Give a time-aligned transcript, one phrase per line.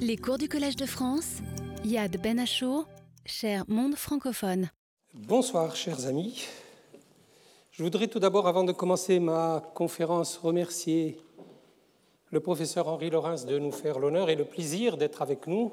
[0.00, 1.38] Les cours du Collège de France,
[1.84, 2.86] Yad Ben Achour,
[3.26, 4.70] cher monde francophone.
[5.12, 6.46] Bonsoir, chers amis.
[7.72, 11.18] Je voudrais tout d'abord, avant de commencer ma conférence, remercier
[12.30, 15.72] le professeur Henri Laurens de nous faire l'honneur et le plaisir d'être avec nous.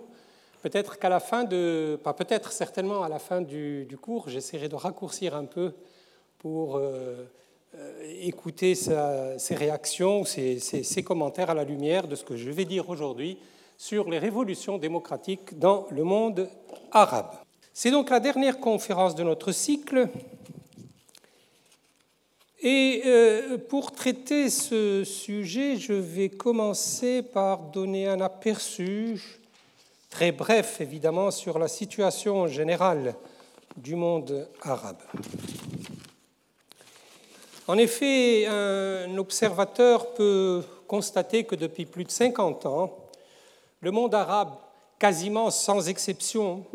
[0.64, 4.76] Peut-être qu'à la fin de, pas peut-être, certainement à la fin du, cours, j'essaierai de
[4.76, 5.74] raccourcir un peu
[6.40, 7.26] pour euh,
[7.76, 12.90] euh, écouter ses réactions, ses commentaires à la lumière de ce que je vais dire
[12.90, 13.38] aujourd'hui
[13.78, 16.50] sur les révolutions démocratiques dans le monde
[16.92, 17.32] arabe.
[17.74, 20.08] C'est donc la dernière conférence de notre cycle.
[22.62, 29.22] Et euh, pour traiter ce sujet, je vais commencer par donner un aperçu,
[30.10, 33.14] très bref évidemment, sur la situation générale
[33.78, 35.02] du monde arabe.
[37.68, 43.05] En effet, un observateur peut constater que depuis plus de 50 ans,
[43.86, 44.58] le monde arabe,
[44.98, 46.66] quasiment sans exception,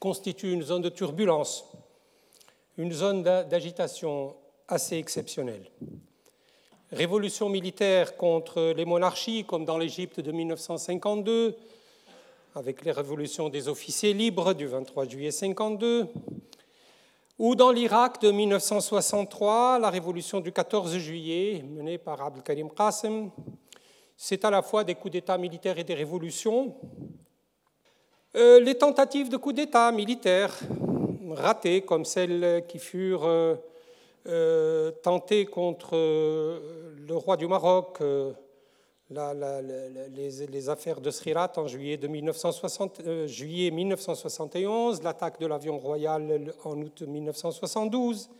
[0.00, 1.64] constitue une zone de turbulence,
[2.76, 4.34] une zone d'agitation
[4.66, 5.70] assez exceptionnelle.
[6.90, 11.56] Révolution militaire contre les monarchies, comme dans l'Égypte de 1952,
[12.56, 16.08] avec les révolutions des officiers libres du 23 juillet 52,
[17.38, 23.30] ou dans l'Irak de 1963, la révolution du 14 juillet menée par Abdelkarim Qassem,
[24.16, 26.74] c'est à la fois des coups d'État militaires et des révolutions.
[28.36, 30.58] Euh, les tentatives de coups d'État militaires
[31.30, 33.54] ratées, comme celles qui furent euh,
[34.26, 38.00] euh, tentées contre le roi du Maroc,
[39.10, 46.80] les, affaires de Srirat en juillet, de 1960, juillet 1971, l'attaque de l'avion royal en
[46.80, 48.30] août 1972,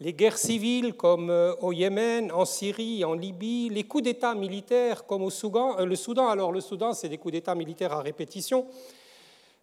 [0.00, 5.06] les guerres civiles comme euh, au Yémen, en Syrie, en Libye, les coups d'État militaires
[5.06, 6.28] comme au Soudan, euh, le Soudan.
[6.28, 8.66] Alors le Soudan, c'est des coups d'État militaires à répétition.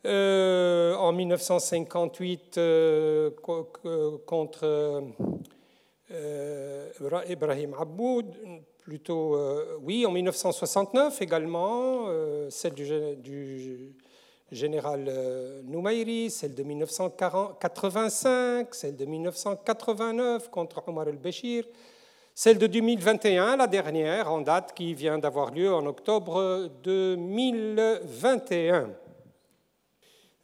[0.05, 2.59] Euh, en 1958
[4.25, 5.03] contre
[7.29, 8.25] Ibrahim Aboud,
[8.79, 9.39] plutôt
[9.81, 12.07] oui, en 1969 également,
[12.49, 13.95] celle du
[14.53, 21.65] général euh, Noumairi, celle de 1985, celle de 1989 contre Omar el-Béchir,
[22.33, 28.89] celle de 2021, la dernière en date qui vient d'avoir lieu en octobre 2021.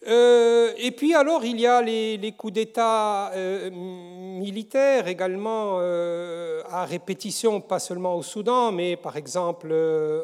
[0.08, 7.60] Euh, et puis alors il y a les, coups d'État euh, militaires également à répétition,
[7.60, 9.76] pas seulement au Soudan, mais par exemple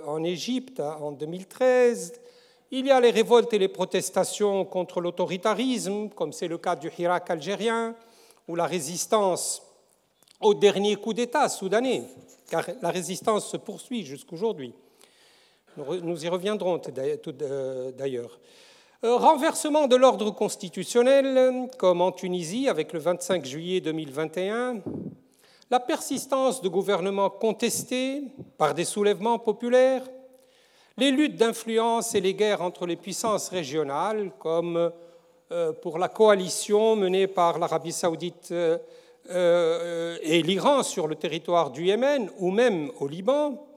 [0.05, 2.13] en Égypte en 2013,
[2.77, 6.91] il y a les révoltes et les protestations contre l'autoritarisme, comme c'est le cas du
[6.97, 7.95] Hirak algérien,
[8.49, 9.61] ou la résistance
[10.41, 12.03] au dernier coup d'État soudanais,
[12.49, 14.73] car la résistance se poursuit jusqu'aujourd'hui.
[15.77, 18.39] Nous y reviendrons euh, d'ailleurs.
[19.05, 24.81] Euh, renversement de l'ordre constitutionnel, comme en Tunisie avec le 25 juillet 2021.
[25.71, 28.23] La persistance de gouvernements contestés
[28.57, 30.03] par des soulèvements populaires,
[30.97, 34.91] les luttes d'influence et les guerres entre les puissances régionales, comme
[35.51, 38.77] euh, pour la coalition menée par l'Arabie saoudite euh,
[39.29, 43.67] euh, et l'Iran sur le territoire du Yémen ou même au Liban,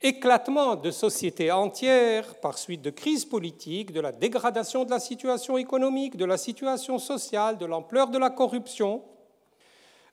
[0.00, 5.58] éclatement de sociétés entières par suite de crises politiques, de la dégradation de la situation
[5.58, 9.02] économique, de la situation sociale, de l'ampleur de la corruption,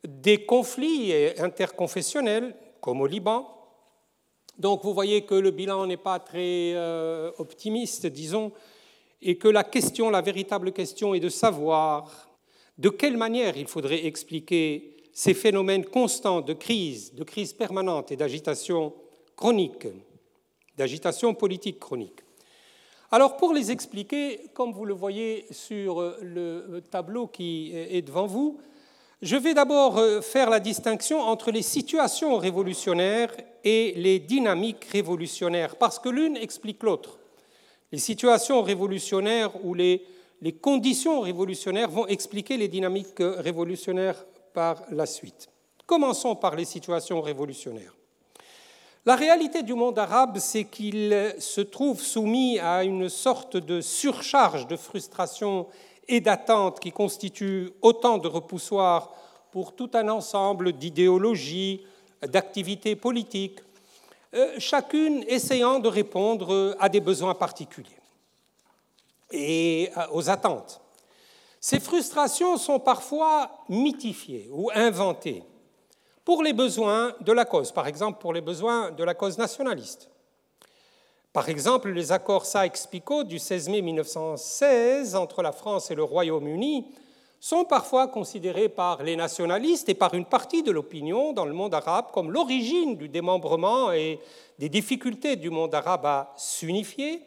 [0.08, 3.48] des conflits interconfessionnels, comme au Liban,
[4.58, 8.52] donc vous voyez que le bilan n'est pas très euh, optimiste, disons,
[9.22, 12.30] et que la question, la véritable question est de savoir
[12.78, 18.16] de quelle manière il faudrait expliquer ces phénomènes constants de crise, de crise permanente et
[18.16, 18.94] d'agitation
[19.36, 19.88] chronique,
[20.78, 22.22] d'agitation politique chronique.
[23.12, 28.60] Alors pour les expliquer, comme vous le voyez sur le tableau qui est devant vous,
[29.26, 35.78] je vais d'abord euh, faire la distinction entre les situations révolutionnaires et les dynamiques révolutionnaires,
[35.78, 37.18] parce que l'une explique l'autre.
[37.92, 40.06] Les situations révolutionnaires ou les,
[40.62, 44.24] conditions révolutionnaires vont expliquer les dynamiques révolutionnaires
[44.54, 45.50] par la suite.
[45.88, 47.96] Commençons par les situations révolutionnaires.
[49.08, 54.68] La réalité du monde arabe, c'est qu'il se trouve soumis à une sorte de surcharge
[54.68, 55.66] de frustration
[56.08, 59.12] et d'attentes qui constituent autant de repoussoirs
[59.52, 61.86] pour tout un ensemble d'idéologies,
[62.22, 63.60] d'activités politiques,
[64.34, 67.90] euh, chacune essayant de répondre à des besoins particuliers
[69.32, 70.82] et aux attentes.
[71.60, 75.44] Ces frustrations sont parfois mythifiées ou inventées
[76.24, 80.10] pour les besoins de la cause, par exemple pour les besoins de la cause nationaliste,
[81.36, 86.86] Par exemple, les accords Sykes-Picot du 16 mai 1916 entre la France et le Royaume-Uni
[87.42, 91.74] sont parfois considérés par les nationalistes et par une partie de l'opinion dans le monde
[91.74, 94.22] arabe comme l'origine du démembrement et
[94.60, 97.22] des difficultés du monde arabe à s'unifier,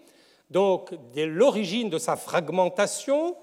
[0.49, 3.37] donc l'origine de sa fragmentation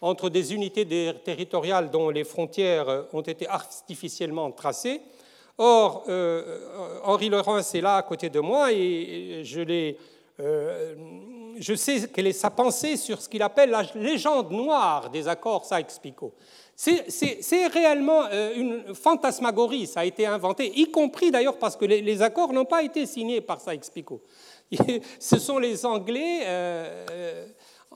[0.00, 0.86] entre des unités
[1.22, 5.02] territoriales dont les frontières ont été artificiellement tracées
[5.60, 9.94] Or, euh, Henri Laurence est là à côté de moi et je,
[10.38, 10.94] euh,
[11.58, 15.64] je sais quelle est sa pensée sur ce qu'il appelle la légende noire des accords
[15.64, 16.32] Sykes-Picot.
[16.76, 22.22] C'est réellement euh, une fantasmagorie, ça a été inventé, y compris d'ailleurs parce que les,
[22.22, 24.22] accords n'ont pas été signés par Sykes-Picot.
[25.18, 26.46] Ce sont les Anglais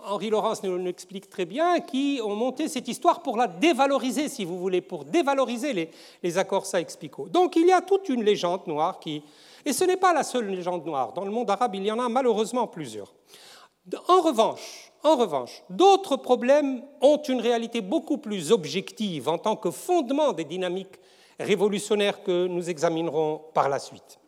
[0.05, 4.45] Henri Laurence nous l'explique très bien, qui ont monté cette histoire pour la dévaloriser, si
[4.45, 5.91] vous voulez, pour dévaloriser
[6.23, 7.29] les, accords Sykes-Picot.
[7.29, 9.23] Donc il y a toute une légende noire qui...
[9.65, 11.13] Et ce n'est pas la seule légende noire.
[11.13, 13.13] Dans le monde arabe, il y en a malheureusement plusieurs.
[14.09, 19.71] En revanche, en revanche, d'autres problèmes ont une réalité beaucoup plus objective en tant que
[19.71, 20.99] fondement des dynamiques
[21.39, 24.19] révolutionnaires que nous examinerons par la suite.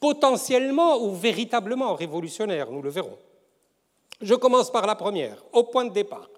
[0.00, 3.18] Potentiellement ou véritablement révolutionnaires, nous le verrons.
[4.20, 6.28] Je commence par la première, au point de départ.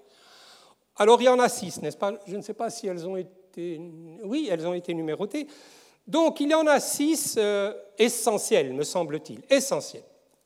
[0.96, 2.14] Alors il y en a six, n'est-ce pas?
[2.26, 3.80] Je ne sais pas si elles ont été...
[4.24, 5.46] Oui, elles ont été numérotées.
[6.06, 10.04] Donc il y en a six euh, essentiels, me semble-t-il, essentiels.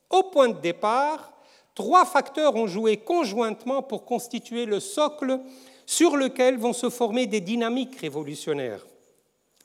[0.09, 1.33] Au point de départ,
[1.73, 5.39] trois facteurs ont joué conjointement pour constituer le socle
[5.85, 8.85] sur lequel vont se former des dynamiques révolutionnaires.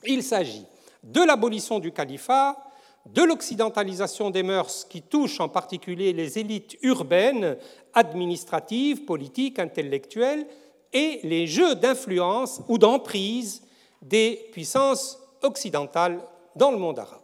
[0.05, 0.65] Il s'agit
[1.03, 2.57] de l'abolition du califat,
[3.05, 7.57] de l'occidentalisation des mœurs qui touche en particulier les élites urbaines,
[7.93, 10.45] administratives, politiques, intellectuelles,
[10.93, 13.61] et les jeux d'influence ou d'emprise
[14.01, 16.19] des puissances occidentales
[16.55, 17.19] dans le monde arabe.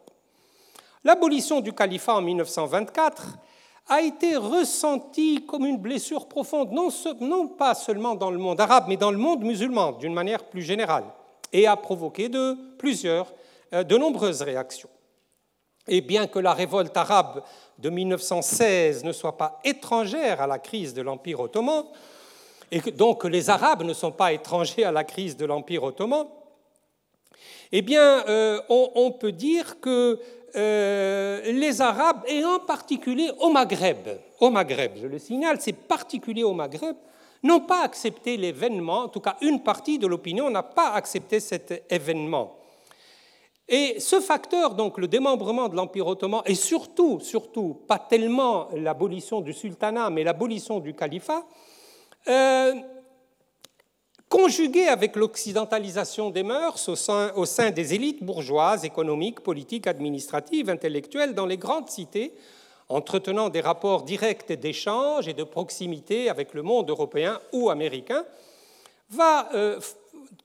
[1.04, 3.38] L'abolition du califat en 1924
[3.88, 8.98] a été ressentie comme une blessure profonde, non, pas seulement dans le monde arabe, mais
[8.98, 11.06] dans le monde musulman d'une manière plus générale,
[11.54, 12.58] et a provoqué de
[13.74, 14.90] euh, de nombreuses réactions.
[15.88, 17.44] Et bien que la révolte arabe
[17.78, 21.84] de 1916 ne soit pas étrangère à la crise de l'Empire ottoman,
[22.72, 26.26] et que les Arabes ne sont pas étrangers à la crise de l'Empire ottoman,
[27.72, 30.20] eh bien, euh, on, peut dire que
[30.56, 34.08] euh, les Arabes, et en particulier au Maghreb,
[34.40, 36.96] au Maghreb, je le signale, c'est particulier au Maghreb,
[37.44, 41.86] n'ont pas accepté l'événement, en tout cas une partie de l'opinion n'a pas accepté cet
[41.90, 42.56] événement.
[43.68, 49.42] Et ce facteur, donc le démembrement de l'Empire ottoman, et surtout, surtout, pas tellement l'abolition
[49.42, 51.44] du sultanat, mais l'abolition du califat,
[52.28, 52.76] euh,
[54.30, 61.46] conjugué avec l'occidentalisation des mœurs au sein, des élites bourgeoises, économiques, politiques, administratives, intellectuelles dans
[61.48, 62.34] les grandes cités,
[62.88, 68.26] entretenant des rapports directs d'échange et de proximité avec le monde européen ou américain,
[69.10, 69.80] va euh,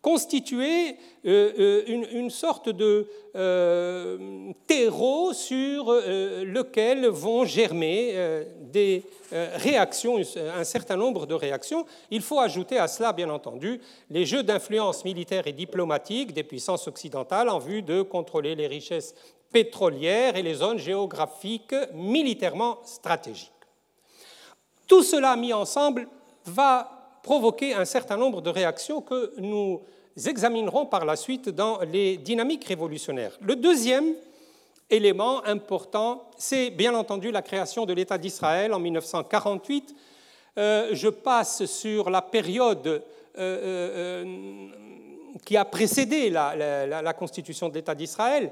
[0.03, 3.07] constituer euh, euh, une, sorte de
[3.37, 10.19] euh, terreau sur lequel vont germer des réactions,
[10.57, 11.85] un certain nombre de réactions.
[12.11, 16.89] Il faut ajouter à cela, bien entendu, les jeux d'influence militaire et diplomatique des puissances
[16.89, 19.15] occidentales en vue de contrôler les richesses
[19.53, 23.51] pétrolières et les zones géographiques militairement stratégiques.
[24.87, 26.09] Tout cela mis ensemble
[26.47, 29.81] va provoquer un certain nombre de réactions que nous
[30.27, 33.37] examinerons par la suite dans les dynamiques révolutionnaires.
[33.41, 34.15] Le deuxième
[34.91, 39.95] élément important, c'est bien entendu la création de l'État d'Israël en 1948.
[40.59, 43.03] Euh, je passe sur la période euh,
[43.39, 44.25] euh,
[45.45, 48.51] qui a précédé la constitution de l'État d'Israël.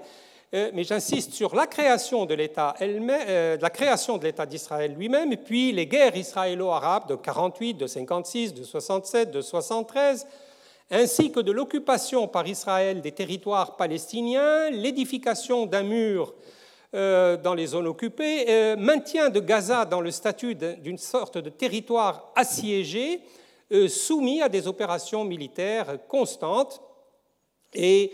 [0.55, 5.31] Euh, mais j'insiste sur la création de l'État euh, la création de l'État d'Israël lui-même,
[5.31, 10.27] et puis les guerres israélo-arabes de 48, de 56, de 67, de 73,
[10.91, 16.33] ainsi que de l'occupation par Israël des territoires palestiniens, l'édification d'un mur
[16.95, 22.33] euh, dans les zones occupées, maintien de Gaza dans le statut d'une sorte de territoire
[22.35, 23.21] assiégé,
[23.89, 26.81] soumis à des opérations militaires constantes
[27.75, 28.13] et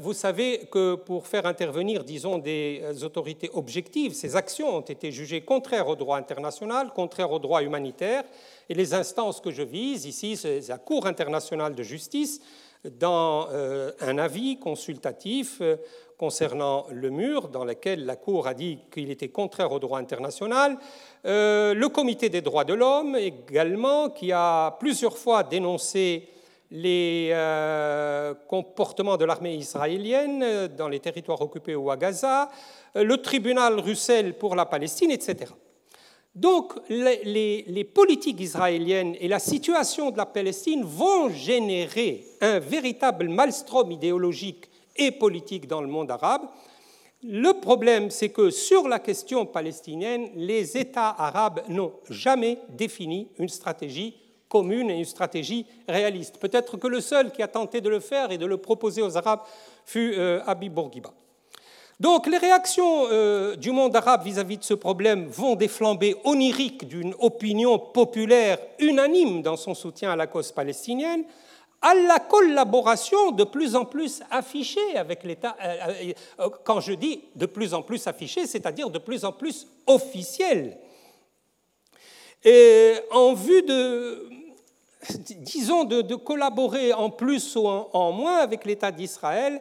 [0.00, 5.10] vous savez que pour faire intervenir, disons, des euh, autorités objectives, ces actions ont été
[5.10, 8.22] jugées contraires au droit international, contraires au droit humanitaire,
[8.68, 12.40] et les instances que je vise ici, c'est la Cour internationale de justice,
[12.84, 15.60] dans euh, un avis consultatif
[16.16, 20.78] concernant le mur, dans lequel la Cour a dit qu'il était contraire au droit international,
[21.24, 26.28] le Comité des droits de l'homme également, qui a plusieurs fois dénoncé
[26.70, 32.50] les euh, comportements de l'armée israélienne dans les territoires occupés ou à Gaza,
[32.94, 35.52] le tribunal Russell pour la Palestine, etc.
[36.36, 43.90] Donc les, politiques israéliennes et la situation de la Palestine vont générer un véritable maelstrom
[43.90, 46.42] idéologique et politique dans le monde arabe.
[47.22, 53.48] Le problème, c'est que sur la question palestinienne, les États arabes n'ont jamais défini une
[53.48, 54.14] stratégie
[54.48, 56.38] commune et une stratégie réaliste.
[56.38, 59.16] Peut-être que le seul qui a tenté de le faire et de le proposer aux
[59.16, 59.40] Arabes
[59.84, 61.12] fut euh, Habib Bourguiba.
[61.98, 66.86] Donc les réactions euh, du monde arabe vis-à-vis de ce problème vont des flambées oniriques
[66.86, 71.24] d'une opinion populaire unanime dans son soutien à la cause palestinienne,
[71.80, 75.56] à la collaboration de plus en plus affichée avec l'État.
[75.62, 79.66] Euh, euh, quand je dis de plus en plus affichée, c'est-à-dire de plus en plus
[79.86, 80.76] officielle.
[82.44, 84.28] Et en vue de,
[85.28, 89.60] disons, de, collaborer en plus ou en moins avec l'État d'Israël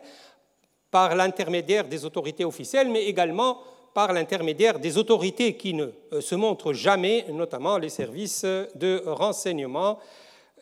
[0.91, 3.59] par l'intermédiaire des autorités officielles, mais également
[3.93, 9.99] par l'intermédiaire des autorités qui ne euh, se montrent jamais, notamment les services de renseignement.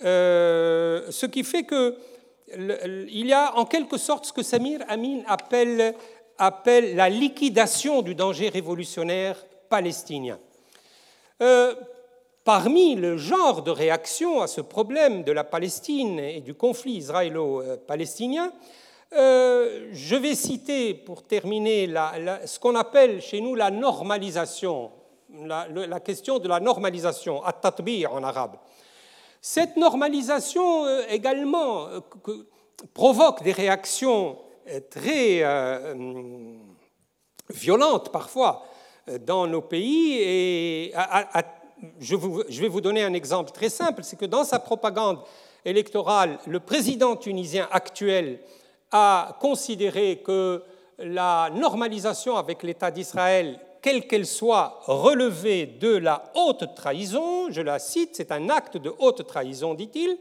[0.03, 5.95] Euh, ce qui fait qu'il y a en quelque sorte ce que Samir Amin appelle,
[6.37, 9.37] appelle la liquidation du danger révolutionnaire
[9.69, 10.39] palestinien.
[11.41, 11.73] Euh,
[12.43, 18.51] parmi le genre de réaction à ce problème de la Palestine et du conflit israélo-palestinien,
[19.13, 21.88] euh, je vais citer, pour terminer,
[22.45, 24.91] ce qu'on appelle chez nous la normalisation,
[25.45, 28.55] la, question de la normalisation, at-tatbi en arabe.
[29.39, 32.00] Cette normalisation euh, également euh,
[32.93, 34.38] provoque des réactions
[34.89, 35.43] très
[37.50, 38.63] violentes parfois
[39.19, 40.17] dans nos pays.
[40.21, 40.93] Et
[41.99, 45.19] je, vais vous donner un exemple très simple, c'est que dans sa propagande
[45.65, 48.39] électorale, le président tunisien actuel
[48.91, 50.63] a considéré que
[50.99, 57.49] la normalisation avec l'État d'Israël, quelle qu'elle soit, relevait de la haute trahison.
[57.49, 60.17] Je la cite, c'est un acte de haute trahison, dit-il,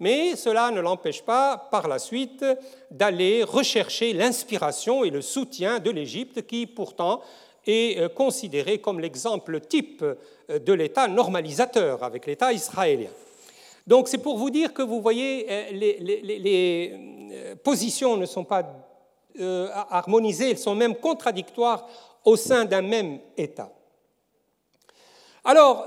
[0.00, 2.44] mais cela ne l'empêche pas par la suite
[2.90, 7.20] d'aller rechercher l'inspiration et le soutien de l'Égypte, qui pourtant
[7.68, 13.10] est euh, considéré comme l'exemple type euh, de l'État normalisateur avec l'État israélien.
[13.86, 16.94] Donc c'est pour vous dire que vous voyez, euh, les,
[17.62, 18.64] positions ne sont pas
[19.90, 21.86] harmonisées, elles sont même contradictoires
[22.24, 23.70] au sein d'un même État.
[25.44, 25.84] Alors,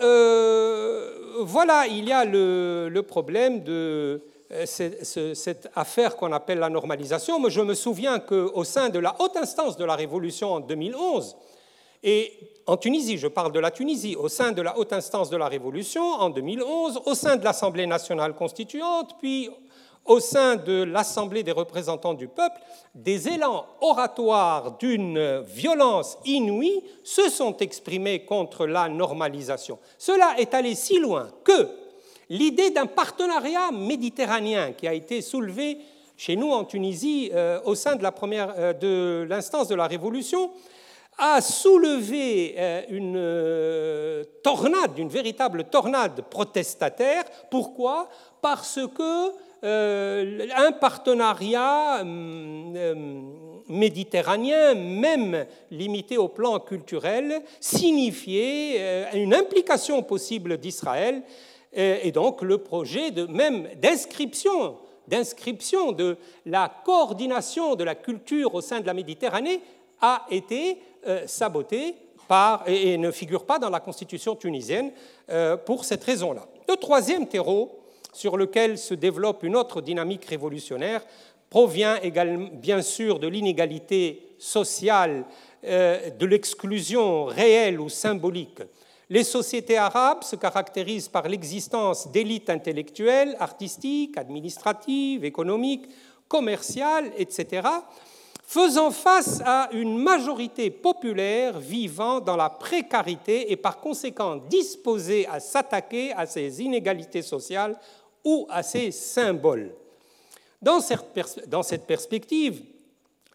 [1.41, 4.23] voilà, il y a le, problème de
[4.65, 7.39] cette affaire qu'on appelle la normalisation.
[7.39, 11.35] Moi, je me souviens qu'au sein de la haute instance de la Révolution en 2011,
[12.03, 12.33] et
[12.67, 15.47] en Tunisie, je parle de la Tunisie, au sein de la haute instance de la
[15.47, 19.49] Révolution en 2011, au sein de l'Assemblée nationale constituante, puis
[20.05, 22.59] au sein de l'Assemblée des représentants du peuple,
[22.95, 29.77] des élans oratoires d'une violence inouïe se sont exprimés contre la normalisation.
[29.97, 31.67] Cela est allé si loin que
[32.29, 35.77] l'idée d'un partenariat méditerranéen qui a été soulevé
[36.17, 40.51] chez nous en Tunisie euh, au sein de euh, l'instance de, de la Révolution
[41.21, 47.23] a soulevé euh, une euh, tornade, une véritable tornade protestataire.
[47.51, 48.09] Pourquoi?
[48.41, 49.31] Parce que
[49.63, 52.03] euh, un partenariat
[53.69, 61.21] méditerranéen, même limité au plan culturel, signifiait une implication possible d'Israël
[61.73, 68.79] et donc le projet même d'inscription d'inscription de la coordination de la culture au sein
[68.79, 69.61] de la Méditerranée
[70.01, 70.77] a été
[71.07, 71.95] euh, saboté
[72.27, 74.91] par, et, ne figure pas dans la constitution tunisienne
[75.29, 76.47] euh, pour cette raison-là.
[76.69, 77.79] Le troisième terreau
[78.13, 81.01] sur lequel se développe une autre dynamique révolutionnaire
[81.49, 85.25] provient également, bien sûr de l'inégalité sociale,
[85.63, 88.61] euh, de l'exclusion réelle ou symbolique.
[89.09, 95.89] Les sociétés arabes se caractérisent par l'existence d'élites intellectuelles, artistiques, administratives, économiques,
[96.29, 97.67] commerciales, etc.,
[98.51, 105.39] faisant face à une majorité populaire vivant dans la précarité et par conséquent disposée à
[105.39, 107.79] s'attaquer à ces inégalités sociales
[108.25, 109.73] ou à ces symboles.
[110.61, 112.61] Dans cette perspective,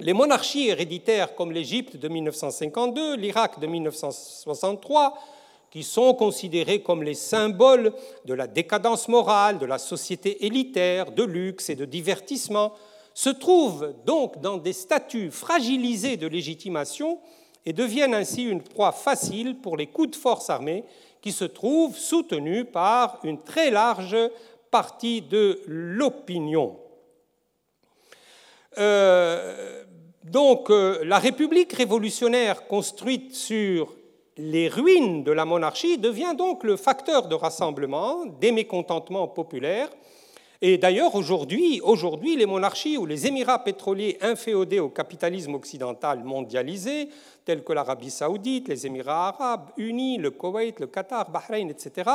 [0.00, 5.18] les monarchies héréditaires comme l'Égypte de 1952, l'Irak de 1963,
[5.70, 7.94] qui sont considérées comme les symboles
[8.26, 12.74] de la décadence morale, de la société élitaire, de luxe et de divertissement,
[13.16, 17.18] se trouvent donc dans des statuts fragilisés de légitimation
[17.64, 20.84] et deviennent ainsi une proie facile pour les coups de force armés
[21.22, 24.18] qui se trouvent soutenus par une très large
[24.70, 26.78] partie de l'opinion.
[28.76, 29.82] Euh,
[30.22, 33.94] donc euh, la République révolutionnaire construite sur
[34.36, 39.88] les ruines de la monarchie devient donc le facteur de rassemblement des mécontentements populaires.
[40.62, 47.08] Et d'ailleurs, aujourd'hui, les monarchies ou les émirats pétroliers inféodés au capitalisme occidental mondialisé,
[47.44, 52.10] tels que l'Arabie saoudite, les Émirats arabes unis, le Koweït, le Qatar, Bahreïn, etc.,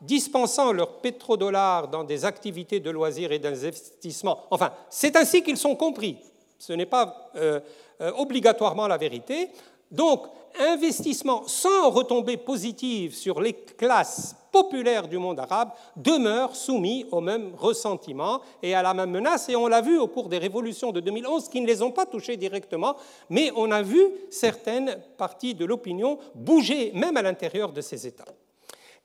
[0.00, 4.40] dispensant leurs pétrodollars dans des activités de loisirs et d'investissement.
[4.50, 6.18] Enfin, c'est ainsi qu'ils sont compris.
[6.58, 7.60] Ce n'est pas euh,
[8.00, 9.48] euh, obligatoirement la vérité.
[9.90, 10.26] Donc,
[10.58, 17.52] investissement sans retombées positives sur les classes populaires du monde arabe demeure soumis au même
[17.56, 19.48] ressentiment et à la même menace.
[19.48, 22.06] Et on l'a vu au cours des révolutions de 2011 qui ne les ont pas
[22.06, 22.96] touchées directement,
[23.30, 28.24] mais on a vu certaines parties de l'opinion bouger même à l'intérieur de ces États.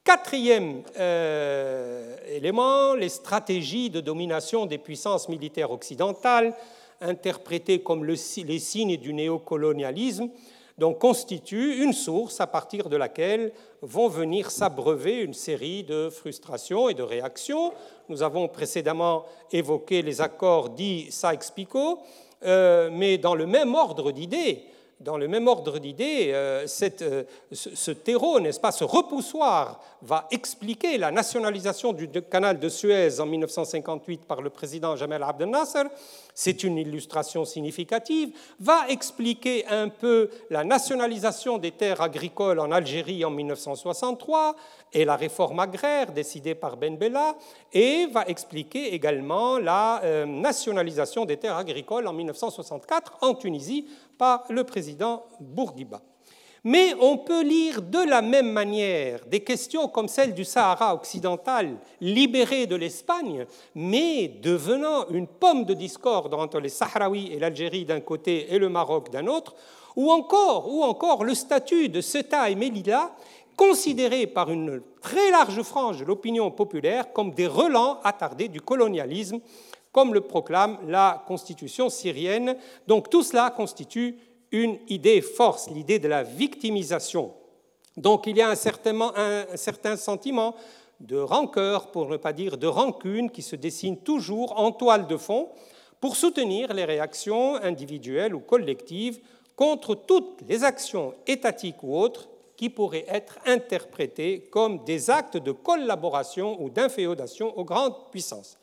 [0.03, 6.53] Quatrième euh, élément, les stratégies de domination des puissances militaires occidentales,
[7.01, 10.29] interprétées comme les signes du néocolonialisme,
[10.79, 16.89] donc constitue une source à partir de laquelle vont venir s'abreuver une série de frustrations
[16.89, 17.73] et de réactions.
[18.07, 21.99] Nous avons précédemment évoqué les accords dits Sykes-Picot,
[22.43, 24.63] euh, mais dans le même ordre d'idées,
[24.99, 26.65] dans le même ordre d'idées, euh,
[27.01, 34.25] euh, ce, terreau, n'est-ce repoussoir va expliquer la nationalisation du canal de Suez en 1958
[34.25, 35.83] par le président Jamal Abdel Nasser,
[36.33, 43.23] c'est une illustration significative, va expliquer un peu la nationalisation des terres agricoles en Algérie
[43.25, 44.55] en 1963
[44.93, 47.35] et la réforme agraire décidée par Ben Bella,
[47.73, 53.85] et va expliquer également la euh, nationalisation des terres agricoles en 1964 en Tunisie
[54.19, 56.01] par le président Bourguiba.
[56.65, 61.77] Mais on peut lire de la même manière des questions comme celle du Sahara occidental,
[62.01, 63.45] libéré de l'Espagne,
[63.75, 68.67] mais devenant une pomme de discorde entre les Sahraouis et l'Algérie d'un côté et le
[68.67, 69.55] Maroc d'un autre,
[69.95, 73.15] ou encore, ou le statut de Ceuta et Melilla,
[73.55, 79.39] considérés par une très large frange de l'opinion populaire comme des relents attardés du colonialisme
[79.91, 82.55] comme le proclame la constitution syrienne.
[82.87, 84.17] Donc tout cela constitue
[84.51, 87.33] une idée force, l'idée de la victimisation.
[87.97, 90.55] Donc il y a un certain, un certain sentiment
[90.99, 95.17] de rancœur, pour ne pas dire de rancune, qui se dessine toujours en toile de
[95.17, 95.49] fond
[95.99, 99.19] pour soutenir les réactions individuelles ou collectives
[99.55, 105.51] contre toutes les actions étatiques ou autres qui pourraient être interprétées comme des actes de
[105.51, 108.58] collaboration ou d'inféodation aux grandes puissances.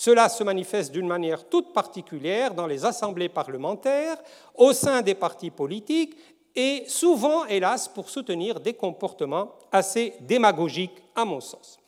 [0.00, 4.16] Cela se manifeste d'une manière toute particulière dans les assemblées parlementaires,
[4.54, 6.14] au sein des partis politiques
[6.54, 11.80] et souvent, hélas, pour soutenir des comportements assez démagogiques, à mon sens.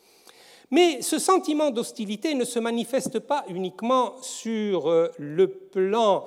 [0.73, 6.25] Mais ce sentiment d'hostilité ne se manifeste pas uniquement sur euh, le plan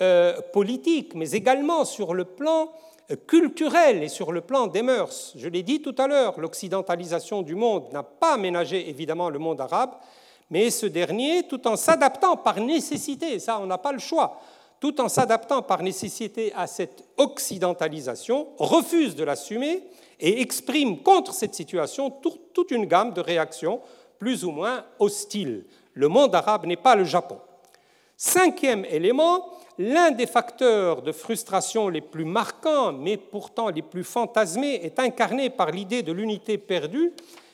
[0.00, 2.72] euh, politique, mais également sur le plan
[3.10, 5.34] euh, culturel et sur le plan des mœurs.
[5.36, 9.60] Je l'ai dit tout à l'heure, l'occidentalisation du monde n'a pas aménagé évidemment le monde
[9.60, 9.90] arabe,
[10.50, 14.40] mais ce dernier, tout en s'adaptant par nécessité, ça on n'a pas le choix,
[14.80, 19.82] tout en s'adaptant par nécessité à cette occidentalisation, refuse de l'assumer
[20.20, 23.80] et exprime contre cette situation toute une gamme de réactions
[24.18, 25.64] plus ou moins hostiles.
[25.94, 27.38] Le monde arabe n'est pas le Japon.
[28.16, 29.46] Cinquième élément,
[29.78, 35.50] l'un des facteurs de frustration les plus marquants, mais pourtant les plus fantasmés, est incarné
[35.50, 37.12] par l'idée de l'unité perdue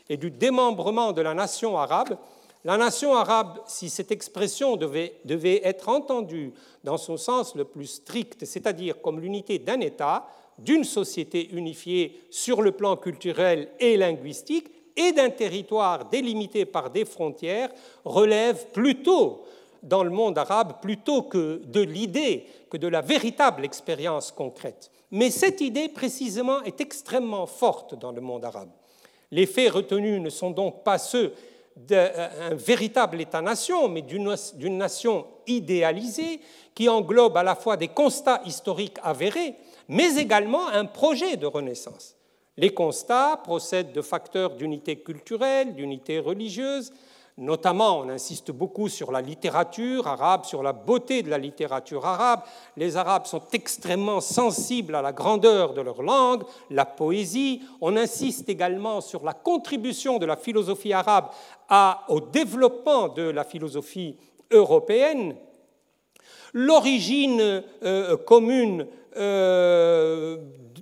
[0.09, 2.17] et du démembrement de la nation arabe
[2.65, 5.21] la nation arabe, si cette expression devait,
[5.65, 6.53] être entendue
[6.85, 12.63] dans son sens le plus strict, c'est-à-dire comme l'unité d'un État, d'une société unifiée sur
[12.63, 17.71] le plan culturel et linguistique, et d'un territoire délimité par des frontières,
[18.05, 19.43] relève plutôt
[19.83, 24.91] dans le monde arabe plutôt que de l'idée, que de la véritable expérience concrète.
[25.11, 28.71] Mais cette idée précisément est extrêmement forte dans le monde arabe.
[29.31, 31.33] Les faits retenus ne sont donc pas ceux
[31.77, 32.11] d'un
[32.53, 36.41] véritable État-nation, mais d'une nation idéalisée
[36.75, 39.55] qui englobe à la fois des constats historiques avérés,
[39.89, 42.17] mais également un projet de renaissance.
[42.57, 46.93] Les constats procèdent de facteurs d'unité culturelle, d'unité religieuse,
[47.39, 52.43] Notamment, on insiste beaucoup sur la littérature arabe, sur la beauté de la littérature arabe.
[52.77, 57.63] Les Arabes sont extrêmement sensibles à la grandeur de leur langue, la poésie.
[57.81, 61.31] On insiste également sur la contribution de la philosophie arabe
[62.09, 64.17] au développement de la philosophie
[64.51, 65.35] européenne.
[66.53, 70.37] L'origine euh, commune euh,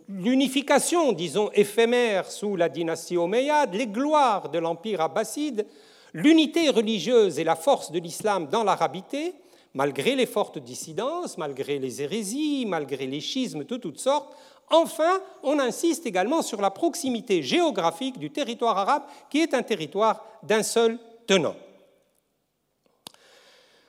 [0.08, 5.66] l'unification, disons, éphémère sous la dynastie omeyyade, les gloires de l'empire abbasside,
[6.12, 9.34] L'unité religieuse et la force de l'islam dans l'arabité,
[9.74, 14.34] malgré les fortes dissidences, malgré les hérésies, malgré les schismes de toutes sortes,
[14.70, 20.24] Enfin, on insiste également sur la proximité géographique du territoire arabe, qui est un territoire
[20.44, 20.96] d'un seul
[21.26, 21.56] tenant.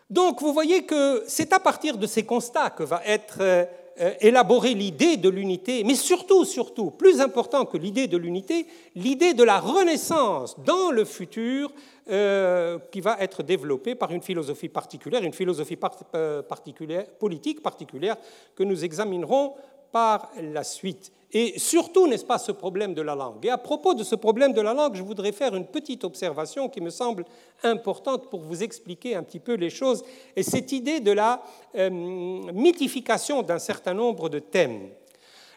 [0.10, 3.68] Donc vous voyez que c'est à partir de ces constats que va être
[4.00, 8.66] euh, euh, élaborée l'idée de l'unité, mais surtout, surtout, plus important que l'idée de l'unité,
[8.96, 11.72] l'idée de la renaissance dans le futur
[12.10, 18.18] euh, qui va être développée par une philosophie particulière, une philosophie particulière, politique particulière
[18.56, 19.54] que nous examinerons
[19.92, 21.12] par la suite.
[21.34, 23.46] Et surtout, n'est-ce pas, ce problème de la langue.
[23.46, 26.68] Et à propos de ce problème de la langue, je voudrais faire une petite observation
[26.68, 27.24] qui me semble
[27.64, 30.04] importante pour vous expliquer un petit peu les choses,
[30.36, 31.42] et cette idée de la
[31.76, 34.90] euh, mythification d'un certain nombre de thèmes.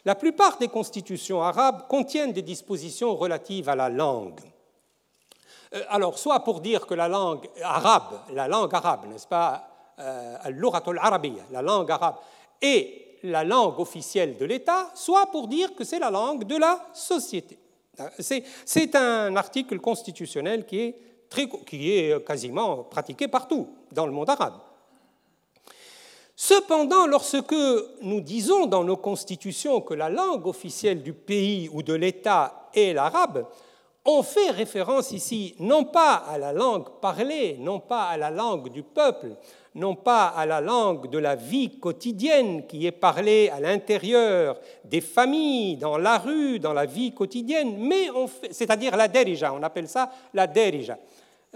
[0.04, 4.40] La plupart des constitutions arabes contiennent des dispositions relatives à la langue.
[5.74, 9.68] Euh, alors, soit pour dire que la langue arabe, la langue arabe, n'est-ce pas,
[9.98, 10.36] euh,
[11.50, 12.16] la langue arabe,
[12.62, 16.86] est la langue officielle de l'État, soit pour dire que c'est la langue de la
[16.92, 17.58] société.
[18.18, 20.96] C'est un article constitutionnel qui est,
[21.72, 24.54] est quasiment pratiqué partout dans le monde arabe.
[26.36, 27.54] Cependant, lorsque
[28.02, 32.92] nous disons dans nos constitutions que la langue officielle du pays ou de l'État est
[32.92, 33.46] l'arabe,
[34.04, 38.70] on fait référence ici non pas à la langue parlée, non pas à la langue
[38.70, 39.36] du peuple,
[39.74, 45.00] non pas à la langue de la vie quotidienne qui est parlée à l'intérieur des
[45.00, 48.08] familles, dans la rue, dans la vie quotidienne, mais
[48.50, 50.98] c'est-à-dire la derija, on appelle ça la derija.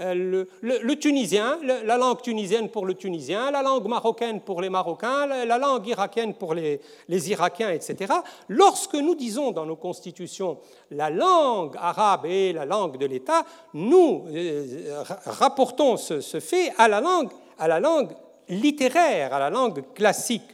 [0.00, 5.26] Euh, le, tunisien, la langue tunisienne pour le tunisien, la langue marocaine pour les Marocains,
[5.26, 8.12] la, langue irakienne pour les, Irakiens, etc.
[8.46, 10.58] Lorsque nous disons dans nos constitutions
[10.92, 16.86] la langue arabe et la langue de l'État, nous euh, rapportons ce, ce fait à
[16.86, 18.12] la langue à la langue
[18.48, 20.48] littéraire, à la langue classique.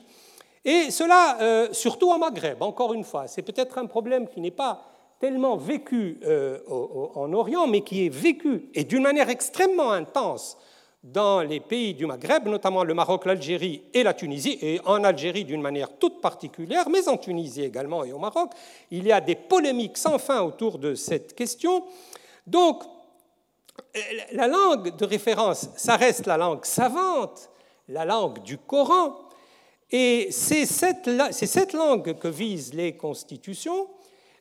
[0.65, 4.51] Et cela, euh, surtout en Maghreb, encore une fois, c'est peut-être un problème qui n'est
[4.51, 4.83] pas
[5.21, 10.57] tellement vécu euh, en Orient, mais qui est vécu, et d'une manière extrêmement intense,
[11.05, 15.45] dans les pays du Maghreb, notamment le Maroc, l'Algérie et la Tunisie, et en Algérie
[15.45, 18.51] d'une manière toute particulière, mais en Tunisie également et au Maroc,
[18.91, 21.85] il y a des polémiques sans fin autour de cette question.
[22.47, 22.83] Donc,
[24.33, 27.51] la langue de référence, ça reste la langue savante,
[27.89, 29.15] la langue du Coran,
[29.91, 33.87] et c'est cette, langue que visent les constitutions,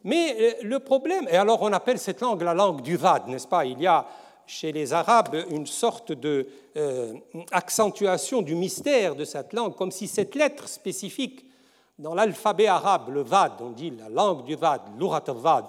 [0.03, 3.65] mais le problème, et alors on appelle cette langue la langue du Vad, n'est-ce pas?
[3.65, 4.05] Il y a
[4.45, 7.13] chez les Arabes une sorte de euh,
[7.51, 11.45] accentuation du mystère de cette langue, comme si cette lettre spécifique
[11.99, 15.67] dans l'alphabet arabe, le Vad, on dit la langue du Vad, l'Urat Vad,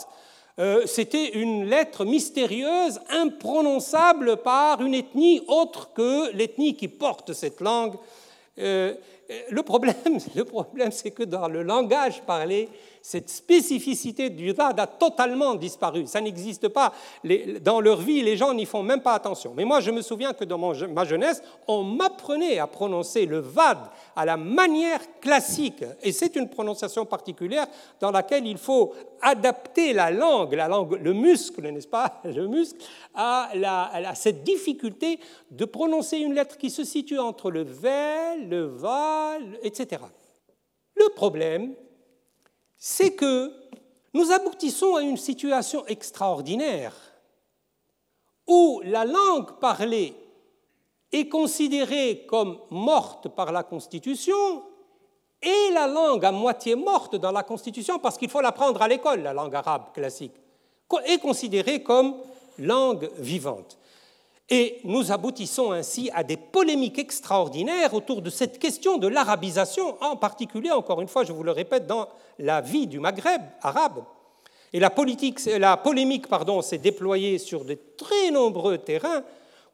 [0.61, 7.61] euh, c'était une lettre mystérieuse, imprononçable par une ethnie autre que l'ethnie qui porte cette
[7.61, 7.95] langue.
[8.59, 8.95] Euh,
[9.51, 9.95] le problème,
[10.37, 12.69] le problème c'est que dans le langage parlé,
[13.07, 16.07] cette spécificité du Vad a totalement disparu.
[16.07, 16.91] Ça n'existe pas.
[17.61, 19.53] dans leur vie, les gens n'y font même pas attention.
[19.55, 23.93] Mais moi, je me souviens que dans ma jeunesse, on m'apprenait à prononcer le Vad
[24.17, 25.85] à la manière classique.
[26.03, 27.67] Et c'est une prononciation particulière
[28.01, 32.79] dans laquelle il faut adapter la langue, la langue, le muscle, n'est-ce pas, le muscle,
[33.15, 38.65] à, à, cette difficulté de prononcer une lettre qui se situe entre le vel, le
[38.65, 40.01] va, etc.
[40.97, 41.75] Le problème,
[42.87, 43.51] c'est que
[44.13, 46.93] nous aboutissons à une situation extraordinaire
[48.47, 50.15] où la langue parlée
[51.11, 54.63] est considérée comme morte par la Constitution
[55.41, 59.23] et la langue à moitié morte dans la Constitution, parce qu'il faut l'apprendre à l'école,
[59.23, 60.35] la langue arabe classique,
[61.07, 62.17] est considérée comme
[62.59, 63.79] langue vivante.
[64.51, 70.17] Et nous aboutissons ainsi à des polémiques extraordinaires autour de cette question de l'arabisation, en
[70.17, 74.05] particulier, encore une fois, je vous le répète, dans la vie du Maghreb arabe.
[74.75, 79.23] Et la, politique, la polémique pardon, s'est déployée sur de très nombreux terrains,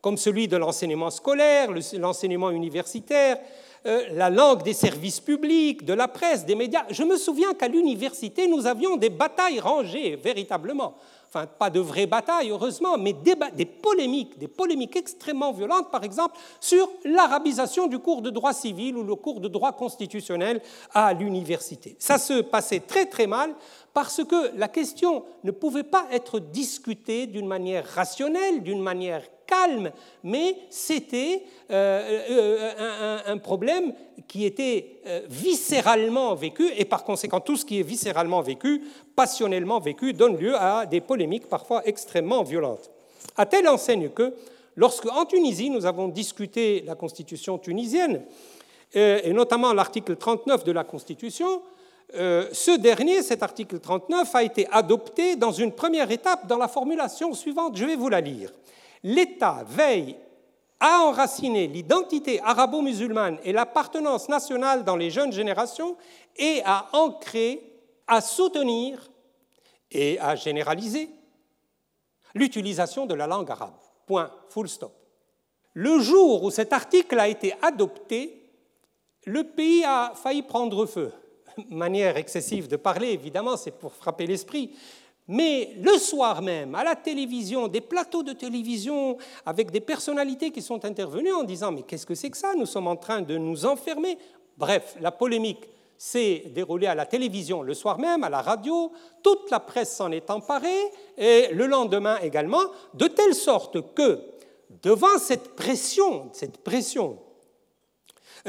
[0.00, 3.38] comme celui de l'enseignement scolaire, l'enseignement universitaire,
[3.86, 6.84] euh, la langue des services publics, de la presse, des médias.
[6.90, 10.94] Je me souviens qu'à l'université, nous avions des batailles rangées, véritablement,
[11.32, 16.36] enfin pas de vraies batailles heureusement, mais des, polémiques, des polémiques extrêmement violentes, par exemple,
[16.60, 20.60] sur l'arabisation du cours de droit civil ou le cours de droit constitutionnel
[20.92, 21.96] à l'université.
[21.98, 23.54] Ça se passait très très mal
[23.94, 29.90] parce que la question ne pouvait pas être discutée d'une manière rationnelle, d'une manière calme,
[30.22, 33.92] mais c'était euh, euh, un, problème
[34.28, 38.82] qui était euh, viscéralement vécu, et par conséquent tout ce qui est viscéralement vécu,
[39.16, 42.90] passionnellement vécu, donne lieu à des polémiques parfois extrêmement violentes.
[43.36, 44.34] À telle enseigne que,
[44.76, 48.22] lorsque en Tunisie nous avons discuté la constitution tunisienne,
[48.92, 51.62] et notamment l'article 39 de la constitution,
[52.14, 56.68] euh, ce dernier, cet article 39, a été adopté dans une première étape dans la
[56.68, 57.76] formulation suivante.
[57.76, 58.50] Je vais vous la lire.
[59.02, 60.16] L'État veille
[60.78, 65.96] à enraciner l'identité arabo-musulmane et l'appartenance nationale dans les jeunes générations
[66.36, 67.62] et à ancrer,
[68.06, 69.10] à soutenir
[69.90, 71.10] et à généraliser
[72.34, 73.74] l'utilisation de la langue arabe.
[74.06, 74.92] Point, full stop.
[75.74, 78.50] Le jour où cet article a été adopté,
[79.24, 81.12] le pays a failli prendre feu.
[81.68, 84.76] Manière excessive de parler, évidemment, c'est pour frapper l'esprit.
[85.32, 89.16] Mais le soir même, à la télévision, des plateaux de télévision
[89.46, 92.54] avec des personnalités qui sont intervenues en disant Mais qu'est-ce que c'est que ça?
[92.56, 94.18] Nous sommes en train de nous enfermer.
[94.58, 98.90] Bref, la polémique s'est déroulée à la télévision le soir même, à la radio,
[99.22, 102.62] toute la presse s'en est emparée, et le lendemain également,
[102.94, 104.18] de telle sorte que,
[104.82, 107.18] devant cette pression, cette pression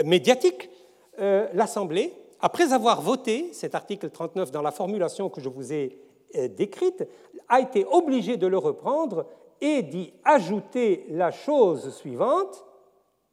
[0.03, 0.71] médiatique,
[1.19, 5.99] euh, l'Assemblée, après avoir voté cet article 39 dans la formulation que je vous ai
[6.47, 7.07] décrite,
[7.47, 9.25] a été obligée de le reprendre
[9.59, 12.65] et d'y ajouter la chose suivante.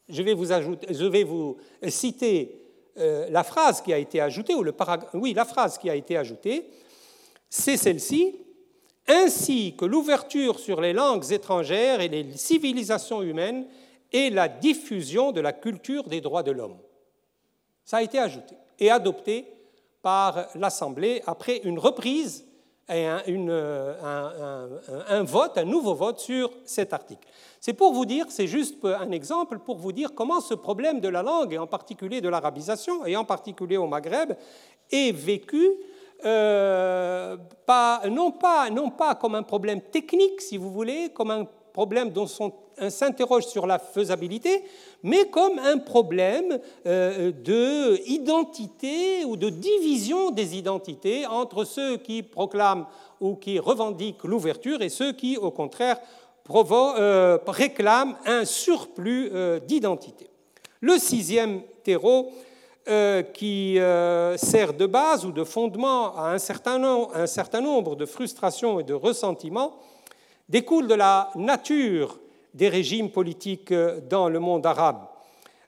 [0.09, 1.57] Je vais vous, ajouter, je vais vous
[1.89, 2.59] citer
[2.99, 4.75] euh, la phrase qui a été ajoutée, ou le
[5.15, 6.69] oui, la phrase qui a été ajoutée,
[7.49, 8.37] c'est celle-ci,
[9.07, 13.67] ainsi que l'ouverture sur les langues étrangères et les civilisations humaines
[14.13, 16.79] et la diffusion de la culture des droits de l'homme.
[17.85, 19.47] Ça a été ajouté et adopté
[20.03, 22.48] par l'Assemblée après une reprise
[22.91, 23.23] et un,
[25.25, 27.27] vote, un nouveau vote sur cet article.
[27.61, 31.09] C'est pour vous dire, c'est juste un exemple pour vous dire comment ce problème de
[31.09, 34.33] la langue, et en particulier de l'arabisation, et en particulier au Maghreb,
[34.91, 35.71] est vécu
[36.25, 37.37] euh,
[38.11, 42.27] non, pas, non pas comme un problème technique, si vous voulez, comme un problème dont
[42.41, 42.53] on
[42.89, 44.65] s'interroge sur la faisabilité,
[45.03, 52.87] mais comme un problème euh, d'identité ou de division des identités entre ceux qui proclament
[53.21, 55.99] ou qui revendiquent l'ouverture et ceux qui, au contraire,
[56.51, 60.29] euh, réclament un surplus euh, d'identité.
[60.81, 62.31] Le sixième terreau
[63.35, 68.81] qui sert de base ou de fondement à un certain, un certain nombre de frustrations
[68.81, 69.75] et de ressentiments
[70.49, 72.19] découle de la nature
[72.55, 73.73] des régimes politiques
[74.09, 75.07] dans le monde arabe.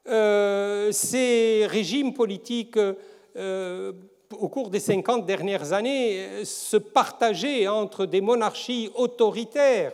[0.09, 2.79] Euh, ces régimes politiques,
[3.37, 3.93] euh,
[4.33, 9.93] au cours des 50 dernières années, se partageaient entre des monarchies autoritaires,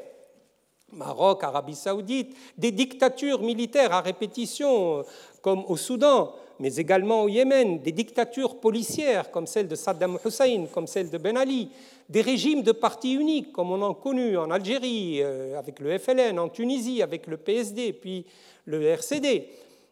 [0.92, 5.04] Maroc, Arabie saoudite, des dictatures militaires à répétition,
[5.42, 10.66] comme au Soudan, mais également au Yémen, des dictatures policières comme celle de Saddam Hussein,
[10.72, 11.68] comme celle de Ben Ali,
[12.08, 15.98] des régimes de partis uniques comme on en a connu en Algérie euh, avec le
[15.98, 18.24] FLN, en Tunisie avec le PSD, puis
[18.64, 19.48] le RCD,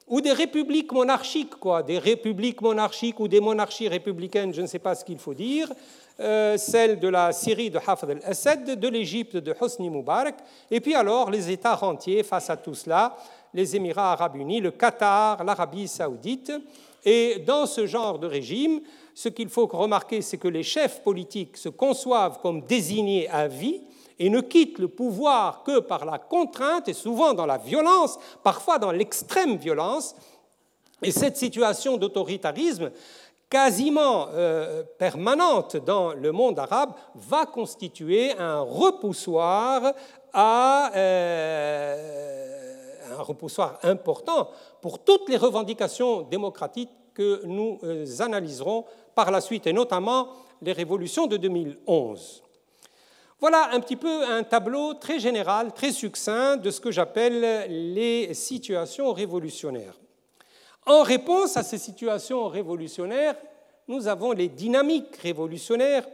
[0.07, 4.79] ou des républiques monarchiques, quoi, des républiques monarchiques ou des monarchies républicaines, je ne sais
[4.79, 5.73] pas ce qu'il faut dire,
[6.21, 10.37] euh, celle de la Syrie de Hafez al-Assad, de l'Égypte de Hosni Moubarak,
[10.71, 13.17] et puis alors les États rentiers face à tout cela,
[13.55, 16.53] les Émirats arabes unis, le Qatar, l'Arabie saoudite.
[17.05, 18.81] Et dans ce genre de régime,
[19.15, 23.81] ce qu'il faut remarquer, c'est que les chefs politiques se conçoivent comme désignés à vie
[24.19, 28.79] et ne quittent le pouvoir que par la contrainte et souvent dans la violence, parfois
[28.79, 30.17] dans l'extrême violence.
[31.03, 32.91] Et cette situation d'autoritarisme
[33.51, 39.93] quasiment euh, permanente dans le monde arabe va constituer un repoussoir
[40.33, 42.74] à euh,
[43.19, 44.51] un repoussoir important
[44.81, 50.29] pour toutes les revendications démocratiques que nous euh, analyserons par la suite, et notamment
[50.61, 52.43] les révolutions de 2011.
[53.41, 58.33] Voilà un petit peu un tableau très général, très succinct de ce que j'appelle les
[58.35, 59.99] situations révolutionnaires.
[60.87, 63.37] En réponse à ces situations révolutionnaires,
[63.89, 66.07] nous avons les dynamiques révolutionnaires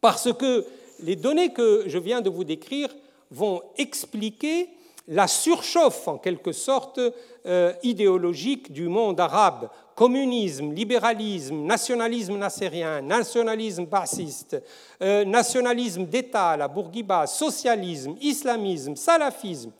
[0.00, 0.64] parce que
[1.02, 2.88] les données que je viens de vous décrire
[3.30, 4.68] vont expliquer
[5.08, 7.00] la surchauffe en quelque sorte
[7.46, 14.62] euh, idéologique du monde arabe, communisme, libéralisme, nationalisme nassérien, nationalisme bassiste,
[15.02, 19.72] euh, nationalisme d'État, la Bourguiba, socialisme, islamisme, salafisme.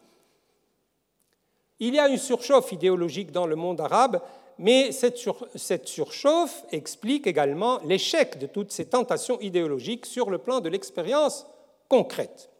[1.79, 4.21] Il y a une surchauffe idéologique dans le monde arabe,
[4.59, 5.19] mais cette,
[5.57, 11.47] cette surchauffe explique également l'échec de toutes ces tentations idéologiques sur le plan de l'expérience
[11.89, 12.52] concrète.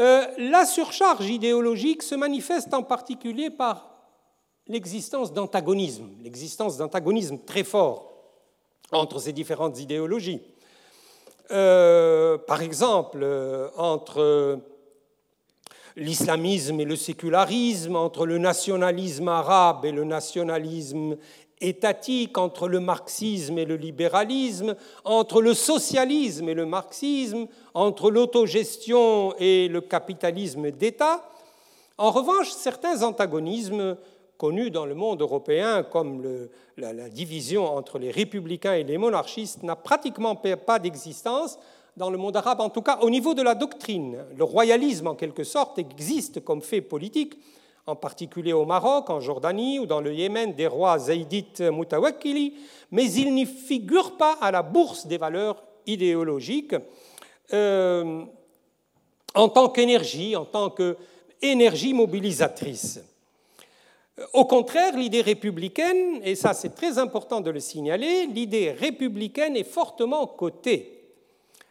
[0.00, 3.90] Euh, la surcharge idéologique se manifeste en particulier par
[4.66, 8.12] l'existence d'antagonisme, l'existence d'antagonisme très fort
[8.90, 10.42] entre ces différentes idéologies.
[11.50, 14.58] Euh, par exemple, euh, entre
[15.96, 21.16] l'islamisme et le sécularisme, entre le nationalisme arabe et le nationalisme
[21.68, 29.34] étatique entre le marxisme et le libéralisme, entre le socialisme et le marxisme, entre l'autogestion
[29.38, 31.24] et le capitalisme d'État.
[31.98, 33.96] En revanche, certains antagonismes
[34.36, 39.62] connus dans le monde européen, comme la, la, division entre les républicains et les monarchistes,
[39.62, 41.58] n'a pratiquement pas d'existence
[41.96, 44.18] dans le monde arabe, en tout cas au niveau de la doctrine.
[44.36, 47.38] Le royalisme, en quelque sorte, existe comme fait politique,
[47.86, 52.54] en particulier au Maroc, en Jordanie ou dans le Yémen des rois zaïdites Mutawakkili,
[52.90, 56.74] mais il n'y figure pas à la bourse des valeurs idéologiques
[57.52, 58.24] euh,
[59.34, 63.00] en tant qu'énergie, en tant qu'énergie mobilisatrice.
[64.32, 69.64] Au contraire, l'idée républicaine, et ça c'est très important de le signaler, l'idée républicaine est
[69.64, 71.03] fortement cotée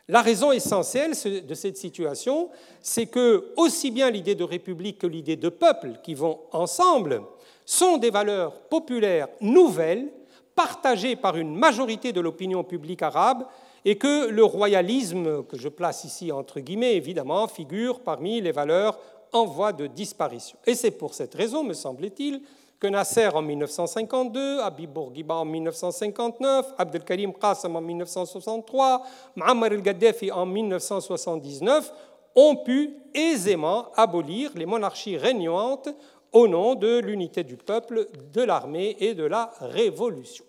[0.09, 2.49] la raison essentielle de cette situation,
[2.81, 7.21] c'est que aussi bien l'idée de république que l'idée de peuple, qui vont ensemble,
[7.65, 10.11] sont des valeurs populaires nouvelles,
[10.55, 13.45] partagées par une majorité de l'opinion publique arabe,
[13.85, 18.99] et que le royalisme, que je place ici entre guillemets évidemment, figure parmi les valeurs
[19.31, 20.57] en voie de disparition.
[20.65, 22.41] Et c'est pour cette raison, me semble-t-il,
[22.83, 29.01] que Nasser en 1952, Habib Bourguiba en 1959, Abdelkarim Qassam en 1963,
[29.37, 31.93] Muammar el-Gaddafi en 1979
[32.35, 35.87] ont pu aisément abolir les monarchies régnantes
[36.33, 40.43] au nom de l'unité du peuple, de l'armée et de la révolution.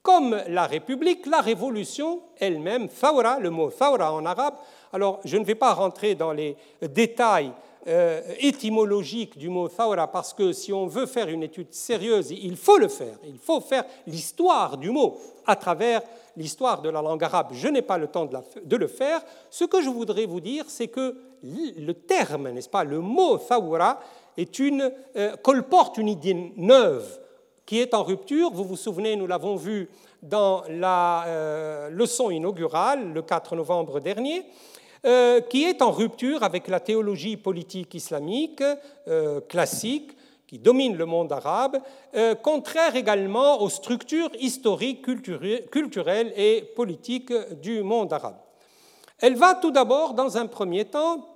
[0.00, 4.54] Comme la République, la révolution elle-même, Fawra, le mot Fawra en arabe,
[4.94, 7.52] alors je ne vais pas rentrer dans les détails
[7.86, 12.56] euh, étymologique du mot thawra, parce que si on veut faire une étude sérieuse, il
[12.56, 13.18] faut le faire.
[13.26, 16.00] Il faut faire l'histoire du mot à travers
[16.36, 17.48] l'histoire de la langue arabe.
[17.52, 19.20] Je n'ai pas le temps de, le faire.
[19.50, 24.00] Ce que je voudrais vous dire, c'est que le terme, n'est-ce pas, le mot thawra,
[24.36, 27.20] est une, euh, colporte une idée neuve
[27.66, 28.50] qui est en rupture.
[28.50, 29.88] Vous vous souvenez, nous l'avons vu
[30.22, 34.44] dans la euh, leçon inaugurale le 4 novembre dernier.
[35.06, 38.62] Euh, qui est en rupture avec la théologie politique islamique
[39.06, 40.12] euh, classique
[40.46, 41.76] qui domine le monde arabe,
[42.14, 45.02] euh, contraire également aux structures historiques,
[45.70, 48.38] culturelles et politiques du monde arabe.
[49.18, 51.28] Elle va tout d'abord, dans un premier temps,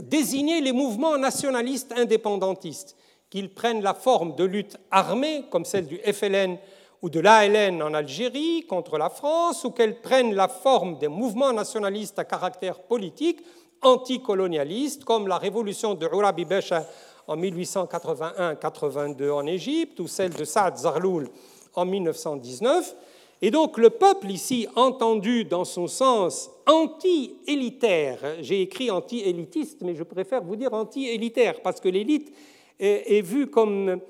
[0.00, 2.94] désigner les mouvements nationalistes indépendantistes,
[3.30, 6.56] qu'ils prennent la forme de luttes armées, comme celle du FLN
[7.02, 11.52] ou de l'ALN en Algérie contre la France, ou qu'elles prennent la forme des mouvements
[11.52, 13.40] nationalistes à caractère politique,
[13.82, 16.86] anticolonialistes, comme la révolution de Urabi Besha
[17.26, 21.28] en 1881-82 en Égypte, ou celle de Saad Zarloul
[21.74, 22.96] en 1919.
[23.42, 30.02] Et donc le peuple ici entendu dans son sens anti-élitaire, j'ai écrit anti-élitiste, mais je
[30.02, 32.32] préfère vous dire anti-élitaire, parce que l'élite
[32.80, 34.00] est vue comme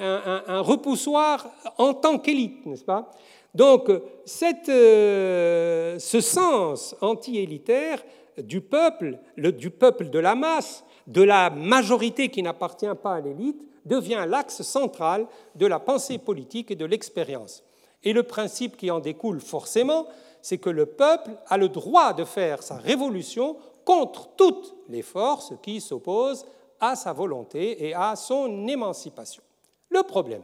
[0.00, 3.10] un, repoussoir en tant qu'élite, n'est-ce pas?
[3.54, 3.90] Donc,
[4.24, 8.02] cette, euh, ce sens anti-élitaire
[8.38, 13.20] du peuple, le, du peuple de la masse, de la majorité qui n'appartient pas à
[13.20, 17.64] l'élite, devient l'axe central de la pensée politique et de l'expérience.
[18.04, 20.06] Et le principe qui en découle forcément,
[20.42, 25.52] c'est que le peuple a le droit de faire sa révolution contre toutes les forces
[25.62, 26.46] qui s'opposent
[26.80, 29.42] à sa volonté et à son émancipation.
[29.88, 30.42] Le problème,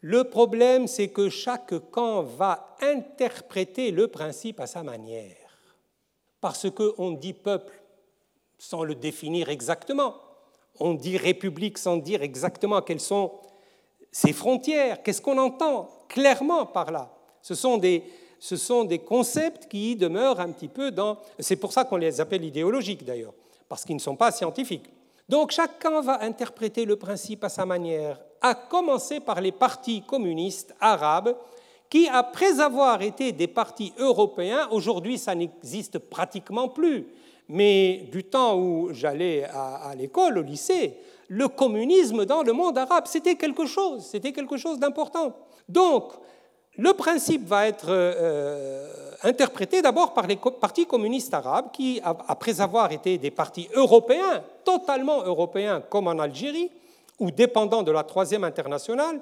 [0.00, 5.36] le problème, c'est que chaque camp va interpréter le principe à sa manière,
[6.40, 7.80] parce qu'on dit peuple
[8.58, 10.14] sans le définir exactement,
[10.78, 13.32] on dit république sans dire exactement quelles sont
[14.10, 17.12] ses frontières, qu'est-ce qu'on entend clairement par là?
[17.40, 18.04] Ce sont des,
[18.38, 21.18] ce sont des concepts qui demeurent un petit peu dans...
[21.38, 23.34] C'est pour ça qu'on les appelle idéologiques d'ailleurs,
[23.68, 24.90] parce qu'ils ne sont pas scientifiques.
[25.32, 30.74] Donc chacun va interpréter le principe à sa manière, à commencer par les partis communistes
[30.78, 31.34] arabes
[31.88, 37.06] qui, après avoir été des partis européens, aujourd'hui ça n'existe pratiquement plus,
[37.48, 43.04] mais du temps où j'allais à, l'école, au lycée, le communisme dans le monde arabe,
[43.06, 45.34] c'était quelque chose, c'était quelque chose d'important.
[45.66, 46.12] Donc,
[46.78, 48.88] le principe va être euh,
[49.22, 55.22] interprété d'abord par les partis communistes arabes qui, après avoir été des partis européens, totalement
[55.22, 56.70] européens comme en Algérie,
[57.18, 59.20] ou dépendants de la Troisième Internationale,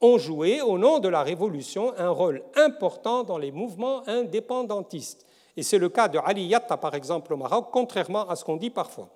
[0.00, 5.24] ont joué, au nom de la Révolution, un rôle important dans les mouvements indépendantistes.
[5.56, 8.56] Et c'est le cas de Ali Yatta, par exemple, au Maroc, contrairement à ce qu'on
[8.56, 9.08] dit parfois.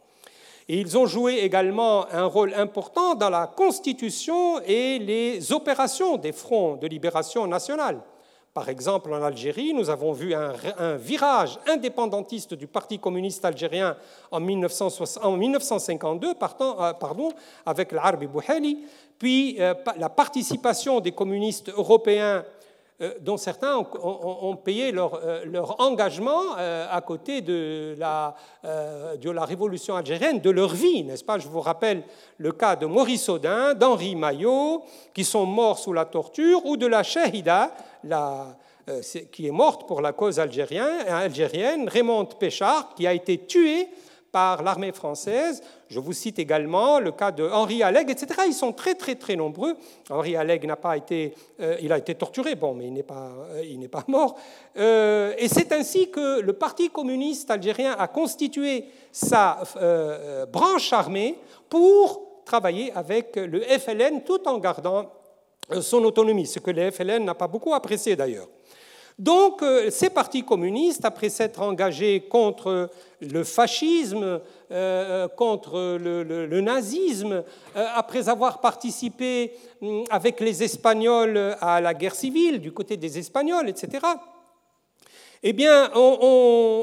[0.74, 6.76] Ils ont joué également un rôle important dans la constitution et les opérations des fronts
[6.76, 8.00] de libération nationale.
[8.54, 13.98] Par exemple, en Algérie, nous avons vu un, virage indépendantiste du Parti communiste algérien
[14.30, 16.34] en, 1952, euh,
[16.94, 17.32] pardon,
[17.66, 18.78] avec l'Arbi Bouheli,
[19.18, 22.46] puis euh, la participation des communistes européens
[23.20, 28.34] dont certains ont, payé leur, engagement à côté de la,
[28.64, 31.38] de la révolution algérienne, de leur vie, n'est-ce pas?
[31.38, 32.03] Je vous rappelle
[32.38, 34.82] le cas de Maurice Audin, d'Henri Maillot,
[35.14, 37.72] qui sont morts sous la torture, ou de la Shahida,
[38.88, 39.00] euh,
[39.30, 43.88] qui est morte pour la cause algérienne, algérienne, Raymond Péchard, qui a été tué
[44.33, 45.62] par l'armée française.
[45.89, 48.41] Je vous cite également le cas de Henri Alleg, etc.
[48.47, 49.76] Ils sont très très très nombreux.
[50.11, 53.30] Henri Alleg n'a pas été, euh, il a été torturé, bon, mais il n'est pas,
[53.53, 54.37] euh, il n'est pas mort.
[54.74, 59.59] et c'est ainsi que le Parti communiste algérien a constitué sa
[60.51, 65.11] branche armée pour travailler avec le FLN tout en gardant
[65.80, 68.49] son autonomie, ce que le FLN n'a pas beaucoup apprécié d'ailleurs.
[69.22, 74.40] Donc euh, ces partis communistes, après s'être engagés contre le fascisme, euh,
[74.72, 77.44] euh, contre le, nazisme,
[77.76, 83.68] après avoir participé hum, avec les Espagnols à la guerre civile, du côté des Espagnols,
[83.68, 84.00] etc.,
[85.44, 85.90] eh bien,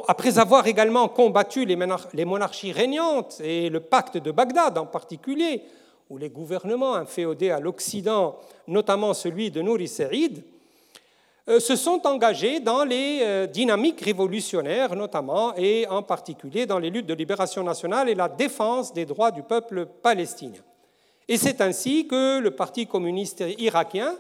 [0.08, 5.64] après avoir également combattu les, monarchies régnantes et le pacte de Bagdad en particulier,
[6.10, 8.38] où les gouvernements inféodés à l'Occident,
[8.68, 9.88] notamment celui de Nouri
[11.48, 17.08] se sont engagés dans les euh, dynamiques révolutionnaires, notamment, et en particulier dans les luttes
[17.08, 20.62] de libération nationale et la défense des droits du peuple palestinien.
[21.28, 24.16] Et c'est ainsi que le Parti communiste irakien,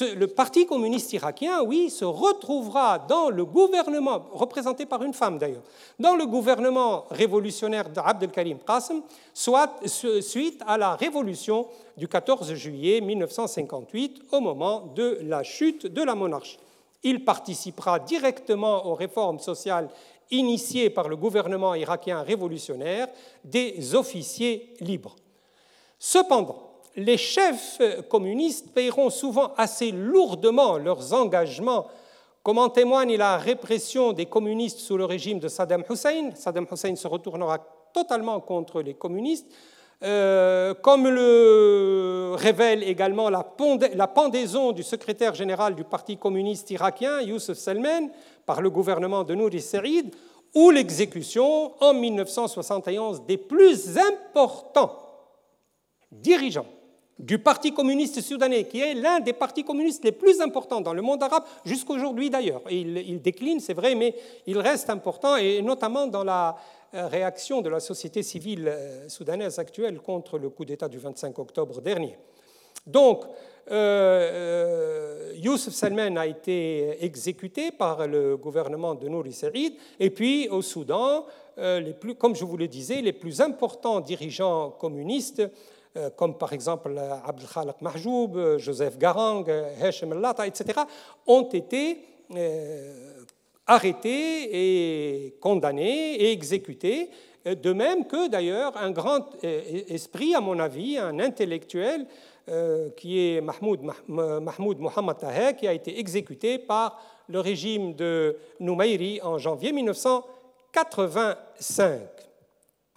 [0.00, 5.62] le Parti communiste irakien, oui, se retrouvera dans le gouvernement, représenté par une femme d'ailleurs,
[5.98, 9.00] dans le gouvernement révolutionnaire d'Abdelkarim Qasem,
[9.32, 11.66] soit suite à la révolution
[11.96, 16.58] du 14 juillet 1958, au moment de la chute de la monarchie.
[17.02, 19.88] Il participera directement aux réformes sociales
[20.30, 23.08] initiées par le gouvernement irakien révolutionnaire
[23.42, 25.16] des officiers libres.
[25.98, 26.67] Cependant,
[26.98, 31.86] les chefs communistes paieront souvent assez lourdement leurs engagements,
[32.42, 36.30] comme en témoigne la répression des communistes sous le régime de Saddam Hussein.
[36.34, 37.58] Saddam Hussein se retournera
[37.94, 39.46] totalement contre les communistes,
[40.02, 47.58] euh, comme le révèle également la, pendaison du secrétaire général du Parti communiste irakien, Youssef
[47.58, 48.10] Selman,
[48.44, 50.14] par le gouvernement de Nouri Serid,
[50.52, 54.98] ou l'exécution en 1971 des plus importants
[56.10, 56.66] dirigeants
[57.18, 61.02] du Parti communiste soudanais, qui est l'un des partis communistes les plus importants dans le
[61.02, 62.62] monde arabe, jusqu'aujourd'hui d'ailleurs.
[62.70, 64.14] Il, il, décline, c'est vrai, mais
[64.46, 66.56] il reste important, et notamment dans la,
[66.94, 71.38] euh, réaction de la société civile euh, soudanaise actuelle contre le coup d'État du 25
[71.38, 72.16] octobre dernier.
[72.86, 73.24] Donc,
[73.70, 80.62] euh, Youssef Salman a été exécuté par le gouvernement de Nouri Sarid, et puis au
[80.62, 81.26] Soudan,
[82.18, 85.42] comme je vous le disais, les plus importants dirigeants communistes,
[86.16, 86.92] comme par exemple
[87.24, 89.44] Abdel Khalak Mahjoub, Joseph Garang,
[89.80, 90.80] Heshem Lata, etc.,
[91.26, 92.04] ont été
[93.66, 97.10] arrêté et condamné et exécuté,
[97.44, 102.06] de même que d'ailleurs un grand esprit, à mon avis, un intellectuel,
[102.50, 108.38] euh, qui est Mahmoud, Mahmoud Mohamed Taher, qui a été exécuté par le régime de
[108.58, 112.27] Noumairi en janvier 1985.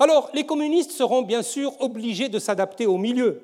[0.02, 3.39] Alors, les communistes seront bien sûr obligés de s'adapter au milieu.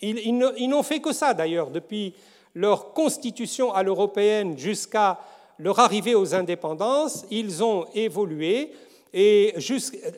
[0.00, 2.14] Ils, n'ont fait que ça, d'ailleurs, depuis
[2.54, 5.18] leur constitution à l'européenne jusqu'à
[5.58, 8.70] leur arrivée aux indépendances, ils ont évolué,
[9.12, 9.52] et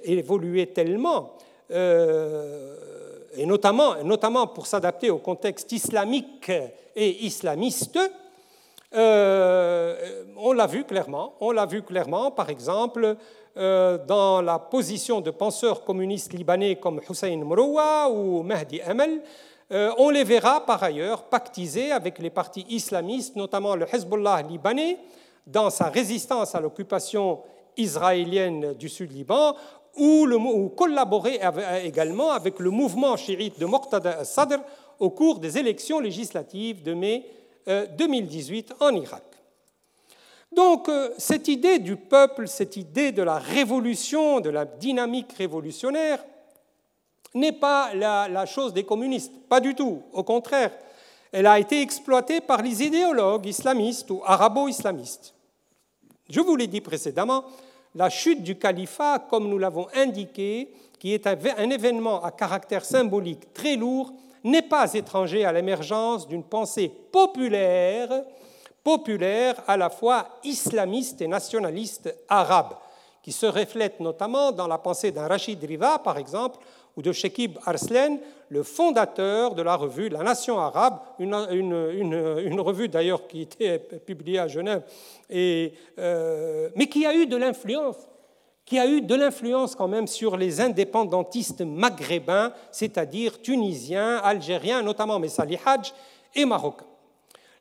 [0.04, 1.38] évolué tellement,
[1.70, 2.76] euh,
[3.38, 6.52] et notamment, pour s'adapter au contexte islamique
[6.94, 7.98] et islamiste,
[8.94, 11.32] euh, on l'a vu clairement.
[11.40, 13.16] On l'a vu clairement, par exemple,
[13.54, 19.20] dans la position de penseurs communistes libanais comme Hussein Mrouwa ou Mahdi Amel.
[19.70, 24.98] on les verra par ailleurs pactiser avec les partis islamistes, notamment le Hezbollah libanais,
[25.46, 27.40] dans sa résistance à l'occupation
[27.76, 29.54] israélienne du Sud-Liban,
[29.96, 31.40] ou, collaborer
[31.84, 34.58] également avec le mouvement chiite de Muqtada Sadr
[34.98, 37.26] au cours des élections législatives de mai
[37.66, 39.22] 2018 euh, en Irak.
[40.54, 46.22] Donc euh, cette idée du peuple, cette idée de la révolution, de la dynamique révolutionnaire,
[47.34, 50.70] n'est pas la, la, chose des communistes, pas du tout, au contraire,
[51.32, 55.34] elle a été exploitée par les idéologues islamistes ou arabo-islamistes.
[56.28, 57.44] Je vous l'ai dit précédemment,
[57.94, 63.52] la chute du califat, comme nous l'avons indiqué, qui est un événement à caractère symbolique
[63.54, 64.12] très lourd,
[64.44, 68.24] n'est pas étranger à l'émergence d'une pensée populaire
[68.82, 72.74] populaire à la fois islamiste et nationaliste arabe,
[73.22, 76.58] qui se reflète notamment dans la pensée d'un Rachid Riva, par exemple,
[76.96, 78.18] ou de Shekib Arslan,
[78.48, 84.48] le fondateur de la revue La Nation arabe, une, revue d'ailleurs qui était publiée à
[84.48, 84.82] Genève,
[85.32, 87.96] euh, mais qui a eu de l'influence
[88.64, 95.18] qui a eu de l'influence quand même sur les indépendantistes maghrébins, c'est-à-dire tunisiens, algériens, notamment
[95.18, 95.92] Messali Hadj
[96.34, 96.86] et marocains.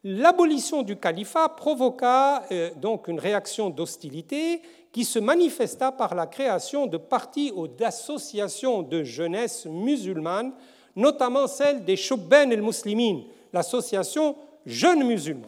[0.04, 6.88] L'abolition du califat provoqua euh, donc une réaction d'hostilité qui se manifesta par la création
[6.88, 10.54] de partis ou d'associations de jeunesse musulmane,
[10.95, 13.22] notamment celle des Shubben el-Muslimin,
[13.54, 14.36] l'association
[14.66, 15.47] Jeunes musulmans.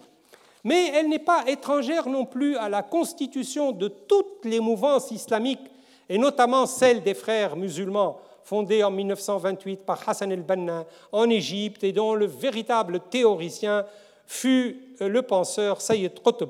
[0.64, 5.72] Mais elle n'est pas étrangère non plus à la constitution de toutes les mouvances islamiques,
[6.08, 11.92] et notamment celle des frères musulmans, fondée en 1928 par Hassan el-Banna en Égypte et
[11.92, 13.86] dont le véritable théoricien
[14.34, 16.50] fut euh, le penseur Sayyid Qutb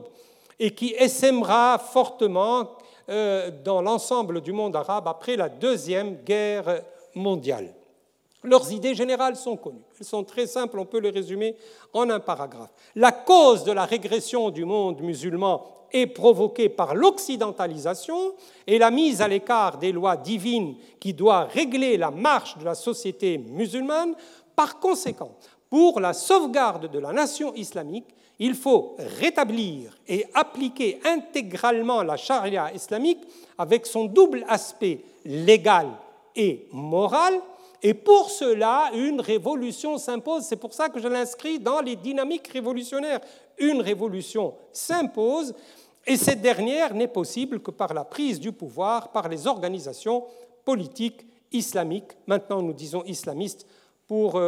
[0.60, 2.72] et qui essaimera fortement
[3.10, 6.82] euh, dans l'ensemble du monde arabe après la Deuxième Guerre
[7.14, 7.74] mondiale.
[8.44, 9.84] Leurs idées générales sont connues.
[10.00, 11.56] Elles sont très simples, on peut les résumer
[11.94, 12.72] en un paragraphe.
[12.96, 18.34] La cause de la régression du monde musulman est provoquée par l'occidentalisation
[18.66, 22.76] et la mise à l'écart des lois divines qui doivent régler la marche de la
[22.76, 24.16] société musulmane.
[24.56, 25.32] Par conséquent,
[25.74, 28.06] pour la sauvegarde de la nation islamique,
[28.38, 33.22] il faut rétablir et appliquer intégralement la charia islamique
[33.58, 35.88] avec son double aspect légal
[36.36, 37.42] et moral.
[37.82, 40.44] Et pour cela, une révolution s'impose.
[40.44, 43.22] C'est pour ça que je l'inscris dans les dynamiques révolutionnaires.
[43.58, 45.56] Une révolution s'impose
[46.06, 50.24] et cette dernière n'est possible que par la prise du pouvoir par les organisations
[50.64, 52.12] politiques islamiques.
[52.28, 53.66] Maintenant, nous disons islamistes
[54.06, 54.40] pour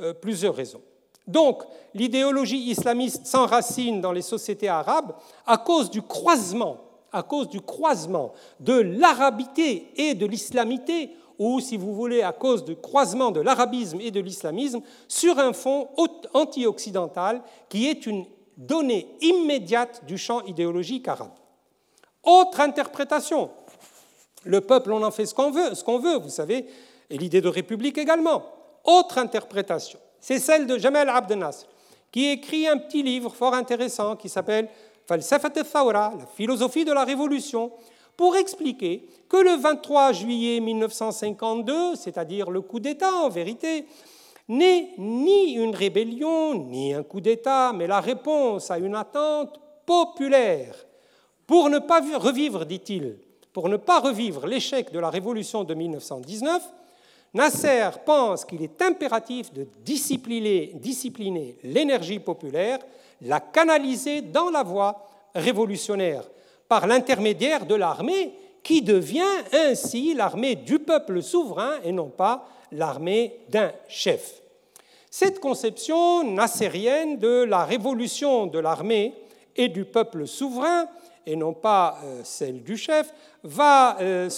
[0.00, 0.80] euh, plusieurs raisons.
[1.26, 1.62] Donc,
[1.94, 5.14] l'idéologie islamiste s'enracine dans les sociétés arabes
[5.46, 6.78] à cause du croisement,
[7.12, 12.64] à cause du croisement de l'arabité et de l'islamité, ou si vous voulez, à cause
[12.64, 15.88] du croisement de l'arabisme et de l'islamisme, sur un fond
[16.34, 18.26] anti-occidental qui est une
[18.56, 21.32] donnée immédiate du champ idéologique arabe.
[22.22, 23.50] Autre interprétation,
[24.44, 26.66] le peuple, on en fait ce qu'on veut, ce qu'on veut, vous savez,
[27.08, 28.42] et l'idée de république également.
[28.84, 31.44] Autre interprétation, c'est celle de Jamal Abdel
[32.10, 34.68] qui écrit un petit livre fort intéressant qui s'appelle
[35.06, 37.72] Falsafat al-Thawra, la philosophie de la révolution,
[38.16, 43.86] pour expliquer que le 23 juillet 1952, c'est-à-dire le coup d'État en vérité,
[44.48, 50.74] n'est ni une rébellion, ni un coup d'État, mais la réponse à une attente populaire.
[51.46, 53.18] Pour ne pas revivre, dit-il,
[53.52, 56.62] pour ne pas revivre l'échec de la révolution de 1919,
[57.32, 62.80] Nasser pense qu'il est impératif de discipliner, l'énergie populaire,
[63.22, 66.24] la canaliser dans la voie révolutionnaire,
[66.68, 69.22] par l'intermédiaire de l'armée, qui devient
[69.52, 74.42] ainsi l'armée du peuple souverain et non pas l'armée d'un chef.
[75.10, 79.14] Cette conception nassérienne de la révolution de l'armée
[79.56, 80.86] et du peuple souverain
[81.30, 83.14] et non pas euh, celle du chef,
[83.44, 84.28] va, euh,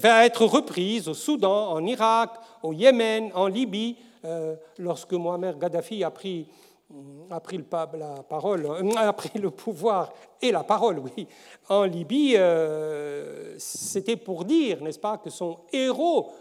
[0.00, 2.30] va être reprise au Soudan, en Irak,
[2.62, 3.96] au Yémen, en Libye.
[4.24, 6.46] Euh, lorsque Mohamed Gaddafi a pris,
[7.44, 7.64] pris le,
[7.98, 8.66] la parole,
[8.96, 11.26] a pris le pouvoir et la parole, oui,
[11.68, 12.36] en Libye,
[13.58, 16.32] c'était pour dire, n'est-ce pas, que son héros,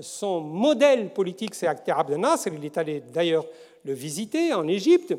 [0.00, 2.50] son modèle politique, c'est Akhtar Abdel Nasser.
[2.56, 3.44] Il est allé d'ailleurs
[3.84, 5.14] le visiter en Égypte.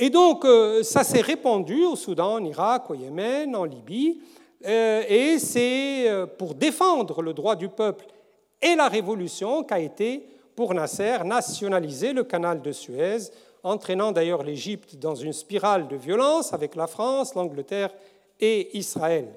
[0.00, 4.20] Et donc, euh, ça s'est répandu au Soudan, en Irak, au Yémen, en Libye,
[4.64, 8.06] euh, et c'est euh, pour défendre le droit du peuple
[8.62, 13.30] et la révolution qu'a été, pour Nasser, nationaliser le canal de Suez,
[13.64, 17.90] entraînant d'ailleurs l'Égypte dans une spirale de violence avec la France, l'Angleterre
[18.40, 19.28] et Israël.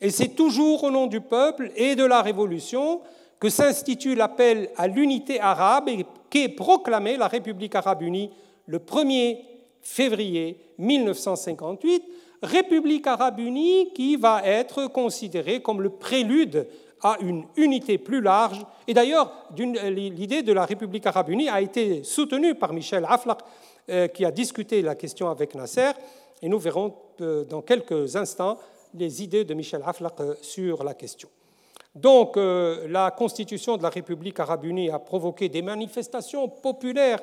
[0.00, 3.00] Et c'est toujours au nom du peuple et de la révolution
[3.40, 8.30] que s'institue l'appel à l'unité arabe et qu'est proclamée la République arabe unie
[8.66, 9.38] le 1er
[9.82, 12.02] février 1958,
[12.42, 16.66] République arabe unie qui va être considérée comme le prélude
[17.02, 18.64] à une unité plus large.
[18.86, 23.38] Et d'ailleurs, l'idée de la République arabe unie a été soutenue par Michel Aflaq,
[23.90, 25.92] euh, qui a discuté la question avec Nasser.
[26.42, 28.58] Et nous verrons euh, dans quelques instants
[28.94, 31.28] les idées de Michel Aflaq euh, sur la question.
[31.94, 37.18] Donc, la constitution de la République arabe unie a provoqué des manifestations populaires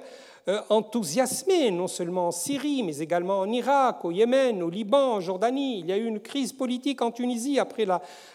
[0.69, 5.79] enthousiasmé, non seulement en Syrie, mais également en Irak, au Yémen, au Liban, en Jordanie.
[5.79, 7.85] Il y a eu une crise politique en Tunisie après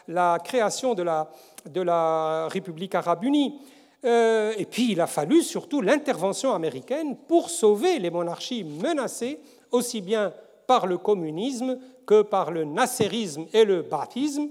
[0.09, 1.31] la, création de la,
[1.67, 3.61] de la, République arabe unie.
[4.05, 9.39] Euh, et puis il a fallu surtout l'intervention américaine pour sauver les monarchies menacées,
[9.71, 10.33] aussi bien
[10.67, 14.49] par le communisme que par le nasserisme et le baptisme,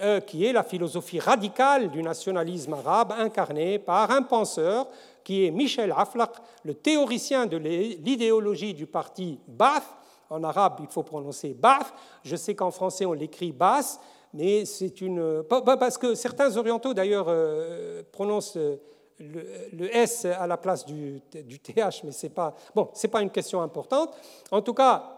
[0.00, 4.86] euh, qui est la philosophie radicale du nationalisme arabe incarnée par un penseur
[5.28, 6.30] qui est Michel Aflaq,
[6.64, 9.84] le théoricien de l'idéologie du parti Ba'ath.
[10.30, 11.92] En arabe, il faut prononcer Ba'ath.
[12.24, 14.00] Je sais qu'en français, on l'écrit Bas,
[14.32, 15.42] mais c'est une.
[15.42, 18.76] Parce que certains orientaux, d'ailleurs, euh, prononcent euh,
[19.18, 23.60] le, S à la place du, TH, mais ce n'est pas, bon, pas une question
[23.60, 24.14] importante.
[24.50, 25.14] En tout cas,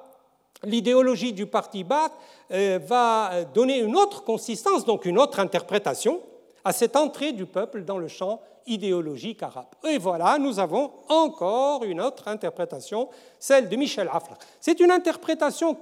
[0.64, 2.14] l'idéologie du parti Ba'ath
[2.50, 6.20] euh, va donner une autre consistance, donc une autre interprétation
[6.64, 8.40] à cette entrée du peuple dans le champ
[8.70, 9.66] idéologique arabe.
[9.84, 13.08] Et voilà, nous avons encore une autre interprétation,
[13.38, 14.38] celle de Michel Aflaq.
[14.60, 15.76] C'est une interprétation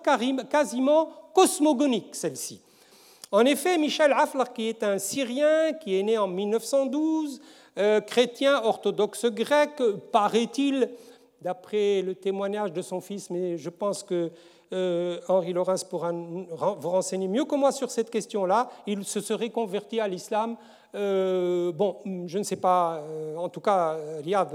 [0.50, 2.60] quasiment cosmogonique, celle-ci.
[3.30, 7.40] En effet, Michel Aflaq, qui est un Syrien, qui est né en 1912,
[7.76, 10.88] euh, chrétien orthodoxe grec, paraît-il,
[11.42, 14.30] d'après le témoignage de son fils, mais je pense que
[14.72, 18.68] euh, Henri Laurens pourra vous renseigner mieux que moi sur cette question-là.
[18.86, 20.56] Il se serait converti à l'islam.
[20.94, 24.48] Euh, bon, je ne sais pas, euh, en tout cas, Riyad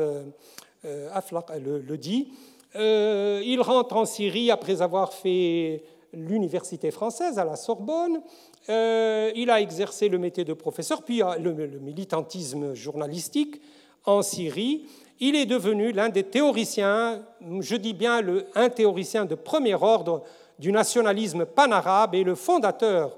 [1.14, 2.34] Aflaq le, dit.
[2.76, 8.22] il rentre en Syrie après avoir fait l'université française à la Sorbonne.
[8.68, 13.62] il a exercé le métier de professeur, puis le militantisme journalistique
[14.06, 14.86] en Syrie
[15.20, 17.24] il est devenu l'un des théoriciens,
[17.60, 20.24] je dis bien le, un théoricien de premier ordre
[20.60, 23.18] du nationalisme panarabe et le fondateur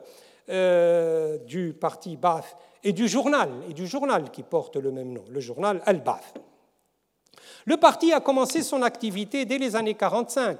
[0.49, 5.23] euh, du parti Ba'ath et du journal, et du journal qui porte le même nom,
[5.29, 6.35] le journal Al-Ba'ath.
[7.65, 10.57] Le parti a commencé son activité dès les années 45,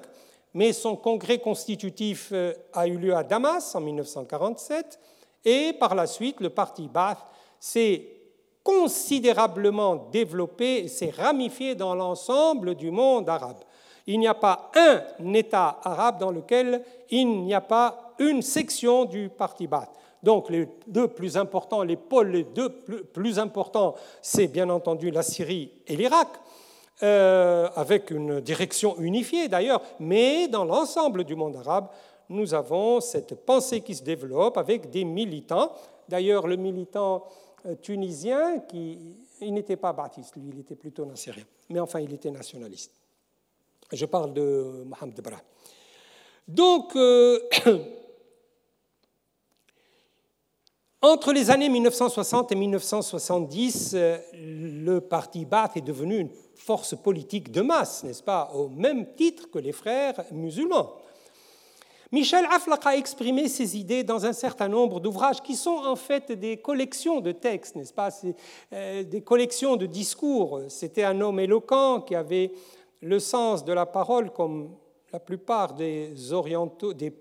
[0.56, 5.00] mais son congrès constitutif euh, a eu lieu à Damas en 1947,
[5.46, 7.20] et par la suite, le parti Ba'ath
[7.60, 8.15] s'est
[8.66, 13.60] considérablement développé et s'est ramifié dans l'ensemble du monde arabe.
[14.08, 19.06] Il n'y a pas un État arabe dans lequel il n'y a pas une section
[19.06, 19.92] du Parti Ba'ath.
[20.24, 22.70] Donc les deux plus importants, les pôles les deux
[23.14, 23.94] plus importants,
[24.24, 26.30] c'est bien entendu la Syrie et l'Irak,
[27.04, 31.90] euh, avec une direction unifiée d'ailleurs, mais dans l'ensemble du monde arabe,
[32.30, 35.72] nous avons cette pensée qui se développe avec des militants.
[36.10, 37.26] D'ailleurs, le militant
[37.82, 41.46] tunisien qui il n'était pas baptiste, lui, il était plutôt nassérien.
[41.70, 42.92] Mais enfin, il était nationaliste.
[43.92, 45.38] Je parle de Mohamed Bra.
[46.48, 47.40] Donc, euh,
[51.02, 57.52] entre les années 1960 et 1970, euh, le parti Ba'ath est devenu une force politique
[57.52, 60.94] de masse, n'est-ce pas, au même titre que les frères musulmans.
[62.12, 66.32] Michel Aflaq a exprimé ses idées dans un certain nombre d'ouvrages qui sont en fait
[66.32, 68.10] des collections de textes, n'est-ce pas?
[68.74, 70.62] Euh, Des collections de discours.
[70.70, 72.52] C'était un homme éloquent qui avait
[73.02, 74.76] le sens de la parole comme
[75.12, 76.14] la plupart des,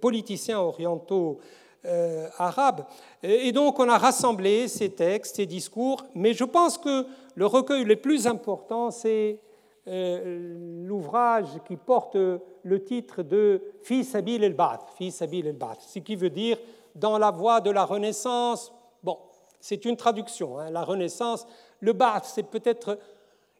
[0.00, 1.38] politiciens orientaux
[1.84, 2.84] euh, arabes.
[3.22, 7.84] Et donc on a rassemblé ces textes, ces discours, mais je pense que le recueil
[7.84, 9.38] le plus important, c'est
[9.86, 16.30] l'ouvrage qui porte le titre de Fils Abil el-Ba'ath, Fils Abil el-Ba'ath, ce qui veut
[16.30, 16.58] dire
[16.94, 18.72] dans la voie de la Renaissance.
[19.02, 19.18] Bon,
[19.60, 21.46] c'est une traduction, hein, la Renaissance.
[21.80, 22.98] Le Ba'ath, c'est peut-être.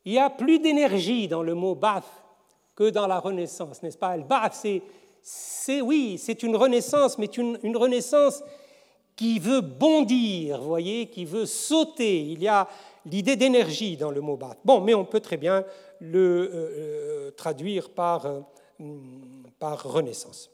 [0.06, 2.04] Il y a plus d'énergie dans le mot Ba'ath
[2.74, 4.14] que dans la Renaissance, n'est-ce pas?
[4.14, 4.66] El Ba'ath,
[5.20, 8.42] c'est, oui, c'est une Renaissance, mais une, une Renaissance
[9.16, 12.20] qui veut bondir, voyez, qui veut sauter.
[12.20, 12.66] Il y a
[13.06, 14.58] l'idée d'énergie dans le mot Ba'ath.
[14.64, 15.64] Bon, mais on peut très bien
[16.04, 18.40] le euh, euh, traduire par, euh,
[19.58, 20.50] par renaissance.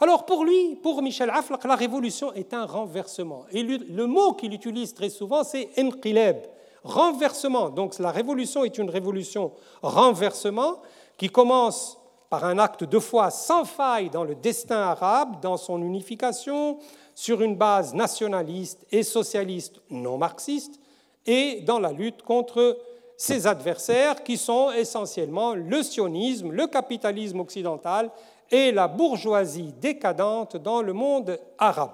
[0.00, 3.44] Alors pour lui, pour Michel Aflaq, la révolution est un renversement.
[3.52, 6.38] Et le, mot qu'il utilise très souvent, c'est enqilab,
[6.82, 7.70] renversement.
[7.70, 10.82] Donc la révolution est une révolution renversement
[11.16, 11.98] qui commence
[12.30, 16.78] par un acte de foi sans faille dans le destin arabe, dans son unification,
[17.14, 20.80] sur une base nationaliste et socialiste non marxiste,
[21.26, 22.78] et dans la lutte contre
[23.16, 28.10] ses adversaires qui sont essentiellement le sionisme, le capitalisme occidental
[28.50, 31.92] et la bourgeoisie décadente dans le monde arabe.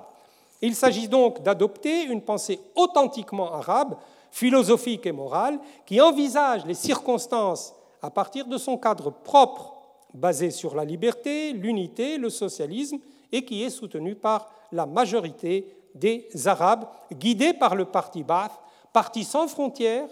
[0.60, 3.96] Il s'agit donc d'adopter une pensée authentiquement arabe,
[4.30, 9.74] philosophique et morale, qui envisage les circonstances à partir de son cadre propre,
[10.14, 12.98] basé sur la liberté, l'unité, le socialisme,
[13.30, 18.58] et qui est soutenu par la majorité des Arabes, guidés par le parti Ba'ath,
[18.92, 20.08] parti sans frontières,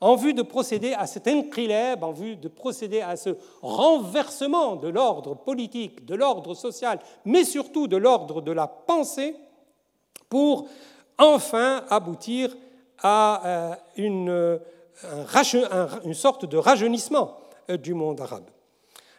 [0.00, 3.30] en vue de procéder à cet inqilab, en vue de procéder à ce
[3.60, 9.36] renversement de l'ordre politique, de l'ordre social, mais surtout de l'ordre de la pensée,
[10.28, 10.68] pour
[11.18, 12.56] enfin aboutir
[13.02, 14.60] à euh, une
[16.04, 17.38] une sorte de rajeunissement
[17.68, 18.44] du monde arabe.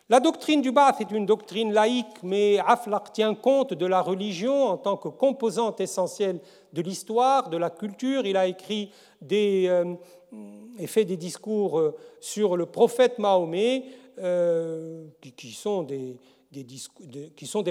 [0.10, 4.66] La doctrine du Ba'ath est une doctrine laïque, mais Aflaq tient compte de la religion
[4.66, 6.42] en tant que composante essentielle
[6.74, 8.26] de l'histoire, de la culture.
[8.26, 9.96] Il a écrit des, euh,
[10.80, 13.84] et fait des discours euh, sur le prophète Mahomet
[14.20, 15.06] euh,
[15.36, 16.18] qui, sont des,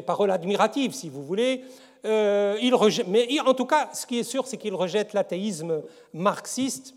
[0.03, 1.63] paroles admiratives, si vous voulez.
[2.05, 2.75] il
[3.09, 5.83] mais en tout cas, ce qui est sûr, c'est qu'il rejette l'athéisme
[6.13, 6.95] marxiste.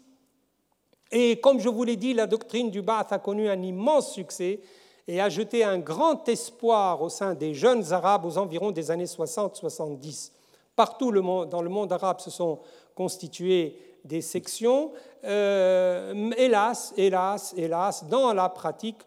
[1.12, 4.62] Et comme je vous l'ai dit, la doctrine du Ba'ath a connu un immense succès
[5.08, 9.06] et a jeté un grand espoir au sein des jeunes Arabes aux environs des années
[9.06, 10.32] 60-70.
[10.76, 11.12] Partout
[11.46, 12.60] dans le monde arabe se sont
[12.96, 14.92] constituées des sections.
[15.26, 19.00] Euh, hélas, hélas, hélas, dans la pratique,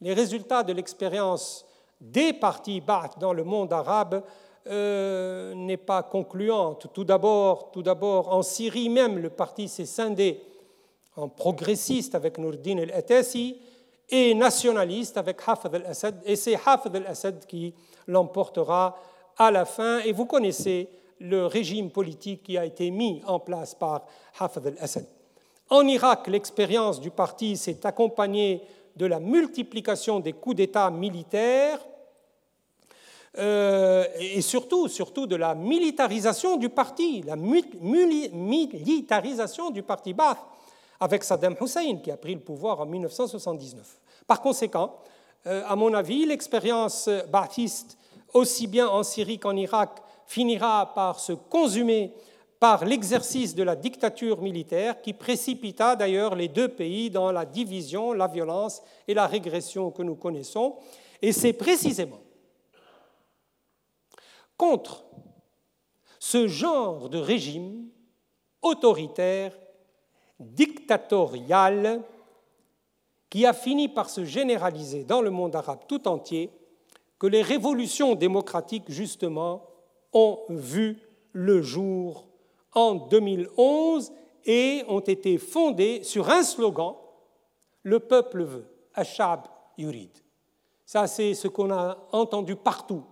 [0.00, 1.64] les résultats de l'expérience
[2.00, 4.22] des partis Ba'ath dans le monde arabe
[4.66, 6.86] euh, n'est pas concluante.
[6.92, 10.40] Tout d'abord, tout d'abord, en Syrie même, le parti s'est scindé
[11.16, 13.58] en progressiste avec Nourdin el-Atasi,
[14.10, 17.74] et nationaliste avec Hafez al-Assad, et c'est Hafez al-Assad qui
[18.06, 18.98] l'emportera
[19.38, 20.00] à la fin.
[20.00, 20.88] Et vous connaissez
[21.20, 24.04] le régime politique qui a été mis en place par
[24.38, 25.06] Hafez al-Assad.
[25.70, 28.60] En Irak, l'expérience du parti s'est accompagnée
[28.96, 31.80] de la multiplication des coups d'État militaires
[33.38, 40.38] euh, et surtout, de la militarisation du parti, la militarisation du parti Ba'ath
[41.00, 43.98] avec Saddam Hussein qui a pris le pouvoir en 1979.
[44.26, 44.96] Par conséquent,
[45.46, 47.98] euh, à mon avis, l'expérience baptiste,
[48.32, 52.14] aussi bien en Syrie qu'en Irak, finira par se consumer
[52.64, 58.14] par l'exercice de la dictature militaire qui précipita d'ailleurs les deux pays dans la division,
[58.14, 60.76] la violence et la régression que nous connaissons.
[61.20, 62.22] Et c'est précisément
[64.56, 65.04] contre
[66.18, 67.86] ce genre de régime
[68.62, 69.52] autoritaire
[70.40, 72.00] dictatoriale
[73.28, 76.48] qui a fini par se généraliser dans le monde arabe tout entier,
[77.18, 79.66] que les révolutions démocratiques, justement,
[80.14, 81.02] ont vu
[81.34, 82.30] le jour
[82.74, 84.12] en 2011
[84.44, 86.94] et ont été fondées sur un slogan,
[87.82, 89.42] le peuple veut, Ashab
[89.78, 90.10] Yurid.
[90.84, 93.04] Ça, c'est ce qu'on a entendu partout,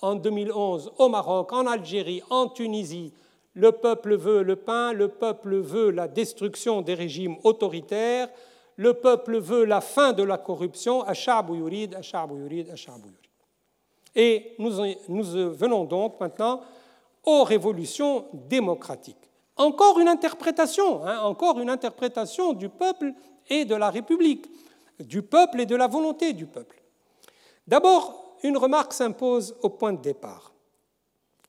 [0.00, 3.12] en 2011, au Maroc, en Algérie, en Tunisie,
[3.54, 8.28] le peuple veut le pain, le peuple veut la destruction des régimes autoritaires,
[8.76, 11.98] le peuple veut la fin de la corruption, yurid,
[12.30, 12.74] yurid,
[14.16, 14.72] Et nous,
[15.08, 16.62] nous venons donc maintenant
[17.24, 19.16] aux révolutions démocratiques.
[19.56, 23.12] Encore une interprétation, hein, encore une interprétation du peuple
[23.48, 24.46] et de la République,
[24.98, 26.82] du peuple et de la volonté du peuple.
[27.66, 30.52] D'abord, une remarque s'impose au point de départ.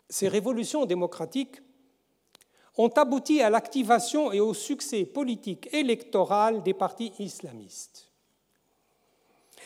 [0.09, 1.61] Ces révolutions démocratiques
[2.78, 8.11] ont abouti à l'activation et au succès politique électoral des partis islamistes.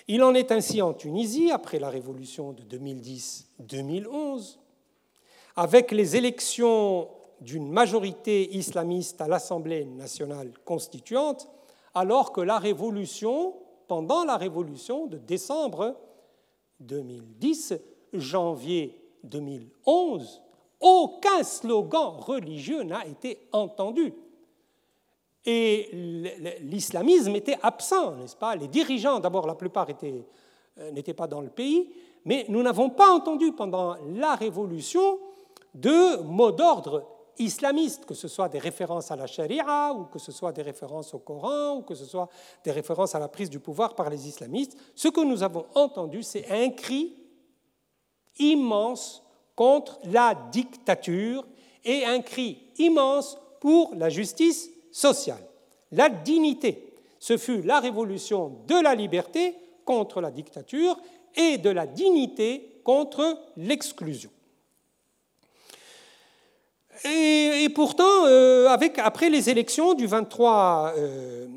[0.07, 4.57] Il en est ainsi en Tunisie après la révolution de 2010-2011,
[5.57, 7.09] avec les élections
[7.41, 11.49] d'une majorité islamiste à l'Assemblée nationale constituante,
[11.95, 13.55] alors que la révolution,
[13.87, 15.97] pendant la révolution de décembre
[16.79, 17.73] 2010,
[18.13, 20.43] janvier 2011,
[20.79, 24.13] aucun slogan religieux n'a été entendu.
[25.43, 25.89] Et
[26.61, 28.55] l'islamisme était absent, n'est-ce pas?
[28.55, 31.89] Les dirigeants, d'abord, la plupart euh, n'étaient pas dans le pays,
[32.25, 35.17] mais nous n'avons pas entendu pendant la Révolution
[35.73, 37.05] de mots d'ordre
[37.39, 41.13] islamistes, que ce soit des références à la charia, ou que ce soit des références
[41.13, 42.29] au Coran, ou que ce soit
[42.63, 44.77] des références à la prise du pouvoir par les islamistes.
[44.95, 47.15] Ce que nous avons entendu, c'est un cri
[48.39, 49.23] immense
[49.55, 51.45] contre la dictature
[51.83, 55.43] et un cri immense pour la justice sociale,
[55.91, 56.93] la dignité.
[57.19, 59.55] Ce fut la révolution de la liberté
[59.85, 60.97] contre la dictature
[61.35, 64.29] et de la dignité contre l'exclusion.
[67.05, 68.67] Et, pourtant, euh,
[68.97, 71.47] après les élections du 23 euh,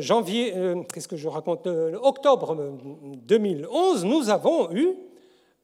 [0.00, 1.66] janvier, euh, qu'est-ce que je raconte,
[2.02, 2.56] octobre
[3.26, 4.94] 2011, nous avons eu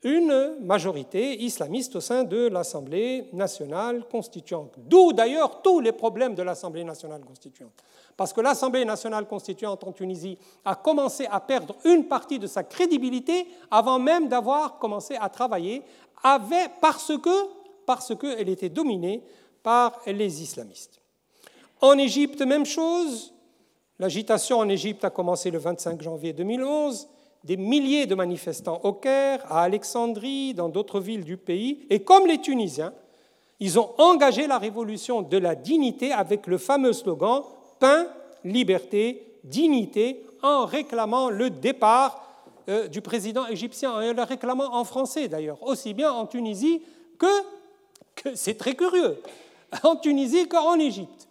[0.03, 4.75] une majorité islamiste au sein de l'Assemblée nationale constituante.
[4.79, 7.73] D'où d'ailleurs tous les problèmes de l'Assemblée nationale constituante.
[8.17, 12.63] Parce que l'Assemblée nationale constituante en Tunisie a commencé à perdre une partie de sa
[12.63, 15.83] crédibilité avant même d'avoir commencé à travailler
[16.81, 17.33] parce qu'elle
[17.87, 19.23] parce que était dominée
[19.63, 21.01] par les islamistes.
[21.81, 23.33] En Égypte, même chose.
[23.99, 27.09] L'agitation en Égypte a commencé le 25 janvier 2011
[27.45, 31.87] des milliers de manifestants au Caire, à Alexandrie, dans d'autres villes du pays.
[31.91, 32.93] Et comme les Tunisiens,
[33.61, 37.43] ils ont engagé la révolution de la dignité avec le fameux slogan
[37.79, 38.07] Pain,
[38.45, 42.23] liberté, dignité, en réclamant le départ
[42.69, 46.83] euh, du président égyptien, en le réclamant en français d'ailleurs, aussi bien en Tunisie
[47.19, 47.27] que
[48.35, 49.23] c'est très curieux,
[49.83, 51.29] en Tunisie qu'en Égypte.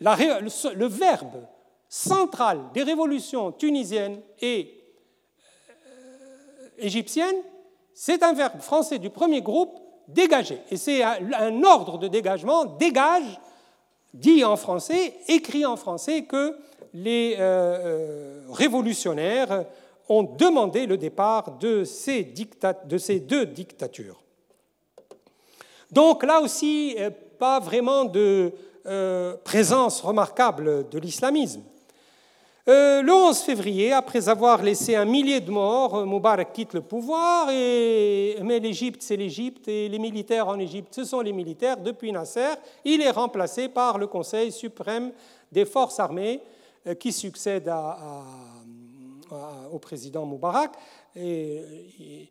[0.00, 1.44] le, verbe
[1.88, 4.74] central des révolutions tunisiennes et
[5.70, 7.42] euh, égyptiennes,
[7.94, 10.58] c'est un verbe français du premier groupe, dégager.
[10.70, 13.40] Et c'est un ordre de dégagement, dégage,
[14.14, 16.56] dit en français, écrit en français, que
[16.94, 19.64] les euh, euh, révolutionnaires
[20.08, 24.22] ont demandé le départ de ces deux dictatures.
[25.90, 28.52] Donc là aussi, euh, pas vraiment de
[29.44, 31.60] présence remarquable de l'islamisme.
[32.68, 36.82] Euh, le 11 février, après avoir laissé un millier de morts, euh, Moubarak quitte le
[36.82, 41.78] pouvoir, mais l'Égypte, c'est l'Égypte, et les militaires en Égypte, ce sont les militaires.
[41.78, 45.12] Depuis Nasser, il est remplacé par le Conseil suprême
[45.50, 46.42] des forces armées
[46.86, 47.72] euh, qui succède
[49.72, 50.72] au président Moubarak.
[51.16, 52.28] Et,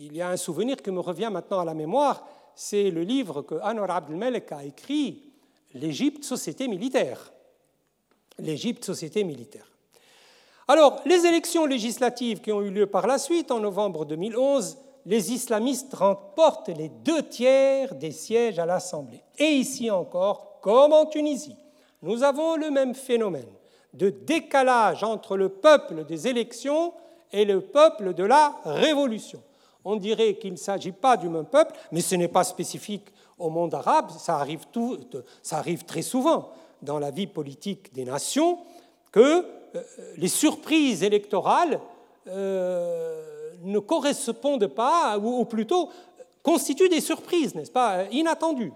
[0.00, 3.42] il y a un souvenir qui me revient maintenant à la mémoire, c'est le livre
[3.42, 5.24] que Anwar Abdelmelek a écrit,
[5.72, 7.32] L'Égypte, société militaire
[8.40, 9.66] l'Égypte, société militaire.
[10.68, 15.32] Alors, les élections législatives qui ont eu lieu par la suite, en novembre 2011, les
[15.32, 19.22] islamistes remportent les deux tiers des sièges à l'Assemblée.
[19.38, 21.56] Et ici encore, comme en Tunisie,
[22.02, 23.48] nous avons le même phénomène
[23.94, 26.92] de décalage entre le peuple des élections
[27.32, 29.42] et le peuple de la révolution.
[29.84, 33.06] On dirait qu'il ne s'agit pas du même peuple, mais ce n'est pas spécifique
[33.38, 36.50] au monde arabe, ça arrive, très souvent
[36.82, 38.58] dans la vie politique des nations
[39.12, 39.20] que
[39.74, 39.82] euh,
[40.16, 41.80] les surprises électorales
[42.28, 45.90] euh, ne correspondent pas, ou, plutôt
[46.42, 48.72] constituent des surprises, n'est-ce pas, inattendues.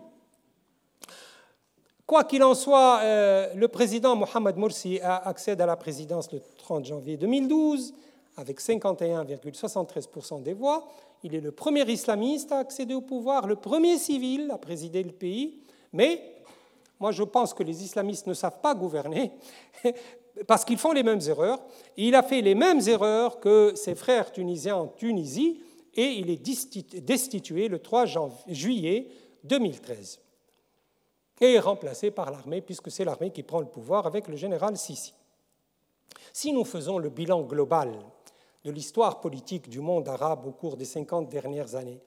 [2.07, 6.85] Quoi qu'il en soit, euh, le président Mohamed Morsi accède à la présidence le 30
[6.85, 7.95] janvier 2012
[8.37, 10.87] avec 51,73% des voix.
[11.23, 15.13] Il est le premier islamiste à accéder au pouvoir, le premier civil à présider le
[15.13, 15.61] pays,
[15.93, 16.35] mais
[17.01, 19.33] moi, je pense que les islamistes ne savent pas gouverner
[20.47, 21.61] parce qu'ils font les mêmes erreurs.
[21.97, 25.61] Il a fait les mêmes erreurs que ses frères tunisiens en Tunisie
[25.95, 26.43] et il est
[27.01, 28.07] destitué le 3
[28.49, 29.09] juillet
[29.45, 30.21] 2013
[31.41, 34.77] et est remplacé par l'armée puisque c'est l'armée qui prend le pouvoir avec le général
[34.77, 35.15] Sisi.
[36.33, 37.93] Si nous faisons le bilan global
[38.65, 42.01] de l'histoire politique du monde arabe au cours des 50 dernières années,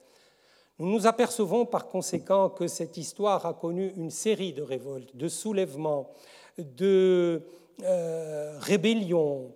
[0.78, 5.28] nous nous apercevons par conséquent que cette histoire a connu une série de révoltes, de
[5.28, 6.10] soulèvements,
[6.56, 7.42] de
[7.82, 9.52] euh, rébellions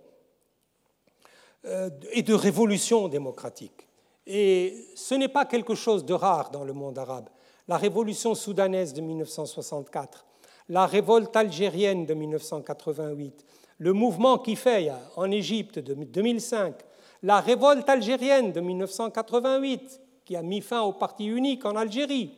[1.65, 3.87] euh, et de révolutions démocratiques.
[4.27, 7.29] Et ce n'est pas quelque chose de rare dans le monde arabe.
[7.67, 10.25] La révolution soudanaise de 1964,
[10.69, 13.45] la révolte algérienne de 1988,
[13.77, 16.75] le mouvement qui fait en Égypte de 2005,
[17.23, 22.31] la révolte algérienne de 1988 qui a mis fin au parti unique en Algérie.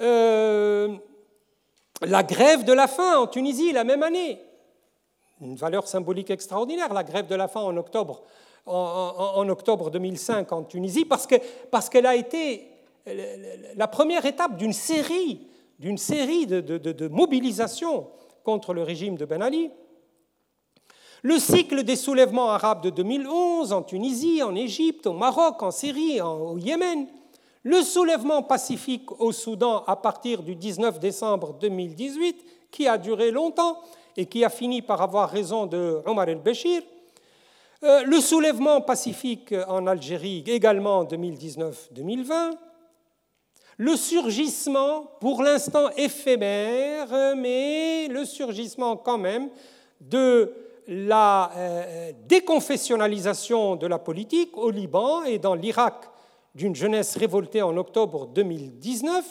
[0.00, 0.94] Euh,
[2.02, 4.40] la grève de la faim en Tunisie la même année,
[5.40, 8.22] une valeur symbolique extraordinaire, la grève de la faim en octobre,
[8.66, 11.26] en, octobre 2005 en Tunisie, parce
[11.88, 12.68] qu'elle a été
[13.76, 15.46] la première étape d'une série,
[15.96, 18.08] série de mobilisations
[18.42, 19.70] contre le régime de Ben Ali.
[21.22, 26.20] Le cycle des soulèvements arabes de 2011 en Tunisie, en Égypte, au Maroc, en Syrie,
[26.20, 27.06] au Yémen,
[27.62, 33.80] le soulèvement pacifique au Soudan à partir du 19 décembre 2018, qui a duré longtemps
[34.16, 36.82] et qui a fini par avoir raison de Omar el-Béchir,
[37.82, 42.52] euh, le soulèvement pacifique en Algérie également en 2019-2020,
[43.78, 49.50] le surgissement, pour l'instant éphémère, mais le surgissement quand même
[50.00, 56.10] de la euh, déconfessionnalisation de la politique au Liban et dans l'Irak
[56.54, 59.24] d'une jeunesse révoltée en octobre 2019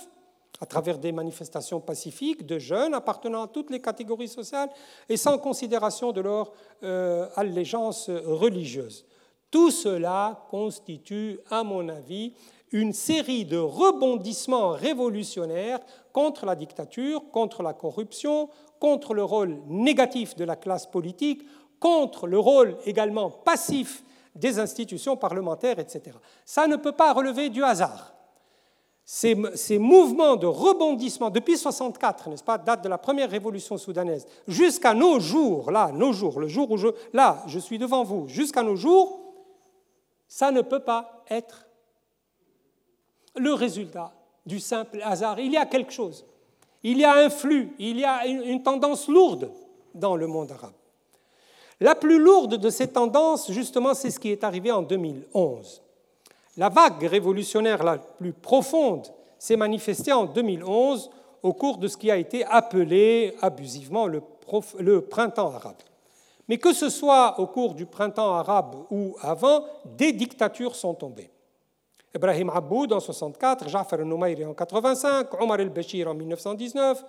[0.61, 4.69] à travers des manifestations pacifiques de jeunes appartenant à toutes les catégories sociales
[5.09, 6.51] et sans considération de leur
[6.83, 9.05] euh, allégeance religieuse.
[9.51, 12.33] Tout cela constitue, à mon avis,
[12.71, 15.79] une série de rebondissements révolutionnaires
[16.11, 18.49] contre la dictature, contre la corruption,
[18.79, 21.43] contre le rôle négatif de la classe politique,
[21.79, 24.03] contre le rôle également passif
[24.35, 26.17] des institutions parlementaires, etc.
[26.45, 28.13] Ça ne peut pas relever du hasard.
[29.07, 29.35] Ces,
[29.77, 35.19] mouvements de rebondissement depuis 1964, n'est-ce pas, date de la première révolution soudanaise, jusqu'à nos
[35.19, 38.75] jours, là, nos jours, le jour où je, là, je suis devant vous, jusqu'à nos
[38.75, 39.19] jours,
[40.27, 41.67] ça ne peut pas être
[43.35, 44.11] le résultat
[44.45, 45.39] du simple hasard.
[45.39, 46.25] Il y a quelque chose.
[46.87, 49.49] Il y a un flux, il y a une tendance lourde
[49.95, 50.75] dans le monde arabe.
[51.79, 55.81] La plus lourde de ces tendances, justement, c'est ce qui est arrivé en 2011.
[56.57, 59.07] La vague révolutionnaire la plus profonde
[59.39, 61.09] s'est manifestée en 2011
[61.41, 64.21] au cours de ce qui a été appelé abusivement le,
[65.01, 65.81] printemps arabe.
[66.47, 69.65] Mais que ce soit au cours du printemps arabe ou avant,
[69.97, 71.31] des dictatures sont tombées.
[72.15, 77.03] Ibrahim Aboud en 64, Jafar al-Noumairi en 85, Omar el-Béchir en 1919,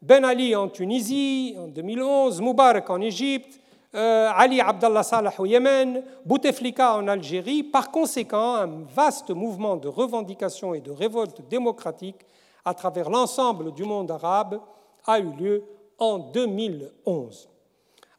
[0.00, 3.60] Ben Ali en Tunisie en 2011, Moubarak en Égypte,
[3.94, 7.62] euh, Ali Abdallah Salah au Yémen, Bouteflika en Algérie.
[7.62, 12.24] Par conséquent, un vaste mouvement de revendication et de révolte démocratique
[12.64, 14.60] à travers l'ensemble du monde arabe
[15.06, 15.64] a eu lieu
[15.98, 17.48] en 2011.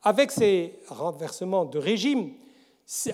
[0.04, 2.34] Avec ces renversements de régime,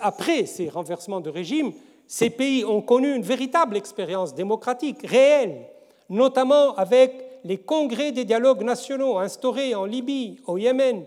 [0.01, 1.71] après ces renversements de régime,
[2.07, 5.67] ces pays ont connu une véritable expérience démocratique réelle,
[6.09, 11.05] notamment avec les congrès des dialogues nationaux instaurés en Libye, au Yémen,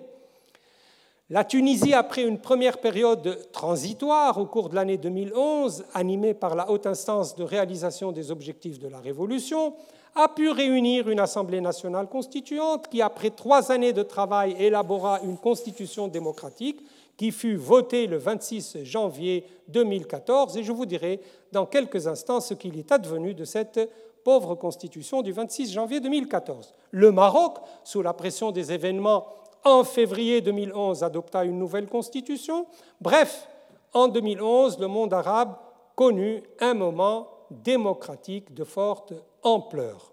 [1.31, 6.71] la Tunisie, après une première période transitoire au cours de l'année 2011, animée par la
[6.71, 9.75] haute instance de réalisation des objectifs de la Révolution,
[10.15, 15.37] a pu réunir une Assemblée nationale constituante qui, après trois années de travail, élabora une
[15.37, 16.81] constitution démocratique
[17.19, 20.57] qui fut votée le 26 janvier 2014.
[20.57, 21.21] Et je vous dirai
[21.53, 23.81] dans quelques instants ce qu'il est advenu de cette
[24.25, 26.75] pauvre constitution du 26 janvier 2014.
[26.93, 29.27] Le Maroc, sous la pression des événements
[29.65, 32.67] en février 2011, adopta une nouvelle constitution.
[33.01, 33.49] Bref,
[33.93, 35.57] en 2011, le monde arabe
[35.97, 39.13] connut un moment démocratique de forte
[39.43, 40.13] ampleur.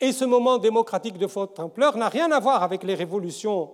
[0.00, 3.72] Et ce moment démocratique de forte ampleur n'a rien à voir avec les révolutions,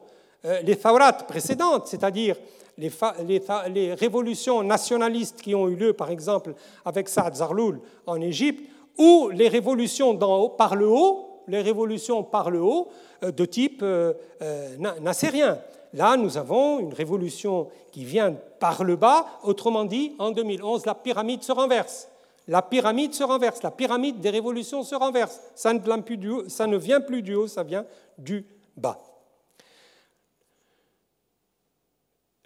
[0.62, 2.36] les thawrat précédentes, c'est-à-dire
[2.78, 8.68] les, révolutions nationalistes qui ont eu lieu, par exemple, avec Saad Zarloul en Égypte,
[8.99, 10.16] ou les révolutions
[10.57, 12.88] par le haut, les révolutions par le haut
[13.22, 14.12] euh, de type euh,
[14.43, 15.59] euh, nassérien.
[15.95, 19.26] Là, nous avons une révolution qui vient par le bas.
[19.43, 22.09] Autrement dit, en 2011, la pyramide se renverse.
[22.47, 23.62] La pyramide se renverse.
[23.62, 25.41] La pyramide des révolutions se renverse.
[25.55, 27.84] Ça, ne vient plus du haut, ça vient
[28.18, 28.45] du
[28.76, 29.10] bas.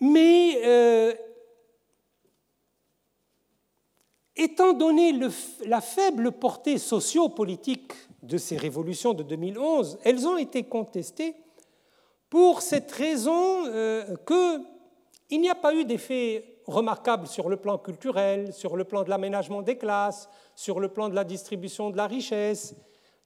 [0.01, 0.61] Mais
[4.37, 5.19] étant donné
[5.67, 7.93] la faible portée sociopolitique
[8.23, 11.35] de ces révolutions de 2011, elles ont été contestées
[12.31, 14.17] pour cette raison euh,
[15.29, 19.11] qu'il n'y a pas eu d'effet remarquable sur le plan culturel, sur le plan de
[19.11, 22.75] l'aménagement des classes, sur le plan de la distribution de la richesse.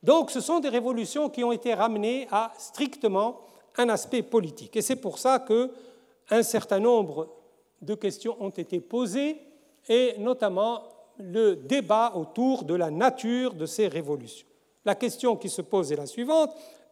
[0.02, 3.40] Donc ce sont des révolutions qui ont été ramenées à strictement
[3.76, 4.76] un aspect politique.
[4.76, 5.38] Et c'est pour ça
[6.29, 7.29] qu'un certain nombre
[7.83, 9.37] de questions ont été posées,
[9.89, 10.83] et notamment
[11.18, 14.47] le débat autour de la nature de ces révolutions.
[14.85, 16.51] La question qui se pose est la suivante.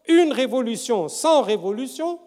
[0.08, 2.18] Une révolution sans révolution,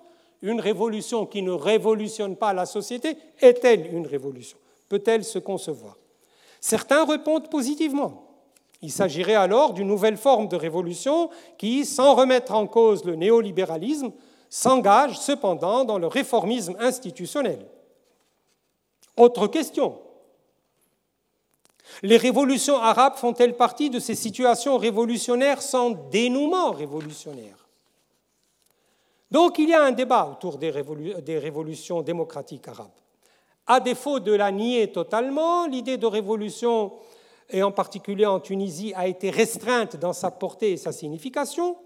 [0.41, 4.57] une révolution qui ne révolutionne pas la société, est-elle une révolution?
[4.88, 5.97] Peut-elle se concevoir?
[6.62, 8.26] Certains répondent positivement.
[8.82, 14.12] Il s'agirait alors d'une nouvelle forme de révolution qui, sans remettre en cause le néolibéralisme,
[14.49, 17.65] s'engage cependant dans le réformisme institutionnel.
[19.15, 19.99] Autre question,
[22.01, 27.67] les révolutions arabes font-elles partie de ces situations révolutionnaires sans dénouement révolutionnaire?
[29.31, 32.87] Donc il y a un débat autour des, révolutions démocratiques arabes.
[33.67, 36.93] À défaut de la nier totalement, l'idée de révolution,
[37.49, 41.77] et en particulier en Tunisie, a été restreinte dans sa portée et sa signification,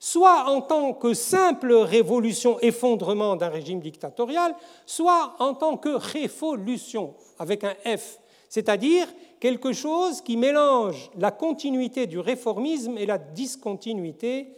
[0.00, 7.14] soit en tant que simple révolution effondrement d'un régime dictatorial, soit en tant que révolution
[7.38, 9.06] avec un F, c'est-à-dire
[9.38, 14.48] quelque chose qui mélange la continuité du réformisme et la discontinuité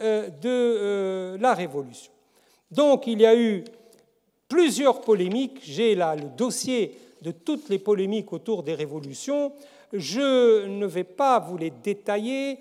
[0.00, 2.12] euh, de euh, la révolution.
[2.70, 3.64] Donc il y a eu
[4.48, 5.58] plusieurs polémiques.
[5.62, 9.52] J'ai là le dossier de toutes les polémiques autour des révolutions.
[9.92, 12.58] Je ne vais pas vous les détailler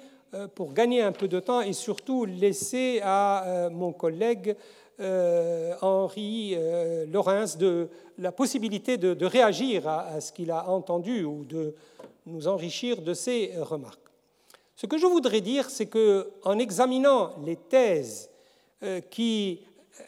[0.55, 4.55] pour gagner un peu de temps et surtout laisser à mon collègue
[5.82, 6.55] Henri
[7.07, 7.57] Laurens
[8.17, 11.75] la possibilité de, réagir à, ce qu'il a entendu ou de
[12.25, 13.99] nous enrichir de ses remarques.
[14.82, 18.32] Ce que je voudrais dire, c'est qu'en examinant les thèses
[18.82, 19.59] euh, qui
[19.99, 20.03] euh,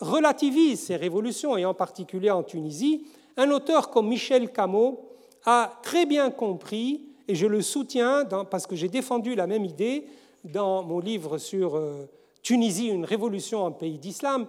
[0.00, 3.06] relativisent ces révolutions, et en particulier en Tunisie,
[3.38, 4.96] un auteur comme Michel Camus
[5.46, 7.00] a très bien compris,
[7.30, 10.04] et je le soutiens parce que j'ai défendu la même idée
[10.42, 12.08] dans mon livre sur euh,
[12.42, 14.48] Tunisie, une révolution en pays d'islam,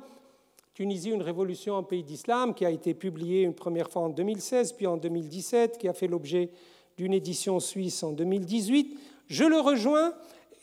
[0.73, 4.73] Tunisie, une révolution en pays d'islam, qui a été publiée une première fois en 2016,
[4.73, 6.49] puis en 2017, qui a fait l'objet
[6.97, 8.97] d'une édition suisse en 2018.
[9.27, 10.13] Je le rejoins.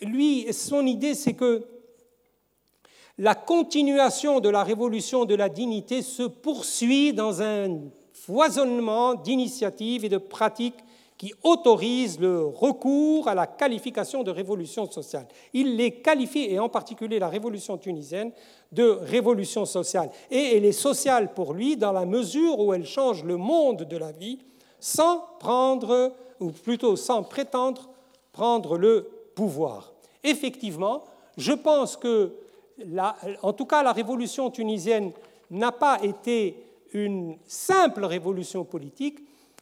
[0.00, 1.62] Lui, son idée, c'est que
[3.16, 7.78] la continuation de la révolution de la dignité se poursuit dans un
[8.12, 10.82] foisonnement d'initiatives et de pratiques
[11.18, 15.26] qui autorisent le recours à la qualification de révolution sociale.
[15.52, 18.30] Il les qualifie, et en particulier la révolution tunisienne,
[18.70, 20.10] de révolution sociale.
[20.30, 23.96] Et elle est sociale pour lui dans la mesure où elle change le monde de
[23.96, 24.38] la vie
[24.78, 27.90] sans prendre, ou plutôt sans prétendre
[28.32, 29.92] prendre le pouvoir.
[30.22, 31.02] Effectivement,
[31.36, 32.32] je pense que,
[33.42, 35.10] en tout cas, la révolution tunisienne
[35.50, 36.62] n'a pas été
[36.92, 39.18] une simple révolution politique.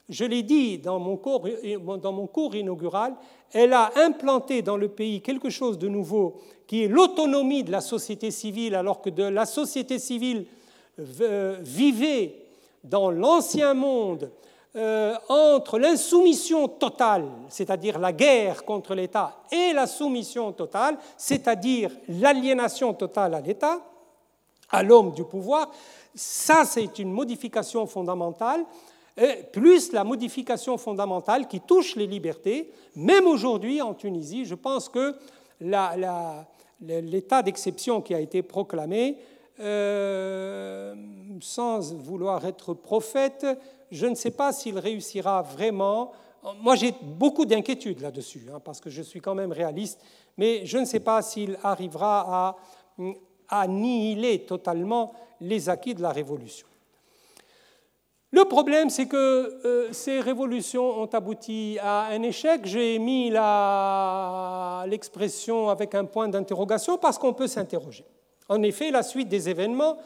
[0.09, 3.15] Je l'ai dit dans mon, cours, inaugural,
[3.53, 6.37] elle a implanté dans le pays quelque chose de nouveau
[6.67, 10.47] qui est l'autonomie de la société civile, alors que de la société civile
[11.21, 12.35] euh, vivait
[12.85, 14.31] dans l'ancien monde
[14.77, 22.93] euh, entre l'insoumission totale, c'est-à-dire la guerre contre l'État, et la soumission totale, c'est-à-dire l'aliénation
[22.95, 23.81] totale à l'État,
[24.71, 25.71] à l'homme du pouvoir,
[26.15, 28.65] ça c'est une modification fondamentale,
[29.53, 32.71] plus la modification fondamentale qui touche les libertés.
[32.95, 35.15] Même aujourd'hui en Tunisie, je pense que
[35.61, 39.19] l'état d'exception qui a été proclamé,
[39.59, 40.95] euh,
[41.41, 43.47] sans vouloir être prophète,
[43.91, 46.13] je ne sais pas s'il réussira vraiment.
[46.61, 50.01] Moi, j'ai beaucoup d'inquiétudes là-dessus, hein, parce que je suis quand même réaliste,
[50.37, 52.57] mais je ne sais pas s'il arrivera à,
[53.49, 56.67] annihiler totalement les acquis de la Révolution.
[58.37, 59.17] Le problème, c'est que
[59.65, 62.67] euh, ces révolutions ont abouti à un échec.
[62.67, 63.31] J'ai mis
[64.91, 68.05] l'expression avec un point d'interrogation parce qu'on peut s'interroger.
[68.51, 69.97] En effet, la suite des événements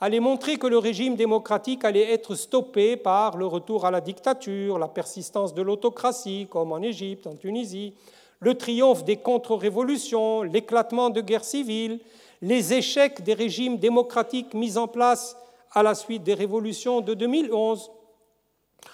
[0.00, 4.78] allait montrer que le régime démocratique allait être stoppé par le retour à la dictature,
[4.78, 7.94] la persistance de l'autocratie, comme en Égypte, en Tunisie,
[8.38, 11.98] le triomphe des contre-révolutions, l'éclatement de guerres civiles,
[12.40, 15.36] les échecs des régimes démocratiques mis en place
[15.72, 17.90] à la suite des révolutions de 2011.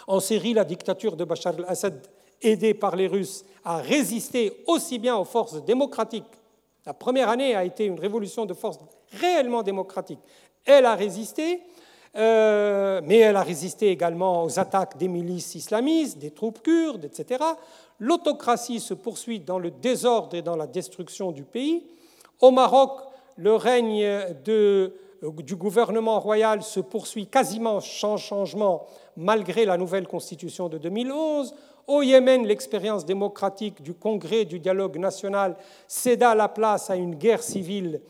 [0.07, 2.07] En Syrie, la dictature de Bachar al-Assad,
[2.43, 6.25] aidée par les Russes, a résisté aussi bien aux forces démocratiques.
[6.85, 8.79] La première année a été une révolution de force
[9.13, 10.21] réellement démocratique.
[10.65, 11.61] Elle a résisté,
[12.17, 17.43] euh, mais elle a résisté également aux attaques des milices islamistes, des troupes kurdes, etc.
[17.99, 21.87] L'autocratie se poursuit dans le désordre et dans la destruction du pays.
[22.41, 23.01] Au Maroc,
[23.37, 24.05] le règne
[25.43, 31.55] du gouvernement royal se poursuit quasiment sans changement malgré la nouvelle constitution de 2011.
[31.87, 35.57] Au Yémen, l'expérience démocratique du Congrès du dialogue national
[35.87, 38.01] céda la place à une guerre civile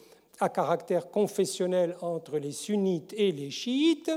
[0.40, 4.10] à caractère confessionnel entre les sunnites et les chiites.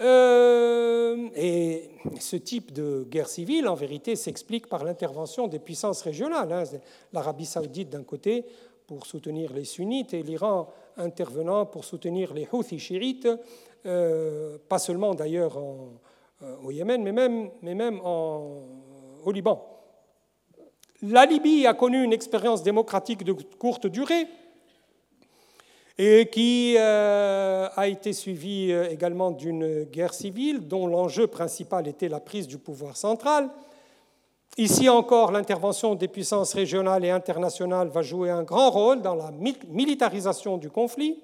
[0.00, 6.52] Euh, et ce type de guerre civile, en vérité, s'explique par l'intervention des puissances régionales.
[6.52, 6.64] Hein.
[7.12, 8.44] L'Arabie saoudite d'un côté
[8.86, 13.28] pour soutenir les sunnites et l'Iran intervenant pour soutenir les Houthis chiites,
[13.86, 17.12] euh, pas seulement d'ailleurs euh, au Yémen, mais
[17.74, 19.74] même, au Liban.
[21.02, 24.26] La Libye a connu une expérience démocratique de courte durée
[25.98, 32.08] et qui euh, a été suivi euh, également d'une guerre civile dont l'enjeu principal était
[32.08, 33.50] la prise du pouvoir central.
[34.56, 39.32] Ici encore, l'intervention des puissances régionales et internationales va jouer un grand rôle dans la
[39.68, 41.18] militarisation du conflit.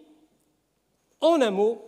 [1.20, 1.78] En un mot,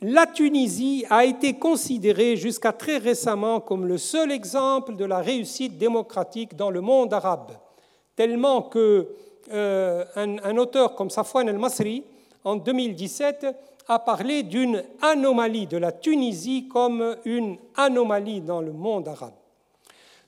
[0.00, 5.78] la Tunisie a été considérée jusqu'à très récemment comme le seul exemple de la réussite
[5.78, 7.52] démocratique dans le monde arabe,
[8.16, 9.04] tellement qu'un
[9.52, 12.02] euh, auteur comme Safwan el-Masri
[12.42, 13.46] en 2017,
[13.86, 19.37] a parlé d'une anomalie de la Tunisie comme une anomalie dans le monde arabe.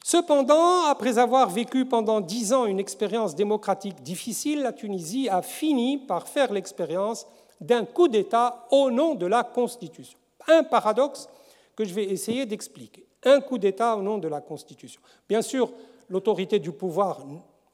[0.04, 5.98] Cependant, après avoir vécu pendant dix ans une expérience démocratique difficile, la Tunisie a fini
[5.98, 7.26] par faire l'expérience
[7.60, 10.18] d'un coup d'État au nom de la Constitution.
[10.48, 11.28] Un paradoxe
[11.76, 13.06] que je vais essayer d'expliquer.
[13.24, 15.00] Un coup d'État au nom de la Constitution.
[15.28, 15.70] Bien sûr,
[16.08, 17.20] l'autorité du pouvoir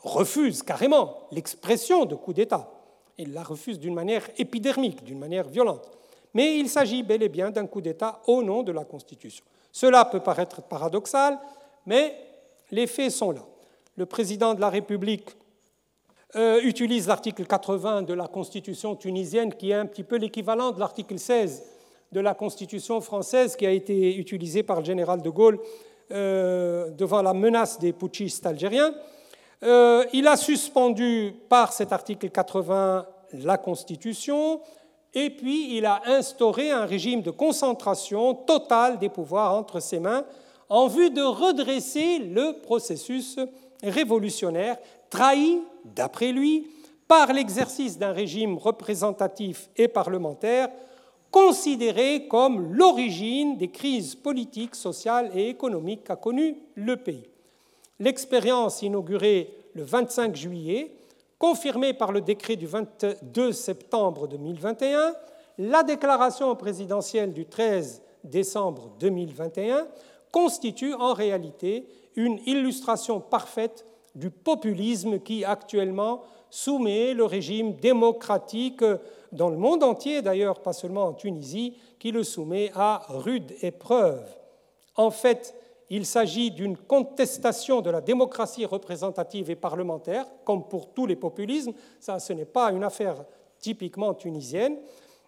[0.00, 2.70] refuse carrément l'expression de coup d'État.
[3.18, 5.88] Il la refuse d'une manière épidermique, d'une manière violente.
[6.34, 9.44] Mais il s'agit bel et bien d'un coup d'État au nom de la Constitution.
[9.72, 11.38] Cela peut paraître paradoxal,
[11.86, 12.16] mais
[12.70, 13.42] les faits sont là.
[13.96, 15.30] Le président de la République
[16.34, 20.80] euh, utilise l'article 80 de la Constitution tunisienne, qui est un petit peu l'équivalent de
[20.80, 21.62] l'article 16
[22.12, 25.58] de la Constitution française, qui a été utilisé par le général de Gaulle
[26.12, 28.94] euh, devant la menace des putschistes algériens.
[29.62, 34.60] Euh, il a suspendu par cet article 80 la Constitution
[35.14, 40.24] et puis il a instauré un régime de concentration totale des pouvoirs entre ses mains
[40.68, 43.38] en vue de redresser le processus
[43.82, 44.78] révolutionnaire,
[45.10, 46.66] trahi, d'après lui,
[47.08, 50.68] par l'exercice d'un régime représentatif et parlementaire,
[51.30, 57.28] considéré comme l'origine des crises politiques, sociales et économiques qu'a connues le pays.
[58.00, 60.96] L'expérience inaugurée le 25 juillet,
[61.38, 65.14] confirmée par le décret du 22 septembre 2021,
[65.58, 69.86] la déclaration présidentielle du 13 décembre 2021
[70.32, 71.86] constitue en réalité
[72.16, 78.82] une illustration parfaite du populisme qui actuellement soumet le régime démocratique
[79.32, 84.24] dans le monde entier, d'ailleurs pas seulement en Tunisie, qui le soumet à rude épreuve.
[84.94, 85.54] En fait,
[85.90, 91.74] il s'agit d'une contestation de la démocratie représentative et parlementaire, comme pour tous les populismes.
[92.00, 93.24] Ça, ce n'est pas une affaire
[93.58, 94.78] typiquement tunisienne.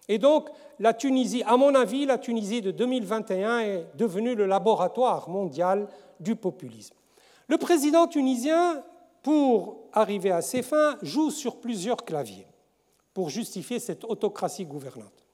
[0.09, 0.49] Et donc,
[0.79, 5.87] la Tunisie, à mon avis, la Tunisie de 2021 est devenue le laboratoire mondial
[6.19, 6.95] du populisme.
[7.47, 8.83] Le président tunisien,
[9.21, 12.47] pour arriver à ses fins, joue sur plusieurs claviers
[13.13, 15.25] pour justifier cette autocratie gouvernante.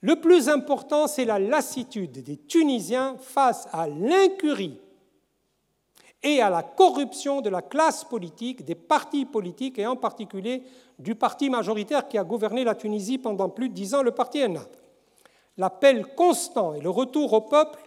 [0.00, 4.80] Le plus important, c'est la lassitude des Tunisiens face à l'incurie
[6.22, 10.62] et à la corruption de la classe politique, des partis politiques et en particulier
[10.98, 14.42] du parti majoritaire qui a gouverné la Tunisie pendant plus de dix ans, le parti
[14.42, 14.62] ENA.
[15.56, 17.78] L'appel constant et le retour au peuple,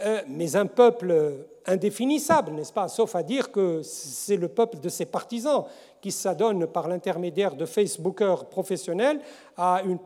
[0.00, 4.88] euh, mais un peuple indéfinissable, n'est-ce pas Sauf à dire que c'est le peuple de
[4.88, 5.64] ses partisans
[6.00, 9.20] qui s'adonne par l'intermédiaire de Facebookers professionnels
[9.56, 9.98] à une,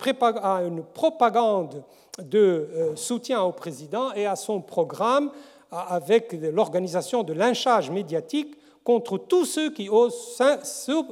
[0.42, 1.82] à une propagande
[2.22, 5.30] de euh, soutien au président et à son programme
[5.70, 10.40] avec l'organisation de lynchage médiatique contre tous ceux qui osent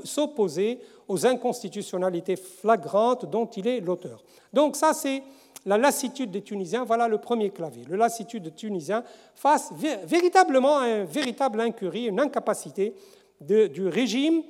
[0.05, 4.25] s'opposer aux inconstitutionnalités flagrantes dont il est l'auteur.
[4.53, 5.23] Donc ça, c'est
[5.67, 6.85] la lassitude des Tunisiens.
[6.85, 7.85] Voilà le premier clavier.
[7.89, 9.05] La lassitude des Tunisiens
[9.35, 9.73] face
[10.05, 12.95] véritablement à une véritable incurie, une incapacité
[13.41, 14.43] du régime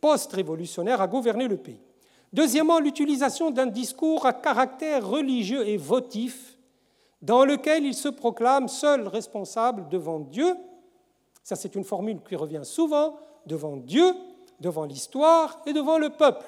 [0.00, 1.80] post-révolutionnaire à gouverner le pays.
[2.32, 6.56] Deuxièmement, l'utilisation d'un discours à caractère religieux et votif
[7.22, 10.56] dans lequel il se proclame seul responsable devant Dieu.
[11.42, 14.14] Ça, c'est une formule qui revient souvent devant Dieu,
[14.60, 16.46] devant l'histoire et devant le peuple.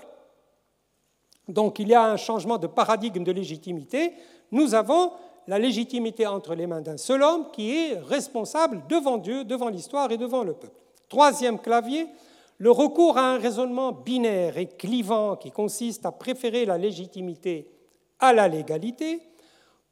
[1.48, 4.12] Donc il y a un changement de paradigme de légitimité.
[4.50, 5.12] Nous avons
[5.48, 10.12] la légitimité entre les mains d'un seul homme qui est responsable devant Dieu, devant l'histoire
[10.12, 10.80] et devant le peuple.
[11.08, 12.06] Troisième clavier,
[12.58, 17.68] le recours à un raisonnement binaire et clivant qui consiste à préférer la légitimité
[18.20, 19.20] à la légalité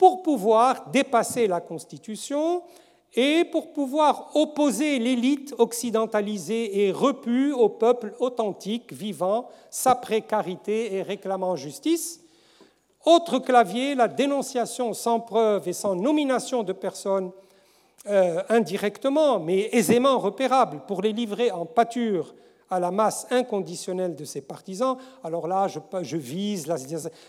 [0.01, 2.63] pour pouvoir dépasser la Constitution
[3.13, 11.03] et pour pouvoir opposer l'élite occidentalisée et repue au peuple authentique vivant sa précarité et
[11.03, 12.23] réclamant justice.
[13.05, 17.31] Autre clavier, la dénonciation sans preuve et sans nomination de personnes
[18.09, 22.35] euh, indirectement, mais aisément repérables, pour les livrer en pâture
[22.71, 26.73] à la masse inconditionnelle de ses partisans, alors là, je, vise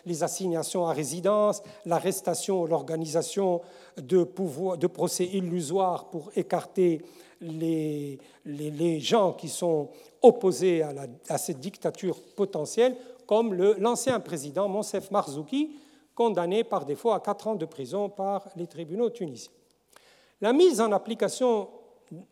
[0.05, 3.61] les assignations à résidence, l'arrestation, l'organisation
[3.97, 7.01] de, procès illusoires pour écarter
[7.41, 8.19] les,
[8.99, 9.89] gens qui sont
[10.21, 10.93] opposés à,
[11.27, 12.95] à cette dictature potentielle,
[13.25, 15.75] comme l'ancien président Monsef Marzouki,
[16.13, 19.51] condamné par défaut à quatre ans de prison par les tribunaux tunisiens.
[20.41, 21.69] La mise en application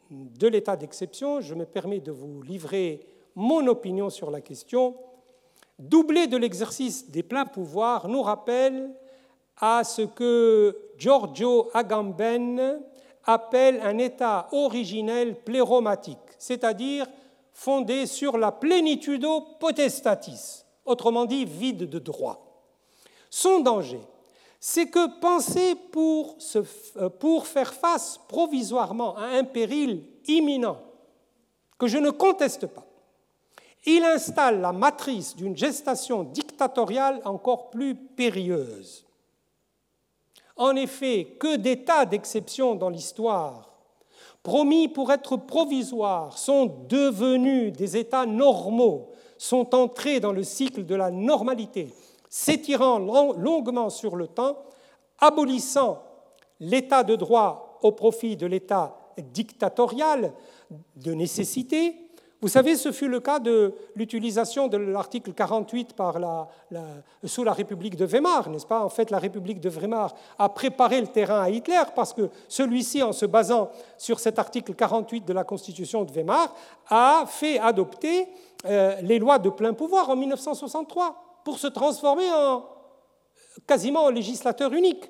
[0.09, 4.95] de l'état d'exception, je me permets de vous livrer mon opinion sur la question,
[5.77, 8.91] doublé de l'exercice des pleins pouvoirs, nous rappelle
[9.57, 12.81] à ce que Giorgio Agamben
[13.25, 17.05] appelle un état originel pléromatique, c'est-à-dire
[17.53, 22.63] fondé sur la plenitudo potestatis, autrement dit vide de droit.
[23.29, 24.01] Son danger,
[24.59, 26.37] c'est que penser pour,
[26.97, 30.77] euh, pour faire face provisoirement à un péril imminent,
[31.77, 32.85] que je ne conteste pas,
[33.85, 39.05] il installe la matrice d'une gestation dictatoriale encore plus périlleuse.
[40.57, 43.69] En effet, que d'états d'exception dans l'histoire,
[44.43, 50.95] promis pour être provisoires, sont devenus des états normaux, sont entrés dans le cycle de
[50.95, 51.93] la normalité,
[52.29, 54.57] s'étirant longuement sur le temps,
[55.17, 56.03] abolissant
[56.59, 60.33] l'état de droit au profit de l'état dictatorial
[60.95, 61.95] de nécessité.
[62.41, 66.47] Vous savez, ce fut le cas de l'utilisation de l'article 48 par la,
[67.25, 68.81] sous la République de Weimar, n'est-ce pas?
[68.81, 73.03] En fait, la République de Weimar a préparé le terrain à Hitler parce que celui-ci,
[73.03, 76.55] en se basant sur cet article 48 de la Constitution de Weimar,
[76.87, 78.29] a fait adopter
[78.65, 82.63] euh, les lois de plein pouvoir en 1963 pour se transformer en
[83.65, 85.09] quasiment en législateur unique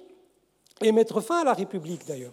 [0.82, 2.32] et mettre fin à la République d'ailleurs.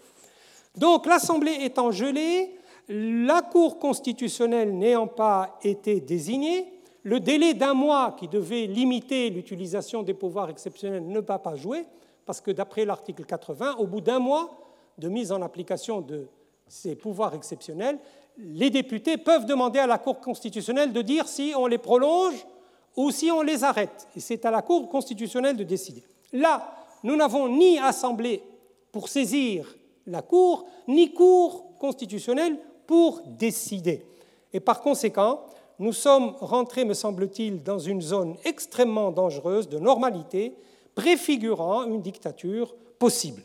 [0.77, 2.57] Donc l'Assemblée étant gelée,
[2.89, 6.73] La Cour constitutionnelle n'ayant pas été désignée,
[7.03, 11.85] le délai d'un mois qui devait limiter l'utilisation des pouvoirs exceptionnels ne va pas jouer,
[12.27, 14.57] parce que d'après l'article 80, au bout d'un mois
[14.99, 16.29] de mise en application de
[16.69, 17.99] ces pouvoirs exceptionnels,
[18.39, 22.47] les députés peuvent demander à la Cour constitutionnelle de dire si on les prolonge
[22.97, 24.09] ou si on les arrête.
[24.17, 26.03] Et c'est à la Cour constitutionnelle de décider.
[26.33, 28.43] Là, nous n'avons ni assemblée
[28.91, 34.05] pour saisir la Cour, ni Cour constitutionnelle pour décider.
[34.53, 35.41] Et par conséquent,
[35.79, 40.57] nous sommes rentrés, me semble-t-il, dans une zone extrêmement dangereuse de normalité,
[40.95, 43.43] préfigurant une dictature possible.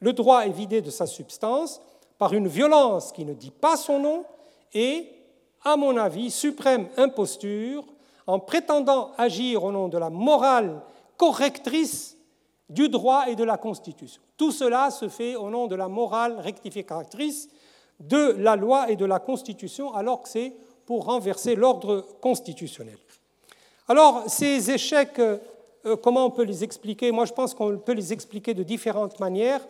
[0.00, 1.82] Le droit est vidé de sa substance
[2.18, 4.24] par une violence qui ne dit pas son nom
[4.72, 5.06] et,
[5.62, 7.84] à mon avis, suprême imposture
[8.26, 10.80] en prétendant agir au nom de la morale
[11.16, 12.16] correctrice
[12.68, 14.20] du droit et de la Constitution.
[14.36, 17.48] Tout cela se fait au nom de la morale rectificatrice
[18.00, 20.52] de la loi et de la Constitution, alors que c'est
[20.84, 22.98] pour renverser l'ordre constitutionnel.
[23.88, 25.38] Alors, ces échecs, euh,
[26.02, 27.12] comment on peut les expliquer?
[27.12, 29.60] Moi, je pense qu'on peut les expliquer de différentes manières.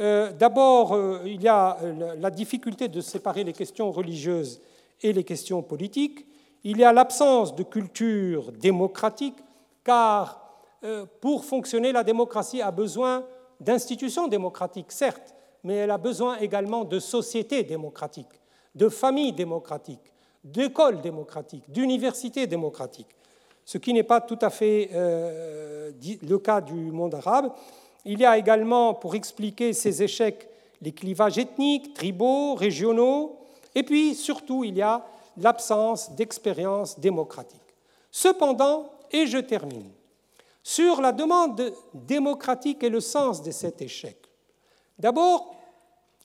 [0.00, 1.78] Euh, d'abord, euh, il y a
[2.18, 4.60] la difficulté de séparer les questions religieuses
[5.00, 6.26] et les questions politiques.
[6.64, 9.36] Il y a l'absence de culture démocratique,
[9.84, 10.38] car
[11.20, 13.24] pour fonctionner, la démocratie a besoin
[13.60, 15.34] d'institutions démocratiques, certes,
[15.64, 18.40] mais elle a besoin également de sociétés démocratiques,
[18.74, 20.12] de familles démocratiques,
[20.42, 23.14] d'écoles démocratiques, d'universités démocratiques,
[23.64, 27.52] ce qui n'est pas tout à fait euh, le cas du monde arabe.
[28.04, 30.48] Il y a également, pour expliquer ces échecs,
[30.80, 33.36] les clivages ethniques, tribaux, régionaux,
[33.74, 35.04] et puis surtout, il y a
[35.36, 37.60] l'absence d'expérience démocratique.
[38.10, 39.90] Cependant, et je termine,
[40.62, 44.22] sur la demande démocratique et le sens de cet échec,
[45.02, 45.56] D'abord,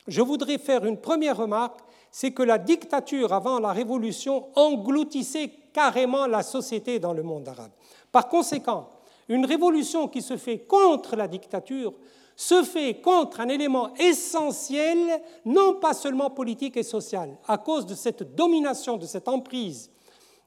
[0.07, 1.79] je voudrais faire une première remarque,
[2.11, 7.71] c'est que la dictature avant la Révolution engloutissait carrément la société dans le monde arabe.
[8.11, 8.89] Par conséquent,
[9.29, 11.93] une révolution qui se fait contre la dictature
[12.37, 14.99] se fait contre un élément essentiel,
[15.43, 19.89] non pas seulement politique et social, à cause de cette domination, de cette emprise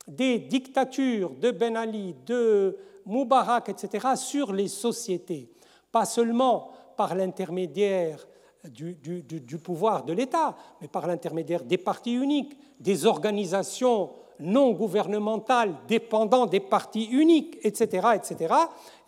[0.07, 5.51] des dictatures de Ben Ali, de Moubarak, etc., sur les sociétés.
[5.91, 8.25] Pas seulement par l'intermédiaire
[8.65, 16.47] du, pouvoir de l'État, mais par l'intermédiaire des partis uniques, des organisations non gouvernementales dépendant
[16.47, 18.09] des partis uniques, etc.
[18.15, 18.55] etc.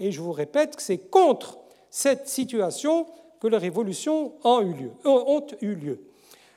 [0.01, 1.62] Et je vous répète que c'est contre
[1.93, 3.07] cette situation
[3.39, 4.91] que les révolutions ont eu lieu.
[5.05, 6.01] Ont eu lieu.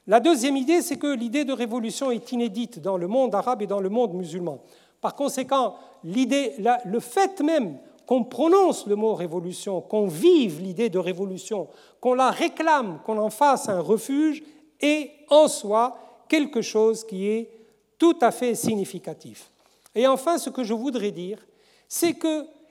[0.08, 3.68] La deuxième idée, c'est que l'idée de révolution est inédite dans le monde arabe et
[3.68, 4.60] dans le monde musulman.
[5.02, 5.76] Par conséquent,
[6.06, 6.54] l'idée,
[6.86, 11.68] le fait même qu'on prononce le mot révolution, qu'on vive l'idée de révolution,
[12.00, 14.42] qu'on la réclame, qu'on en fasse un refuge,
[14.80, 15.98] est en soi
[16.30, 17.50] quelque chose qui est
[17.98, 19.52] tout à fait significatif.
[19.94, 21.46] Et enfin, ce que je voudrais dire,
[21.90, 22.14] c'est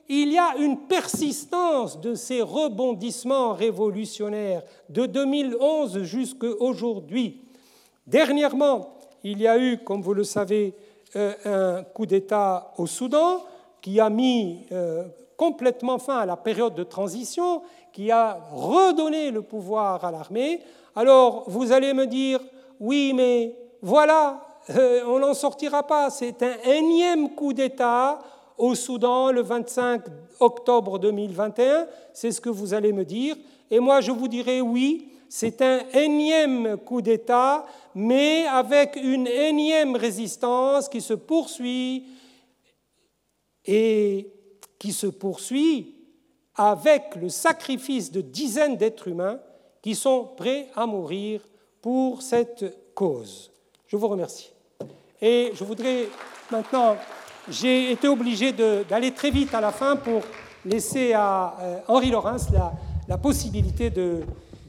[0.07, 7.41] qu'il y a une persistance de ces rebondissements révolutionnaires de 2011 jusqu'à aujourd'hui.
[8.05, 10.73] Dernièrement, il y a eu, comme vous le savez,
[11.15, 13.41] euh, un coup d'État au Soudan
[13.81, 15.03] qui a mis euh,
[15.37, 17.61] complètement fin à la période de transition,
[17.93, 20.61] qui a redonné le pouvoir à l'armée,
[20.95, 22.39] alors vous allez me dire,
[22.79, 24.41] oui, mais voilà,
[24.71, 28.19] euh, on n'en sortira pas, c'est un énième coup d'État
[28.57, 30.03] au Soudan le 25
[30.39, 33.35] octobre 2021, c'est ce que vous allez me dire,
[33.69, 39.95] et moi je vous dirai oui, c'est un énième coup d'État, mais avec une énième
[39.95, 42.05] résistance qui se poursuit
[43.65, 44.31] et
[44.79, 45.95] qui se poursuit
[46.55, 49.39] avec le sacrifice de dizaines d'êtres humains
[49.81, 51.41] qui sont prêts à mourir
[51.81, 53.51] pour cette cause.
[53.87, 54.51] Je vous remercie.
[55.21, 56.07] Et je voudrais
[56.51, 56.95] maintenant,
[57.49, 60.21] j'ai été obligé d'aller très vite à la fin pour
[60.65, 62.47] laisser à euh, Henri Laurens
[63.07, 64.21] la, possibilité de,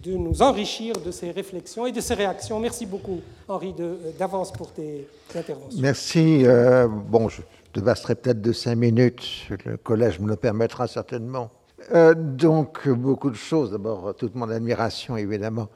[0.04, 2.60] nous enrichir de ses réflexions et de ses réactions.
[2.60, 3.74] Merci beaucoup, Henri,
[4.18, 5.80] d'avance pour tes interventions.
[5.80, 6.44] Merci.
[6.44, 7.42] Euh, bon, je,
[7.74, 9.48] devasterai peut-être de cinq minutes.
[9.64, 11.50] Le collège me le permettra certainement.
[11.94, 13.70] Euh, donc, beaucoup de choses.
[13.70, 15.68] D'abord, toute mon admiration, évidemment,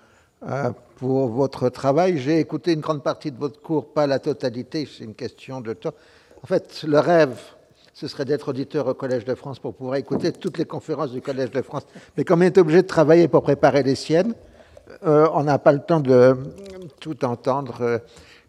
[0.48, 2.18] euh, pour votre travail.
[2.18, 5.74] J'ai écouté une grande partie de votre cours, pas la totalité, c'est une question de
[5.74, 5.92] temps.
[6.42, 7.38] En fait, le rêve,
[7.92, 11.20] ce serait d'être auditeur au Collège de France pour pouvoir écouter toutes les conférences du
[11.20, 11.86] Collège de France.
[12.16, 14.34] Mais comme on est obligé de travailler pour préparer les siennes,
[15.06, 16.36] euh, on n'a pas le temps de
[16.98, 18.00] tout entendre,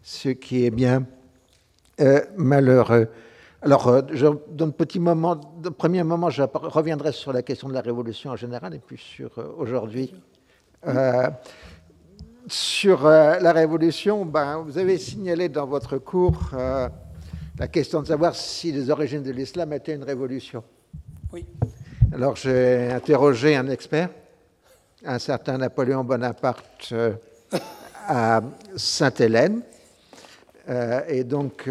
[0.02, 1.04] ce qui est bien
[2.36, 3.08] malheureux.
[3.64, 4.02] Alors, euh,
[4.50, 5.36] dans le petit moment,
[5.78, 9.38] premier moment, je reviendrai sur la question de la révolution en général et puis sur
[9.38, 10.12] euh, aujourd'hui.
[10.88, 11.30] Euh,
[12.48, 16.50] sur la Révolution, ben, vous avez signalé dans votre cours
[17.58, 20.64] la question de savoir si les origines de l'islam étaient une révolution.
[21.32, 21.44] Oui.
[22.12, 24.10] Alors j'ai interrogé un expert,
[25.04, 26.94] un certain Napoléon Bonaparte
[28.08, 28.42] à
[28.76, 29.62] Sainte-Hélène.
[31.08, 31.68] et donc,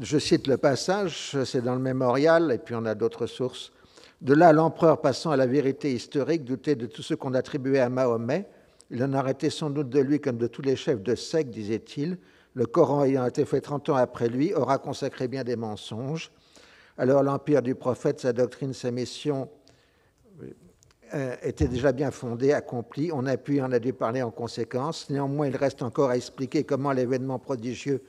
[0.00, 3.72] je cite le passage, c'est dans le mémorial, et puis on a d'autres sources.
[4.20, 7.88] De là, l'empereur, passant à la vérité historique, doutait de tout ce qu'on attribuait à
[7.88, 8.46] Mahomet.
[8.90, 12.18] Il en arrêtait sans doute de lui comme de tous les chefs de secte, disait-il.
[12.54, 16.30] Le Coran ayant été fait 30 ans après lui, aura consacré bien des mensonges.
[16.98, 19.48] Alors l'empire du prophète, sa doctrine, sa mission
[21.14, 23.10] euh, était déjà bien fondée, accomplie.
[23.12, 25.08] On a pu en a dû parler en conséquence.
[25.08, 28.02] Néanmoins, il reste encore à expliquer comment l'événement prodigieux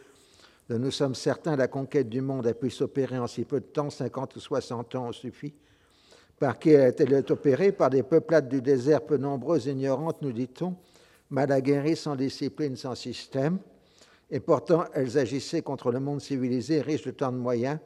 [0.69, 3.65] dont nous sommes certains la conquête du monde a pu s'opérer en si peu de
[3.65, 5.53] temps, 50 ou 60 ans suffit.
[6.39, 7.71] Par qui a-t-elle opérée?
[7.71, 10.75] Par des peuplades du désert peu nombreuses, ignorantes, nous dit-on,
[11.29, 13.59] mal aguerries, sans discipline, sans système.
[14.29, 17.79] Et pourtant, elles agissaient contre le monde civilisé, riche de tant de moyens.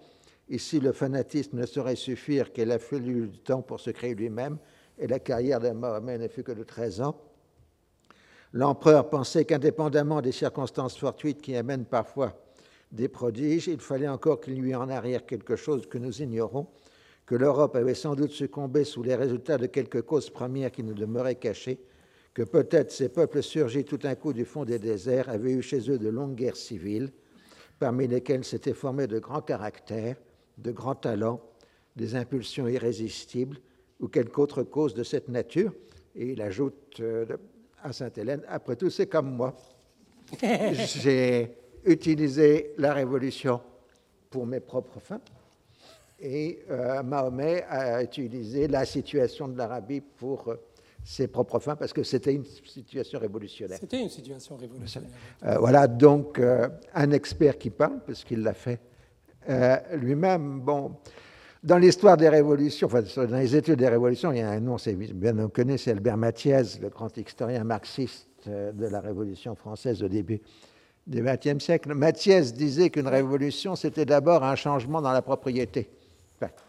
[0.49, 4.57] Ici, le fanatisme ne saurait suffire, qu'il a fallu du temps pour se créer lui-même,
[4.97, 7.19] et la carrière de Mahomet ne fut que de 13 ans.
[8.53, 12.33] L'empereur pensait qu'indépendamment des circonstances fortuites qui amènent parfois
[12.91, 16.67] des prodiges, il fallait encore qu'il lui en arrière quelque chose que nous ignorons,
[17.25, 20.93] que l'Europe avait sans doute succombé sous les résultats de quelques causes premières qui nous
[20.93, 21.79] demeuraient cachées,
[22.37, 25.89] que peut-être ces peuples surgis tout d'un coup du fond des déserts avaient eu chez
[25.89, 27.11] eux de longues guerres civiles,
[27.79, 30.17] parmi lesquelles s'étaient formés de grands caractères,
[30.59, 31.41] de grands talents,
[31.95, 33.57] des impulsions irrésistibles,
[33.99, 35.73] ou quelque autre cause de cette nature.
[36.13, 37.25] Et il ajoute euh,
[37.81, 39.55] à Sainte-Hélène, après tout, c'est comme moi.
[40.73, 43.61] J'ai utiliser la révolution
[44.29, 45.21] pour mes propres fins.
[46.19, 50.55] Et euh, Mahomet a utilisé la situation de l'Arabie pour euh,
[51.07, 53.77] ses propres fins, parce que c'était une situation révolutionnaire.
[53.79, 55.09] C'était une situation révolutionnaire.
[55.45, 56.41] Euh, voilà donc
[56.93, 58.81] un expert qui parle, parce qu'il l'a fait
[59.93, 60.59] lui-même.
[60.59, 60.97] Bon,
[61.63, 64.77] dans l'histoire des révolutions, enfin, dans les études des révolutions, il y a un nom,
[64.77, 70.09] c'est bien connu, c'est Albert Mathiez, le grand historien marxiste de la Révolution française au
[70.09, 70.41] début
[71.07, 71.93] du XXe siècle.
[71.93, 75.89] Mathias disait qu'une révolution, c'était d'abord un changement dans la propriété,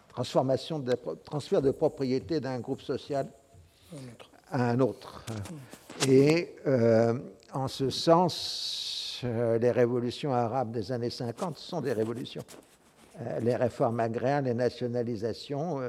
[0.08, 0.94] transformation, de,
[1.24, 3.26] transfert de propriété d'un groupe social
[4.50, 5.24] à un autre.
[6.08, 7.14] Et euh,
[7.52, 12.44] en ce sens, euh, les révolutions arabes des années 50 sont des révolutions.
[13.20, 15.80] Euh, les réformes agraires, les nationalisations,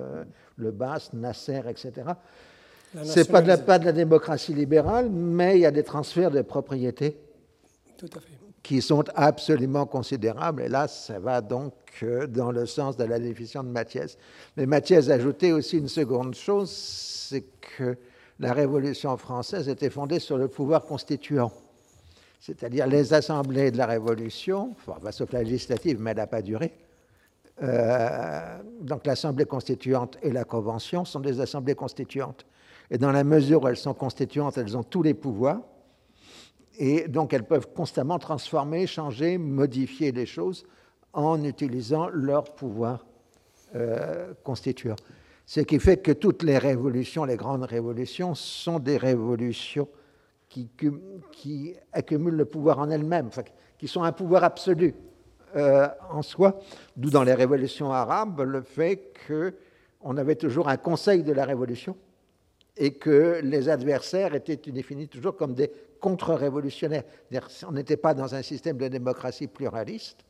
[0.57, 1.91] le BAS, Nasser, etc.
[3.03, 6.41] Ce n'est pas, pas de la démocratie libérale, mais il y a des transferts de
[6.41, 7.17] propriété
[7.97, 10.61] tout à fait qui sont absolument considérables.
[10.61, 11.73] Et là, ça va donc
[12.27, 14.17] dans le sens de la définition de Mathias.
[14.57, 17.45] Mais Mathias ajoutait aussi une seconde chose, c'est
[17.77, 17.97] que
[18.39, 21.51] la Révolution française était fondée sur le pouvoir constituant.
[22.39, 26.71] C'est-à-dire les assemblées de la Révolution, enfin, sauf la législative, mais elle n'a pas duré.
[27.61, 32.45] Euh, donc l'Assemblée constituante et la Convention sont des assemblées constituantes.
[32.89, 35.59] Et dans la mesure où elles sont constituantes, elles ont tous les pouvoirs.
[36.77, 40.65] Et donc, elles peuvent constamment transformer, changer, modifier les choses
[41.13, 43.05] en utilisant leur pouvoir
[43.75, 44.95] euh, constituant.
[45.45, 49.87] Ce qui fait que toutes les révolutions, les grandes révolutions, sont des révolutions
[50.47, 53.29] qui, accumulent le pouvoir en elles-mêmes,
[53.77, 54.95] qui sont un pouvoir absolu
[55.55, 56.59] euh, en soi,
[56.95, 61.95] d'où dans les révolutions arabes le fait qu'on avait toujours un conseil de la révolution
[62.77, 67.03] et que les adversaires étaient définis toujours comme des contre-révolutionnaire.
[67.67, 70.25] On n'était pas dans un système de démocratie pluraliste,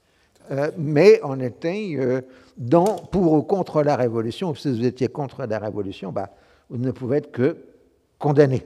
[0.52, 2.22] euh, mais on était euh,
[3.12, 4.54] pour ou contre la révolution.
[4.56, 6.30] Si vous étiez contre la révolution, bah,
[6.70, 7.58] vous ne pouvez être que
[8.18, 8.66] condamné.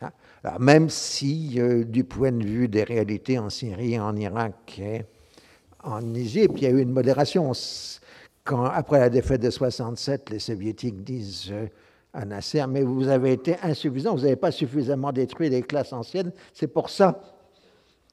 [0.00, 0.10] Hein?
[0.58, 5.02] Même si, euh, du point de vue des réalités en Syrie, en Irak et
[5.82, 7.52] en Égypte, il y a eu une modération.
[8.46, 11.52] Après la défaite de 67, les soviétiques disent
[12.12, 16.30] à Nasser, mais vous avez été insuffisant, vous n'avez pas suffisamment détruit les classes anciennes,
[16.52, 17.20] c'est pour ça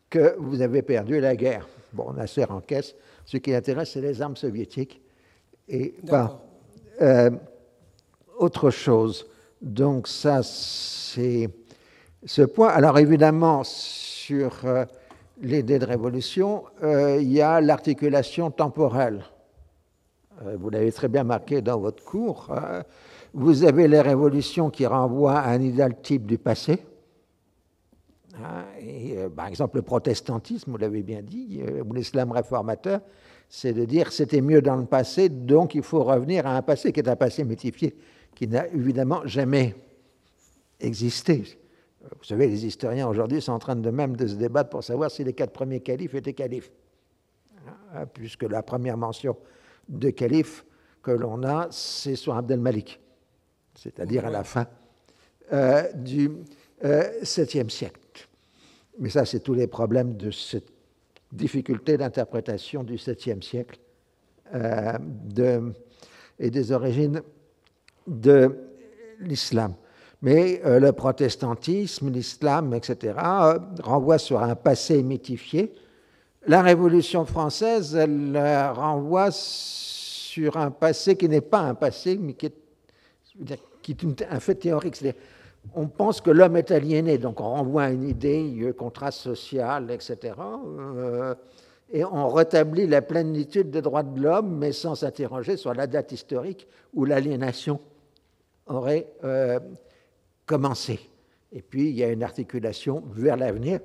[0.09, 1.67] que vous avez perdu la guerre.
[1.93, 2.95] Bon, Nasser encaisse,
[3.25, 5.01] ce qui intéresse, c'est les armes soviétiques
[5.67, 6.41] et pas
[7.01, 7.31] euh,
[8.37, 9.27] autre chose.
[9.61, 11.49] Donc ça, c'est
[12.25, 12.69] ce point.
[12.69, 14.85] Alors évidemment, sur euh,
[15.41, 19.23] l'idée de révolution, euh, il y a l'articulation temporelle.
[20.57, 22.47] vous l'avez très bien marqué dans votre cours.
[22.51, 22.83] Hein.
[23.33, 26.83] Vous avez les révolutions qui renvoient à un idéal type du passé.
[28.37, 33.01] Hein, et, euh, par exemple, le protestantisme, vous l'avez bien dit, euh, ou l'islam réformateur,
[33.49, 36.93] c'est de dire c'était mieux dans le passé, donc il faut revenir à un passé
[36.93, 37.95] qui est un passé mythifié,
[38.33, 39.75] qui n'a évidemment jamais
[40.79, 41.43] existé.
[42.01, 45.11] Vous savez, les historiens aujourd'hui sont en train de même de se débattre pour savoir
[45.11, 46.71] si les quatre premiers califes étaient califes,
[47.93, 49.37] hein, puisque la première mention
[49.89, 50.65] de calife
[51.03, 52.99] que l'on a, c'est sur Abdel-Malik,
[53.75, 54.67] c'est-à-dire à la fin
[55.53, 56.31] euh, du
[56.83, 58.00] euh, 7e siècle.
[58.99, 60.71] Mais ça, c'est tous les problèmes de cette
[61.31, 63.79] difficulté d'interprétation du 7e siècle
[64.53, 65.71] euh,
[66.39, 67.21] et des origines
[68.07, 68.55] de
[69.19, 69.75] l'islam.
[70.21, 75.73] Mais euh, le protestantisme, l'islam, etc., euh, renvoie sur un passé mythifié.
[76.47, 78.37] La Révolution française, elle
[78.73, 82.55] renvoie sur un passé qui n'est pas un passé, mais qui est,
[83.81, 85.03] qui est un fait théorique.
[85.73, 90.33] On pense que l'homme est aliéné, donc on renvoie à une idée, contrat social, etc.
[90.37, 91.35] Euh,
[91.91, 96.11] et on rétablit la plénitude des droits de l'homme, mais sans s'interroger sur la date
[96.11, 97.79] historique où l'aliénation
[98.67, 99.59] aurait euh,
[100.45, 100.99] commencé.
[101.53, 103.79] Et puis, il y a une articulation vers l'avenir,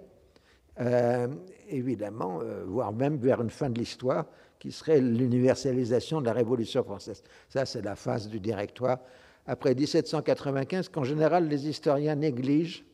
[0.81, 1.29] euh,
[1.69, 4.27] évidemment, voire même vers une fin de l'histoire,
[4.59, 7.23] qui serait l'universalisation de la Révolution française.
[7.49, 8.99] Ça, c'est la phase du directoire.
[9.47, 12.85] Après 1795, qu'en général, les historiens négligent,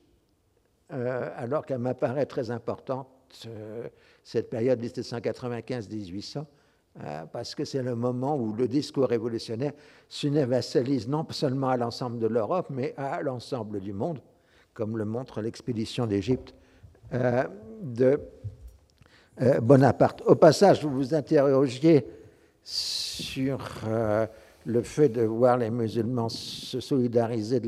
[0.91, 3.09] alors qu'elle m'apparaît très importante,
[4.23, 6.45] cette période 1795-1800,
[7.01, 9.73] euh, parce que c'est le moment où le discours révolutionnaire
[10.11, 14.21] s'universalise non seulement à l'ensemble de l'Europe, mais à l'ensemble du monde,
[14.75, 16.55] comme le montre l'expédition d'Égypte
[17.15, 17.45] euh,
[17.81, 18.21] de
[19.41, 20.21] euh, Bonaparte.
[20.27, 22.07] Au passage, vous vous interrogiez
[22.63, 23.59] sur
[24.65, 27.61] le fait de voir les musulmans se solidariser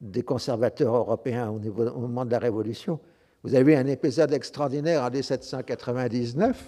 [0.00, 2.98] des conservateurs européens au, moment de la Révolution.
[3.42, 6.64] Vous avez un épisode extraordinaire en 1799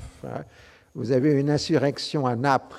[0.98, 2.76] vous avez une insurrection à Naples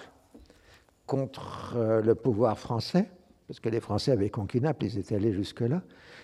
[1.05, 3.09] contre euh, le pouvoir français,
[3.47, 5.81] parce que les Français avaient conquis Naples, ils étaient allés jusque-là,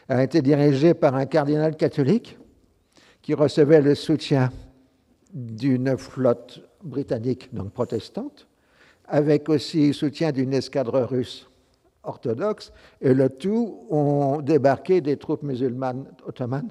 [0.10, 2.38] a été dirigée par un cardinal catholique
[3.22, 4.52] qui recevait le soutien
[5.34, 8.48] d'une flotte britannique, donc protestante,
[9.08, 11.48] avec aussi le soutien d'une escadre russe
[12.04, 12.72] orthodoxe,
[13.02, 16.70] et le tout ont débarqué des troupes musulmanes ottomanes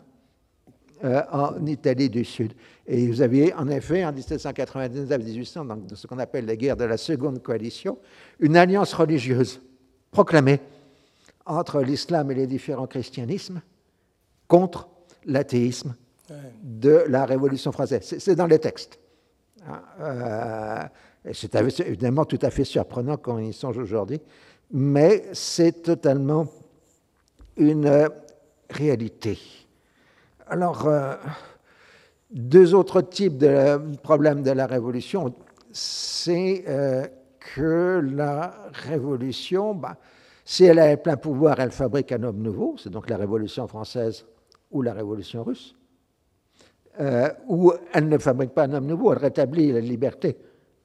[1.05, 2.53] euh, en Italie du Sud.
[2.87, 6.97] Et vous aviez en effet en 1799-1800, donc ce qu'on appelle la guerre de la
[6.97, 7.99] seconde coalition,
[8.39, 9.61] une alliance religieuse
[10.11, 10.61] proclamée
[11.47, 13.61] entre l'islam et les différents christianismes
[14.47, 14.89] contre
[15.27, 15.95] l'athéisme
[16.63, 18.15] de la Révolution française.
[18.19, 18.99] C'est dans les textes.
[19.67, 20.83] Hein, euh,
[21.33, 24.21] c'est évidemment tout à fait surprenant quand on y songe aujourd'hui,
[24.71, 26.47] mais c'est totalement
[27.57, 28.09] une
[28.71, 29.39] réalité.
[30.47, 31.15] Alors, euh,
[32.31, 35.35] deux autres types de problèmes de la Révolution,
[35.73, 37.07] c'est euh,
[37.55, 39.97] que la Révolution, bah,
[40.45, 44.27] si elle a plein pouvoir, elle fabrique un homme nouveau, c'est donc la Révolution française
[44.71, 45.75] ou la Révolution russe,
[47.01, 50.37] euh, ou elle ne fabrique pas un homme nouveau, elle rétablit la liberté,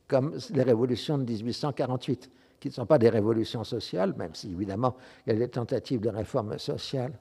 [0.09, 2.29] comme les révolutions de 1848,
[2.59, 6.01] qui ne sont pas des révolutions sociales, même si évidemment il y a des tentatives
[6.01, 7.13] de réforme sociale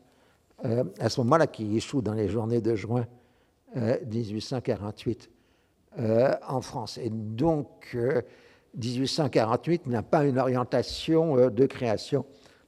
[0.65, 3.07] euh, à ce moment-là, qui échoue dans les journées de juin
[3.77, 5.31] 1848
[5.99, 6.99] euh, euh, en France.
[6.99, 7.97] Et donc,
[8.75, 12.25] 1848 n'a pas une orientation de création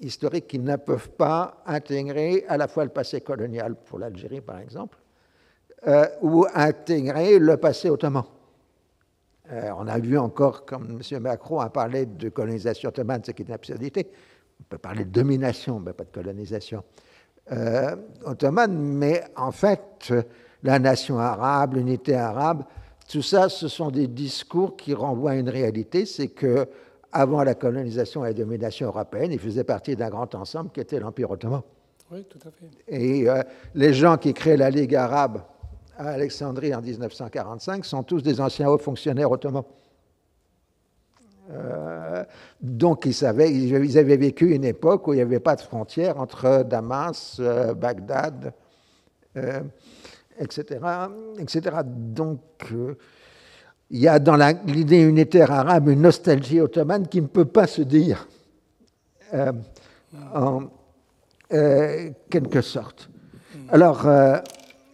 [0.00, 4.58] historiques qui ne peuvent pas intégrer à la fois le passé colonial pour l'Algérie, par
[4.58, 4.98] exemple,
[5.86, 8.24] euh, ou intégrer le passé ottoman.
[9.50, 11.22] Euh, on a vu encore, comme M.
[11.22, 14.10] Macron a parlé de colonisation ottomane, ce qui est une absurdité.
[14.60, 16.82] On peut parler de domination, mais pas de colonisation
[17.52, 20.12] euh, ottomane, mais en fait,
[20.62, 22.64] la nation arabe, l'unité arabe.
[23.08, 26.68] Tout ça, ce sont des discours qui renvoient à une réalité, c'est que
[27.10, 31.00] avant la colonisation et la domination européenne, il faisait partie d'un grand ensemble qui était
[31.00, 31.62] l'Empire ottoman.
[32.10, 32.68] Oui, tout à fait.
[32.86, 33.42] Et euh,
[33.74, 35.42] les gens qui créent la Ligue arabe
[35.96, 39.64] à Alexandrie en 1945 sont tous des anciens hauts fonctionnaires ottomans.
[41.50, 42.24] Euh,
[42.60, 46.20] donc ils, savaient, ils avaient vécu une époque où il n'y avait pas de frontière
[46.20, 48.52] entre Damas, euh, Bagdad,
[50.38, 50.80] etc.,
[51.38, 51.76] etc.
[51.84, 52.40] Donc
[53.90, 57.82] il y a dans l'idée unitaire arabe une nostalgie ottomane qui ne peut pas se
[57.82, 58.26] dire
[60.34, 60.62] en
[61.48, 63.08] quelque sorte.
[63.70, 64.06] Alors,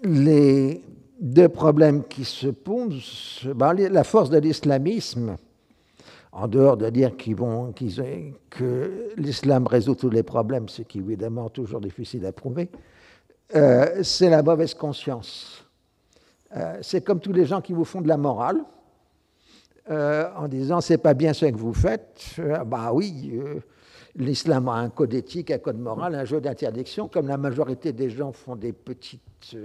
[0.02, 0.84] les
[1.20, 5.36] deux problèmes qui se posent, ben, la force de l'islamisme,
[6.34, 7.72] en dehors de dire vont,
[8.50, 12.68] que l'islam résout tous les problèmes, ce qui est évidemment toujours difficile à prouver,
[13.54, 15.64] euh, c'est la mauvaise conscience.
[16.56, 18.58] Euh, c'est comme tous les gens qui vous font de la morale,
[19.90, 22.40] euh, en disant c'est pas bien ce que vous faites.
[22.66, 23.38] bah oui,
[24.16, 28.10] l'islam a un code éthique, un code moral, un jeu d'interdiction, comme la majorité des
[28.10, 29.56] gens font des petites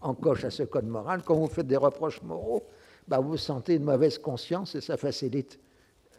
[0.00, 1.22] encoche à ce code moral.
[1.24, 2.64] Quand vous faites des reproches moraux,
[3.06, 5.58] bah, vous sentez une mauvaise conscience et ça facilite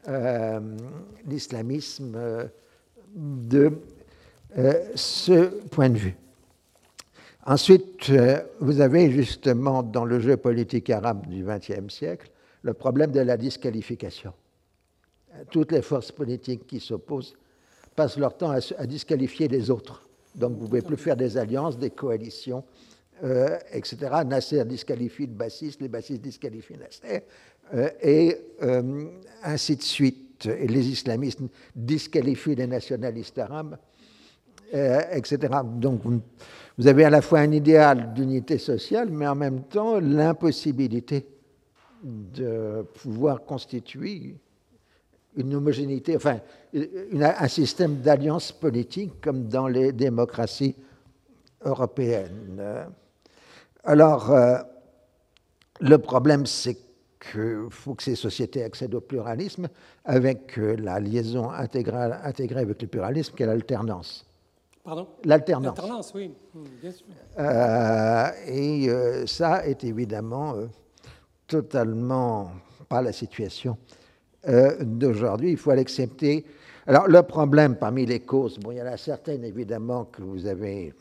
[0.08, 0.62] euh,
[1.26, 2.46] l'islamisme euh,
[3.14, 3.74] de
[4.58, 6.16] euh, ce point de vue.
[7.46, 8.10] Ensuite,
[8.62, 12.32] vous avez justement dans le jeu politique arabe du XXe siècle
[12.62, 14.34] le problème de la disqualification.
[15.52, 17.36] Toutes les forces politiques qui s'opposent
[17.94, 20.08] passent leur temps à, disqualifier les autres.
[20.36, 22.64] Donc vous ne pouvez plus faire des alliances, des coalitions,
[23.72, 23.98] etc.
[24.26, 27.24] Nasser disqualifie le bassiste, les bassistes disqualifient Nasser,
[28.02, 29.06] et euh,
[29.44, 30.46] ainsi de suite.
[30.46, 31.40] Et les islamistes
[31.76, 33.78] disqualifient les nationalistes arabes,
[34.72, 35.38] etc.
[35.66, 41.26] Donc vous, avez à la fois un idéal d'unité sociale, mais en même temps l'impossibilité
[42.04, 44.36] de pouvoir constituer
[45.36, 46.40] une homogénéité, enfin
[46.76, 50.76] un système d'alliance politique comme dans les démocraties
[51.64, 52.62] européennes.
[53.84, 54.58] Alors, euh,
[55.80, 56.78] le problème, c'est
[57.20, 59.68] qu'il faut que ces sociétés accèdent au pluralisme
[60.06, 64.26] avec euh, la liaison intégrale, intégrée avec le pluralisme, qui est l'alternance.
[64.84, 65.08] Pardon?
[65.26, 65.78] L'alternance.
[65.78, 67.06] L'alternance, oui, hmm, bien sûr.
[67.40, 70.56] Euh, et ça est évidemment
[71.46, 72.52] totalement
[72.88, 73.78] pas la situation
[74.82, 75.52] d'aujourd'hui.
[75.52, 76.46] Il faut l'accepter.
[76.86, 80.46] Alors, le problème parmi les causes, bon, il y en a certaines évidemment que vous
[80.46, 80.94] avez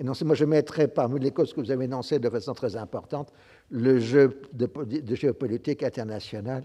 [0.00, 3.30] non, moi je mettrais parmi les causes que vous avez énoncées de façon très importante
[3.72, 6.64] le jeu de, géopolitique internationale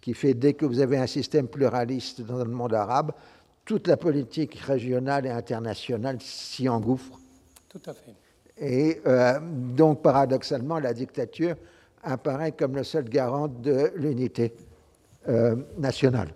[0.00, 3.12] qui fait dès que vous avez un système pluraliste dans le monde arabe,
[3.64, 7.18] toute la politique régionale et internationale s'y engouffre.
[7.68, 8.14] Tout à fait.
[8.58, 11.56] Et euh, donc, paradoxalement, la dictature
[12.02, 14.54] apparaît comme le seul garant de l'unité
[15.28, 16.28] euh, nationale.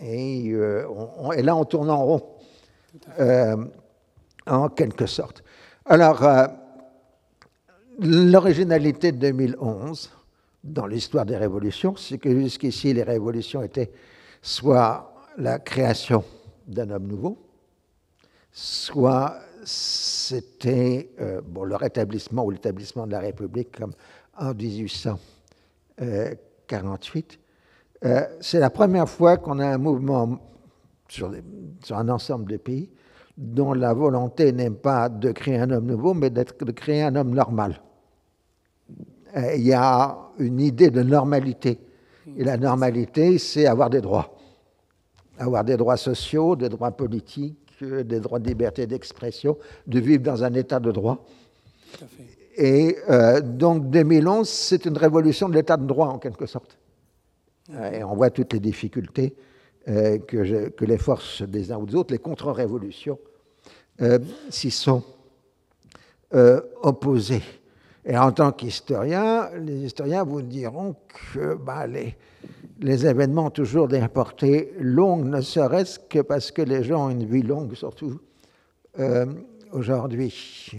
[0.00, 0.86] Et, euh,
[1.36, 2.22] et, là, on tourne en rond
[4.46, 5.42] en quelque sorte.
[5.84, 6.22] Alors,
[8.00, 10.10] l'originalité de 2011
[10.64, 13.90] dans l'histoire des révolutions, c'est que jusqu'ici, les révolutions étaient
[14.40, 16.24] soit la création
[16.66, 17.38] d'un homme nouveau,
[18.52, 23.92] soit c'était euh, le rétablissement ou l'établissement de la République comme
[24.38, 27.40] en 1848.
[28.04, 30.38] Euh, c'est la première fois qu'on a un mouvement
[31.08, 31.32] sur,
[31.90, 32.90] un ensemble de pays
[33.36, 36.42] dont la volonté n'est pas de créer un homme nouveau, mais de
[36.72, 37.80] créer un homme normal.
[39.56, 41.80] Il y a une idée de normalité.
[42.36, 44.36] Et la normalité, c'est avoir des droits.
[45.38, 50.44] Avoir des droits sociaux, des droits politiques, des droits de liberté d'expression, de vivre dans
[50.44, 51.24] un état de droit.
[52.56, 56.78] Et euh, donc 2011, c'est une révolution de l'état de droit en quelque sorte.
[57.92, 59.34] Et on voit toutes les difficultés
[59.86, 63.18] euh, que, les forces des uns ou des autres, les contre-révolutions,
[64.00, 65.02] euh, s'y sont
[66.32, 67.42] euh, opposées.
[68.06, 72.16] Et en tant qu'historien, les historiens vous diront que bah, les,
[72.80, 77.10] les, événements ont toujours des portées longues, ne serait-ce que parce que les gens ont
[77.10, 78.20] une vie longue, surtout
[79.72, 80.70] aujourd'hui.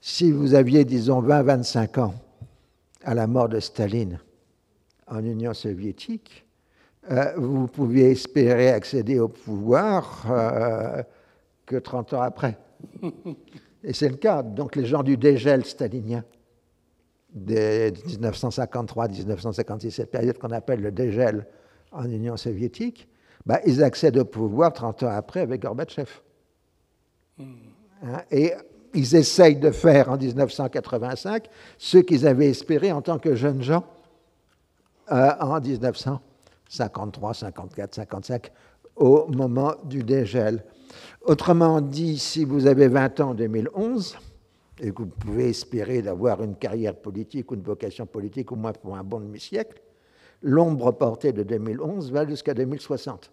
[0.00, 2.14] si vous aviez, disons, 20-25 ans
[3.02, 4.18] à la mort de Staline
[5.06, 6.44] en Union soviétique,
[7.36, 11.02] vous pouviez espérer accéder au pouvoir euh,
[11.66, 12.56] que 30 ans après.
[13.84, 14.42] Et c'est le cas.
[14.42, 16.24] Donc les gens du dégel stalinien
[17.34, 21.46] de 1953-1956, cette période qu'on appelle le dégel
[21.92, 23.08] en Union soviétique,
[23.46, 26.10] bah, ils accèdent au pouvoir 30 ans après avec Gorbatchev.
[27.38, 27.54] Hmm.
[28.02, 28.52] Hein, et
[28.94, 33.84] ils essayent de faire en 1985 ce qu'ils avaient espéré en tant que jeunes gens
[35.10, 35.60] euh, en
[36.70, 38.52] 1953, 54, 55,
[38.96, 40.64] au moment du dégel.
[41.22, 44.16] Autrement dit, si vous avez 20 ans en 2011,
[44.80, 48.72] et que vous pouvez espérer d'avoir une carrière politique ou une vocation politique au moins
[48.72, 49.80] pour un bon demi-siècle,
[50.42, 53.30] l'ombre portée de 2011 va jusqu'à 2060.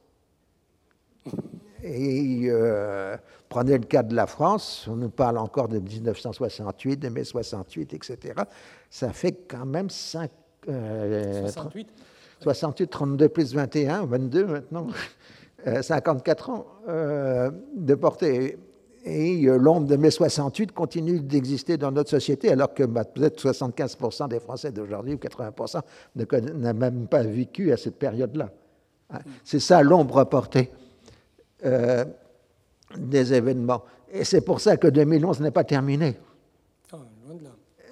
[1.83, 3.15] Et euh,
[3.47, 7.93] prenez le cas de la France, on nous parle encore de 1968, de mai 68,
[7.93, 8.33] etc.
[8.89, 10.31] Ça fait quand même 5,
[10.65, 11.87] 68.
[12.41, 14.87] 68, 32 plus 21, 22 maintenant,
[15.81, 18.57] 54 euh, ans euh, de portée.
[19.05, 24.27] Et l'ombre de mai 68 continue d'exister dans notre société, alors que bah, peut-être 75%
[24.27, 25.81] des Français d'aujourd'hui ou 80%
[26.53, 28.49] n'ont même pas vécu à cette période-là.
[29.11, 29.19] Hein?
[29.45, 30.71] C'est ça l'ombre portée.
[31.65, 32.03] Euh,
[32.95, 33.83] des événements.
[34.11, 36.17] Et c'est pour ça que 2011 n'est pas terminé.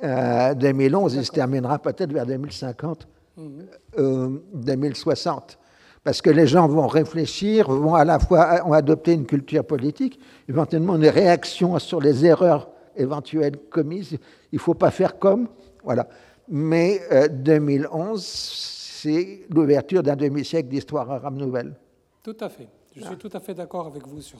[0.01, 3.97] 2011, il se terminera peut-être vers 2050, 2060.
[3.97, 3.99] Mhm.
[3.99, 5.61] Euh,
[6.03, 10.19] Parce que les gens vont réfléchir, vont à la fois ont adopté une culture politique,
[10.47, 14.17] éventuellement une réaction sur les erreurs éventuelles commises.
[14.51, 15.47] Il ne faut pas faire comme.
[15.83, 16.07] Voilà.
[16.47, 18.75] Mais 2011, euh,
[19.05, 21.75] c'est l'ouverture d'un demi-siècle d'histoire arabe nouvelle.
[22.23, 22.67] Tout à fait.
[22.95, 24.39] Je suis tout à fait d'accord avec vous sur.